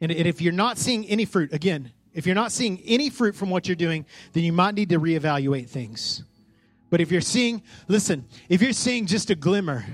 And, 0.00 0.12
if 0.12 0.40
you're 0.40 0.52
not 0.52 0.76
seeing 0.76 1.06
any 1.06 1.24
fruit, 1.24 1.52
again, 1.52 1.92
if 2.16 2.24
you're 2.24 2.34
not 2.34 2.50
seeing 2.50 2.80
any 2.86 3.10
fruit 3.10 3.36
from 3.36 3.50
what 3.50 3.68
you're 3.68 3.76
doing, 3.76 4.06
then 4.32 4.42
you 4.42 4.52
might 4.52 4.74
need 4.74 4.88
to 4.88 4.98
reevaluate 4.98 5.68
things. 5.68 6.24
But 6.88 7.02
if 7.02 7.12
you're 7.12 7.20
seeing, 7.20 7.62
listen, 7.88 8.24
if 8.48 8.62
you're 8.62 8.72
seeing 8.72 9.04
just 9.04 9.28
a 9.28 9.34
glimmer, 9.34 9.84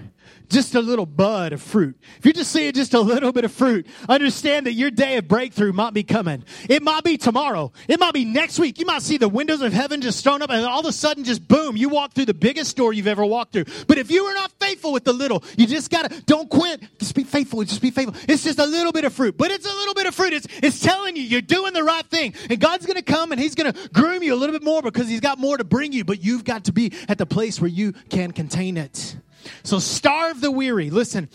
just 0.53 0.75
a 0.75 0.81
little 0.81 1.07
bud 1.07 1.53
of 1.53 1.63
fruit. 1.63 1.97
If 2.19 2.25
you're 2.25 2.33
just 2.33 2.53
seeing 2.53 2.73
just 2.73 2.95
a 2.95 3.01
little 3.01 3.33
bit 3.33 3.45
of 3.45 3.53
fruit, 3.53 3.87
understand 4.09 4.67
that 4.67 4.75
your 4.75 4.91
day 4.91 5.17
of 5.17 5.27
breakthrough 5.27 5.73
might 5.73 5.95
be 5.95 6.05
coming. 6.05 6.45
It 6.69 6.83
might 6.83 7.03
be 7.03 7.17
tomorrow. 7.17 7.73
It 7.89 7.99
might 7.99 8.15
be 8.15 8.25
next 8.25 8.59
week. 8.59 8.79
You 8.79 8.87
might 8.87 9.03
see 9.03 9.17
the 9.17 9.29
windows 9.29 9.63
of 9.63 9.73
heaven 9.73 10.01
just 10.01 10.23
thrown 10.23 10.43
up 10.43 10.51
and 10.51 10.65
all 10.65 10.81
of 10.81 10.87
a 10.87 10.93
sudden 10.93 11.25
just 11.25 11.49
boom, 11.49 11.77
you 11.77 11.89
walk 11.89 12.13
through 12.13 12.27
the 12.27 12.35
biggest 12.35 12.77
door 12.77 12.93
you've 12.93 13.07
ever 13.07 13.25
walked 13.25 13.55
through. 13.55 13.65
But 13.87 13.99
if 13.99 14.11
you 14.11 14.25
are 14.25 14.35
not 14.35 14.53
faithful 14.61 14.93
with 14.93 15.05
the 15.05 15.13
little, 15.13 15.43
you 15.57 15.67
just 15.67 15.91
gotta, 15.91 16.23
don't 16.27 16.49
quit. 16.49 16.83
Just 16.99 17.15
be 17.15 17.25
faithful. 17.25 17.65
Just 17.65 17.83
be 17.83 17.91
faithful. 17.91 18.15
It's 18.29 18.45
just 18.45 18.59
a 18.59 18.67
little 18.67 18.93
bit 18.93 19.05
of 19.05 19.13
fruit, 19.13 19.37
but 19.39 19.51
it's 19.51 19.67
a 19.67 19.75
little 19.75 19.95
bit 19.95 20.07
of 20.07 20.15
fruit. 20.15 20.33
It's, 20.35 20.47
it's 20.63 20.81
telling 20.81 21.17
you 21.17 21.23
you're 21.23 21.41
doing 21.41 21.73
the 21.73 21.83
right 21.83 22.05
thing. 22.07 22.35
And 22.51 22.61
God's 22.61 22.87
gonna 22.87 23.03
come 23.03 23.33
and 23.33 23.41
He's 23.41 23.55
gonna 23.55 23.75
groom 23.93 24.23
you 24.23 24.35
a 24.35 24.37
little 24.37 24.53
bit 24.53 24.63
more 24.63 24.83
because 24.83 25.09
He's 25.09 25.21
got 25.21 25.39
more 25.39 25.57
to 25.57 25.65
bring 25.65 25.93
you, 25.93 26.05
but 26.05 26.23
you've 26.23 26.45
got 26.45 26.65
to 26.65 26.73
be 26.73 26.93
at 27.09 27.19
the 27.19 27.27
place 27.27 27.61
where 27.61 27.71
you 27.71 27.93
can 28.11 28.33
contain 28.33 28.77
it. 28.77 29.17
So 29.63 29.79
starve 29.79 30.41
the 30.41 30.51
weary. 30.51 30.91
Listen, 30.91 31.29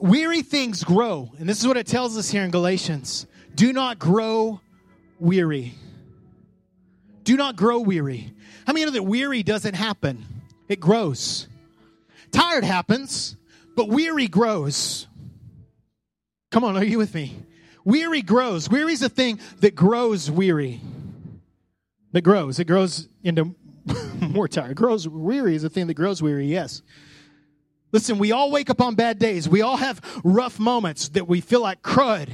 weary 0.00 0.42
things 0.42 0.84
grow. 0.84 1.30
And 1.38 1.48
this 1.48 1.60
is 1.60 1.66
what 1.66 1.76
it 1.76 1.86
tells 1.86 2.16
us 2.16 2.30
here 2.30 2.42
in 2.42 2.50
Galatians. 2.50 3.26
Do 3.54 3.72
not 3.72 3.98
grow 3.98 4.60
weary. 5.18 5.74
Do 7.24 7.36
not 7.36 7.56
grow 7.56 7.80
weary. 7.80 8.32
How 8.66 8.72
many 8.72 8.84
know 8.84 8.92
that 8.92 9.02
weary 9.02 9.42
doesn't 9.42 9.74
happen? 9.74 10.24
It 10.68 10.80
grows. 10.80 11.48
Tired 12.30 12.64
happens, 12.64 13.36
but 13.76 13.88
weary 13.88 14.26
grows. 14.26 15.06
Come 16.50 16.64
on, 16.64 16.76
are 16.76 16.84
you 16.84 16.98
with 16.98 17.14
me? 17.14 17.36
Weary 17.84 18.22
grows. 18.22 18.68
Weary 18.68 18.92
is 18.92 19.02
a 19.02 19.08
thing 19.08 19.40
that 19.60 19.74
grows 19.74 20.30
weary. 20.30 20.80
That 22.12 22.22
grows. 22.22 22.58
It 22.58 22.66
grows 22.66 23.08
into 23.22 23.54
more 24.20 24.48
tired. 24.48 24.76
Grows 24.76 25.08
weary 25.08 25.54
is 25.54 25.64
a 25.64 25.70
thing 25.70 25.86
that 25.88 25.94
grows 25.94 26.22
weary, 26.22 26.46
yes. 26.46 26.82
Listen, 27.92 28.18
we 28.18 28.32
all 28.32 28.50
wake 28.50 28.70
up 28.70 28.80
on 28.80 28.94
bad 28.94 29.18
days. 29.18 29.48
We 29.48 29.60
all 29.60 29.76
have 29.76 30.00
rough 30.24 30.58
moments 30.58 31.10
that 31.10 31.28
we 31.28 31.42
feel 31.42 31.60
like 31.60 31.82
crud, 31.82 32.30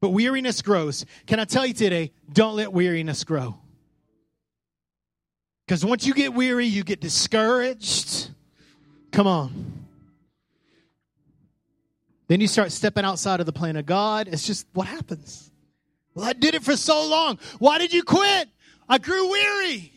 but 0.00 0.10
weariness 0.10 0.60
grows. 0.60 1.06
Can 1.26 1.38
I 1.38 1.44
tell 1.44 1.64
you 1.64 1.72
today, 1.72 2.10
don't 2.32 2.56
let 2.56 2.72
weariness 2.72 3.22
grow. 3.22 3.56
Because 5.64 5.84
once 5.84 6.04
you 6.04 6.14
get 6.14 6.34
weary, 6.34 6.66
you 6.66 6.82
get 6.82 7.00
discouraged. 7.00 8.28
Come 9.12 9.28
on. 9.28 9.86
Then 12.26 12.40
you 12.40 12.48
start 12.48 12.72
stepping 12.72 13.04
outside 13.04 13.40
of 13.40 13.46
the 13.46 13.52
plan 13.52 13.76
of 13.76 13.86
God. 13.86 14.26
It's 14.26 14.46
just 14.46 14.66
what 14.72 14.88
happens. 14.88 15.50
Well, 16.14 16.24
I 16.24 16.32
did 16.32 16.54
it 16.54 16.62
for 16.62 16.76
so 16.76 17.06
long. 17.06 17.38
Why 17.58 17.78
did 17.78 17.92
you 17.92 18.02
quit? 18.02 18.48
I 18.88 18.98
grew 18.98 19.30
weary. 19.30 19.92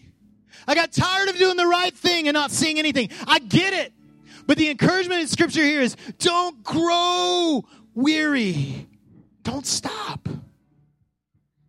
I 0.68 0.76
got 0.76 0.92
tired 0.92 1.30
of 1.30 1.38
doing 1.38 1.58
the 1.58 1.66
right 1.66 1.94
thing 1.94 2.28
and 2.28 2.36
not 2.36 2.52
seeing 2.52 2.78
anything. 2.78 3.10
I 3.28 3.40
get 3.40 3.74
it. 3.74 3.94
But 4.48 4.58
the 4.58 4.70
encouragement 4.70 5.22
in 5.22 5.28
scripture 5.28 5.64
here 5.64 5.82
is 5.82 5.96
don't 6.20 6.64
grow 6.64 7.66
weary. 7.94 8.88
Don't 9.44 9.66
stop. 9.66 10.28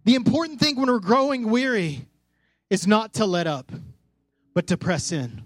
The 0.05 0.15
important 0.15 0.61
thing 0.61 0.77
when 0.77 0.87
we're 0.87 1.01
growing 1.01 1.51
weary 1.51 2.07
is 2.71 2.87
not 2.87 3.15
to 3.15 3.27
let 3.27 3.47
up, 3.47 3.73
but 4.55 4.69
to 4.69 4.77
press 4.77 5.13
in. 5.13 5.43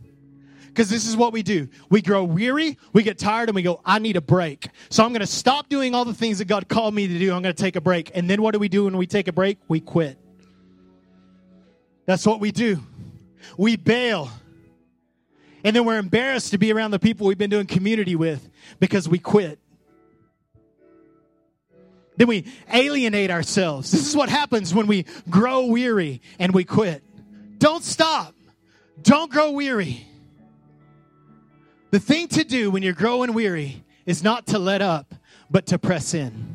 Because 0.69 0.89
this 0.89 1.07
is 1.07 1.17
what 1.17 1.33
we 1.33 1.43
do. 1.43 1.69
We 1.89 2.01
grow 2.01 2.23
weary, 2.23 2.79
we 2.93 3.03
get 3.03 3.19
tired, 3.19 3.49
and 3.49 3.57
we 3.57 3.63
go, 3.63 3.81
I 3.85 3.99
need 3.99 4.17
a 4.17 4.21
break. 4.21 4.69
So 4.89 5.05
I'm 5.05 5.11
going 5.11 5.21
to 5.21 5.27
stop 5.27 5.69
doing 5.69 5.95
all 5.95 6.05
the 6.05 6.15
things 6.15 6.39
that 6.39 6.45
God 6.45 6.69
called 6.69 6.95
me 6.95 7.09
to 7.09 7.19
do. 7.19 7.35
I'm 7.35 7.43
going 7.43 7.55
to 7.55 7.63
take 7.63 7.75
a 7.75 7.81
break. 7.81 8.13
And 8.15 8.31
then 8.31 8.41
what 8.41 8.53
do 8.53 8.61
we 8.61 8.69
do 8.69 8.85
when 8.85 8.97
we 8.97 9.07
take 9.07 9.27
a 9.27 9.33
break? 9.33 9.59
We 9.67 9.81
quit. 9.81 10.17
That's 12.07 12.25
what 12.25 12.41
we 12.41 12.53
do. 12.53 12.81
We 13.57 13.77
bail. 13.77 14.31
And 15.65 15.77
then 15.77 15.85
we're 15.85 15.99
embarrassed 15.99 16.53
to 16.53 16.59
be 16.59 16.73
around 16.73 16.91
the 16.91 16.99
people 16.99 17.27
we've 17.27 17.39
been 17.39 17.51
doing 17.51 17.67
community 17.67 18.17
with 18.17 18.49
because 18.79 19.09
we 19.09 19.19
quit. 19.19 19.59
Then 22.17 22.29
we 22.29 22.45
alienate 22.73 23.31
ourselves. 23.31 23.91
This 23.91 24.07
is 24.07 24.17
what 24.17 24.29
happens 24.29 24.75
when 24.75 24.87
we 24.87 25.07
grow 25.29 25.67
weary 25.67 26.21
and 26.39 26.53
we 26.53 26.65
quit. 26.65 27.03
Don't 27.59 27.83
stop. 27.83 28.35
Don't 29.03 29.31
grow 29.31 29.53
weary. 29.53 30.07
The 31.91 31.99
thing 31.99 32.29
to 32.29 32.45
do 32.45 32.71
when 32.71 32.83
you're 32.83 32.93
growing 32.93 33.33
weary 33.33 33.85
is 34.07 34.23
not 34.23 34.49
to 34.49 34.59
let 34.59 34.83
up, 34.83 35.15
but 35.51 35.67
to 35.67 35.79
press 35.79 36.15
in. 36.15 36.50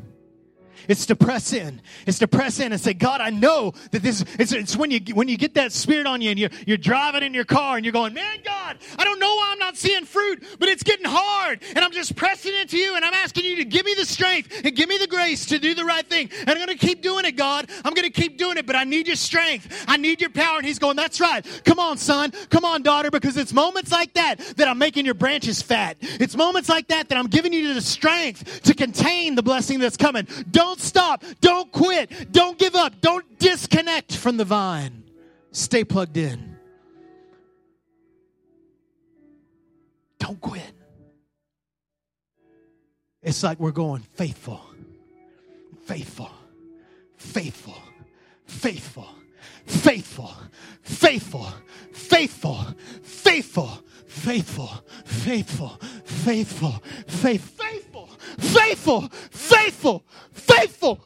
It's 0.88 1.06
to 1.06 1.16
press 1.16 1.52
in. 1.52 1.80
It's 2.06 2.18
to 2.20 2.28
press 2.28 2.60
in 2.60 2.72
and 2.72 2.80
say, 2.80 2.94
God, 2.94 3.20
I 3.20 3.30
know 3.30 3.72
that 3.90 4.02
this. 4.02 4.24
It's, 4.38 4.52
it's 4.52 4.76
when 4.76 4.90
you 4.90 5.00
when 5.14 5.28
you 5.28 5.36
get 5.36 5.54
that 5.54 5.72
spirit 5.72 6.06
on 6.06 6.20
you 6.20 6.30
and 6.30 6.38
you're 6.38 6.50
you're 6.66 6.76
driving 6.76 7.22
in 7.22 7.34
your 7.34 7.44
car 7.44 7.76
and 7.76 7.84
you're 7.84 7.92
going, 7.92 8.14
man, 8.14 8.38
God, 8.44 8.78
I 8.98 9.04
don't 9.04 9.18
know 9.18 9.34
why 9.34 9.50
I'm 9.52 9.58
not 9.58 9.76
seeing 9.76 10.04
fruit, 10.04 10.44
but 10.58 10.68
it's 10.68 10.82
getting 10.82 11.06
hard, 11.06 11.62
and 11.74 11.78
I'm 11.78 11.92
just 11.92 12.16
pressing 12.16 12.54
into 12.54 12.76
you, 12.76 12.94
and 12.96 13.04
I'm 13.04 13.14
asking 13.14 13.44
you 13.44 13.56
to 13.56 13.64
give 13.64 13.84
me 13.84 13.94
the 13.94 14.04
strength 14.04 14.60
and 14.64 14.74
give 14.74 14.88
me 14.88 14.98
the 14.98 15.06
grace 15.06 15.46
to 15.46 15.58
do 15.58 15.74
the 15.74 15.84
right 15.84 16.06
thing. 16.06 16.30
And 16.40 16.50
I'm 16.50 16.56
going 16.56 16.76
to 16.76 16.86
keep 16.86 17.02
doing 17.02 17.24
it, 17.24 17.36
God. 17.36 17.70
I'm 17.84 17.94
going 17.94 18.10
to 18.10 18.20
keep 18.20 18.38
doing 18.38 18.56
it, 18.58 18.66
but 18.66 18.76
I 18.76 18.84
need 18.84 19.06
your 19.06 19.16
strength. 19.16 19.84
I 19.88 19.96
need 19.96 20.20
your 20.20 20.30
power. 20.30 20.58
And 20.58 20.66
He's 20.66 20.78
going, 20.78 20.96
that's 20.96 21.20
right. 21.20 21.44
Come 21.64 21.78
on, 21.78 21.98
son. 21.98 22.32
Come 22.50 22.64
on, 22.64 22.82
daughter, 22.82 23.10
because 23.10 23.36
it's 23.36 23.52
moments 23.52 23.92
like 23.92 24.14
that 24.14 24.38
that 24.56 24.68
I'm 24.68 24.78
making 24.78 25.04
your 25.04 25.14
branches 25.14 25.62
fat. 25.62 25.96
It's 26.00 26.36
moments 26.36 26.68
like 26.68 26.88
that 26.88 27.08
that 27.08 27.18
I'm 27.18 27.28
giving 27.28 27.52
you 27.52 27.74
the 27.74 27.80
strength 27.80 28.62
to 28.62 28.74
contain 28.74 29.34
the 29.34 29.42
blessing 29.42 29.78
that's 29.78 29.96
coming. 29.96 30.26
Don't 30.50 30.75
don't 30.76 30.82
stop. 30.82 31.24
Don't 31.40 31.72
quit. 31.72 32.32
Don't 32.32 32.58
give 32.58 32.74
up. 32.74 33.00
Don't 33.00 33.38
disconnect 33.38 34.16
from 34.16 34.36
the 34.36 34.44
vine. 34.44 35.04
Stay 35.52 35.84
plugged 35.84 36.16
in. 36.16 36.56
Don't 40.18 40.40
quit. 40.40 40.72
It's 43.22 43.42
like 43.42 43.58
we're 43.58 43.72
going 43.72 44.02
faithful, 44.14 44.60
faithful, 45.84 46.30
faithful, 47.16 47.74
faithful, 48.46 49.08
faithful, 49.66 50.30
faithful, 50.82 51.46
faithful, 51.92 52.62
faithful, 53.02 53.82
faithful, 54.06 54.72
faithful, 54.86 55.80
faithful, 56.04 56.82
faithful, 57.08 57.58
faithful, 57.58 58.08
faithful, 58.38 59.08
faithful, 59.30 60.04
fruitful, 60.46 61.00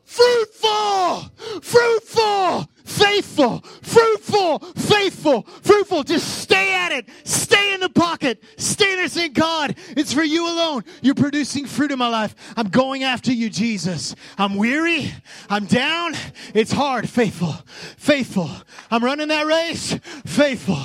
fruitful, 1.62 2.68
faithful, 3.01 3.61
fruitful, 3.82 4.59
faithful, 4.76 5.42
fruitful. 5.62 6.03
Just 6.05 6.40
stay 6.40 6.74
at 6.74 6.92
it. 6.92 7.09
Stay 7.24 7.72
in 7.74 7.80
the 7.80 7.88
pocket. 7.88 8.42
Stay 8.57 8.94
there 8.96 9.09
saying, 9.09 9.32
God, 9.32 9.74
it's 9.96 10.12
for 10.12 10.22
you 10.22 10.46
alone. 10.46 10.84
You're 11.01 11.14
producing 11.14 11.66
fruit 11.66 11.90
in 11.90 11.98
my 11.98 12.09
life. 12.09 12.34
I'm 12.57 12.68
going 12.68 13.03
after 13.03 13.32
you, 13.32 13.48
Jesus. 13.48 14.14
I'm 14.36 14.57
weary. 14.57 15.12
I'm 15.48 15.66
down. 15.66 16.14
It's 16.55 16.72
hard. 16.72 17.09
Faithful, 17.09 17.53
faithful. 17.96 18.51
I'm 18.90 19.03
running 19.03 19.28
that 19.28 19.46
race. 19.46 19.94
Faithful, 20.26 20.76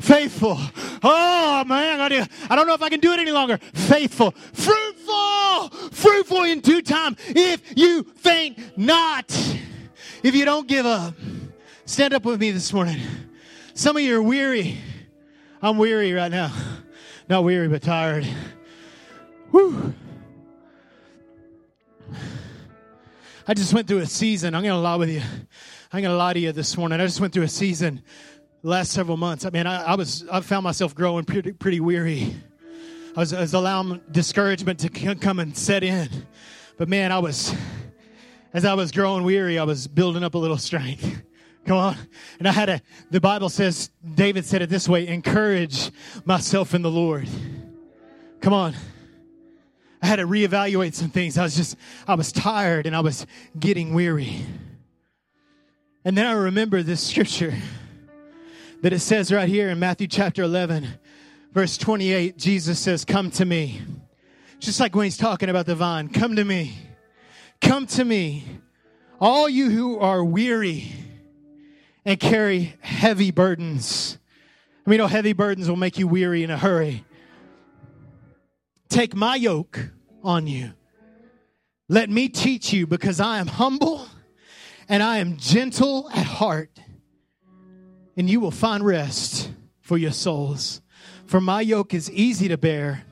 faithful. 0.00 0.58
Oh 1.02 1.64
man, 1.66 2.00
I 2.00 2.08
don't 2.56 2.66
know 2.66 2.74
if 2.74 2.82
I 2.82 2.88
can 2.88 3.00
do 3.00 3.12
it 3.12 3.20
any 3.20 3.32
longer. 3.32 3.58
Faithful, 3.58 4.30
fruitful, 4.30 5.68
fruitful 5.90 6.44
in 6.44 6.60
due 6.60 6.82
time. 6.82 7.16
If 7.28 7.62
you 7.76 8.04
faint 8.16 8.58
not, 8.76 9.30
if 10.22 10.34
you 10.34 10.44
don't 10.44 10.66
give 10.66 10.86
up. 10.86 11.14
Stand 11.88 12.12
up 12.12 12.26
with 12.26 12.38
me 12.38 12.50
this 12.50 12.70
morning. 12.70 13.00
Some 13.72 13.96
of 13.96 14.02
you 14.02 14.18
are 14.18 14.22
weary. 14.22 14.76
I'm 15.62 15.78
weary 15.78 16.12
right 16.12 16.30
now. 16.30 16.52
Not 17.30 17.44
weary, 17.44 17.66
but 17.66 17.80
tired. 17.80 18.28
Whew. 19.52 19.94
I 23.48 23.54
just 23.54 23.72
went 23.72 23.88
through 23.88 24.00
a 24.00 24.06
season. 24.06 24.54
I'm 24.54 24.62
going 24.62 24.74
to 24.74 24.78
lie 24.78 24.96
with 24.96 25.08
you. 25.08 25.22
I'm 25.90 26.02
going 26.02 26.12
to 26.12 26.16
lie 26.18 26.34
to 26.34 26.38
you 26.38 26.52
this 26.52 26.76
morning. 26.76 27.00
I 27.00 27.06
just 27.06 27.22
went 27.22 27.32
through 27.32 27.44
a 27.44 27.48
season 27.48 28.02
last 28.62 28.92
several 28.92 29.16
months. 29.16 29.46
I 29.46 29.50
mean, 29.50 29.66
I, 29.66 29.84
I 29.84 29.94
was, 29.94 30.26
I 30.30 30.40
found 30.40 30.64
myself 30.64 30.94
growing 30.94 31.24
pretty, 31.24 31.52
pretty 31.52 31.80
weary. 31.80 32.36
I 33.16 33.20
was, 33.20 33.32
I 33.32 33.40
was 33.40 33.54
allowing 33.54 34.02
discouragement 34.10 34.80
to 34.80 34.90
come 35.14 35.38
and 35.38 35.56
set 35.56 35.82
in. 35.82 36.10
But 36.76 36.90
man, 36.90 37.12
I 37.12 37.18
was, 37.18 37.56
as 38.52 38.66
I 38.66 38.74
was 38.74 38.92
growing 38.92 39.24
weary, 39.24 39.58
I 39.58 39.64
was 39.64 39.88
building 39.88 40.22
up 40.22 40.34
a 40.34 40.38
little 40.38 40.58
strength. 40.58 41.22
Come 41.66 41.76
on. 41.76 41.96
And 42.38 42.48
I 42.48 42.52
had 42.52 42.68
a, 42.68 42.80
the 43.10 43.20
Bible 43.20 43.48
says, 43.48 43.90
David 44.14 44.44
said 44.44 44.62
it 44.62 44.70
this 44.70 44.88
way 44.88 45.06
encourage 45.06 45.90
myself 46.24 46.74
in 46.74 46.82
the 46.82 46.90
Lord. 46.90 47.28
Come 48.40 48.52
on. 48.52 48.74
I 50.00 50.06
had 50.06 50.16
to 50.16 50.26
reevaluate 50.26 50.94
some 50.94 51.10
things. 51.10 51.36
I 51.36 51.42
was 51.42 51.56
just, 51.56 51.76
I 52.06 52.14
was 52.14 52.30
tired 52.30 52.86
and 52.86 52.94
I 52.94 53.00
was 53.00 53.26
getting 53.58 53.94
weary. 53.94 54.46
And 56.04 56.16
then 56.16 56.24
I 56.24 56.32
remember 56.32 56.82
this 56.82 57.06
scripture 57.06 57.54
that 58.82 58.92
it 58.92 59.00
says 59.00 59.32
right 59.32 59.48
here 59.48 59.70
in 59.70 59.78
Matthew 59.78 60.06
chapter 60.06 60.42
11, 60.42 60.86
verse 61.52 61.76
28, 61.76 62.38
Jesus 62.38 62.78
says, 62.78 63.04
Come 63.04 63.30
to 63.32 63.44
me. 63.44 63.82
Just 64.60 64.80
like 64.80 64.94
when 64.94 65.04
he's 65.04 65.16
talking 65.16 65.48
about 65.48 65.66
the 65.66 65.74
vine, 65.74 66.08
come 66.08 66.36
to 66.36 66.44
me. 66.44 66.76
Come 67.60 67.86
to 67.88 68.04
me, 68.04 68.44
all 69.20 69.48
you 69.48 69.70
who 69.70 69.98
are 69.98 70.24
weary 70.24 70.92
and 72.04 72.18
carry 72.18 72.74
heavy 72.80 73.30
burdens. 73.30 74.18
I 74.86 74.90
mean, 74.90 74.98
know 74.98 75.06
heavy 75.06 75.32
burdens 75.32 75.68
will 75.68 75.76
make 75.76 75.98
you 75.98 76.08
weary 76.08 76.42
in 76.42 76.50
a 76.50 76.56
hurry. 76.56 77.04
Take 78.88 79.14
my 79.14 79.36
yoke 79.36 79.90
on 80.22 80.46
you. 80.46 80.72
Let 81.88 82.10
me 82.10 82.28
teach 82.28 82.72
you 82.72 82.86
because 82.86 83.20
I 83.20 83.38
am 83.38 83.46
humble 83.46 84.08
and 84.88 85.02
I 85.02 85.18
am 85.18 85.36
gentle 85.36 86.08
at 86.10 86.24
heart, 86.24 86.80
and 88.16 88.28
you 88.28 88.40
will 88.40 88.50
find 88.50 88.84
rest 88.84 89.50
for 89.80 89.98
your 89.98 90.12
souls. 90.12 90.80
For 91.26 91.40
my 91.40 91.60
yoke 91.60 91.92
is 91.92 92.10
easy 92.10 92.48
to 92.48 92.56
bear, 92.56 93.04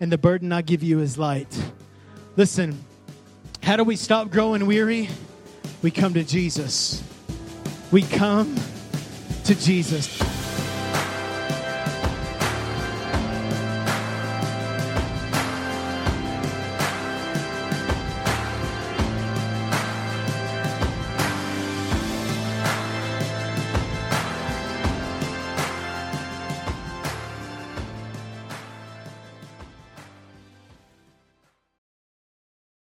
and 0.00 0.10
the 0.10 0.18
burden 0.18 0.50
I 0.50 0.62
give 0.62 0.82
you 0.82 0.98
is 0.98 1.16
light. 1.16 1.72
Listen, 2.36 2.84
how 3.62 3.76
do 3.76 3.84
we 3.84 3.94
stop 3.94 4.30
growing 4.30 4.66
weary? 4.66 5.08
We 5.82 5.92
come 5.92 6.14
to 6.14 6.24
Jesus 6.24 7.04
we 7.90 8.02
come 8.02 8.54
to 9.44 9.54
Jesus. 9.54 10.39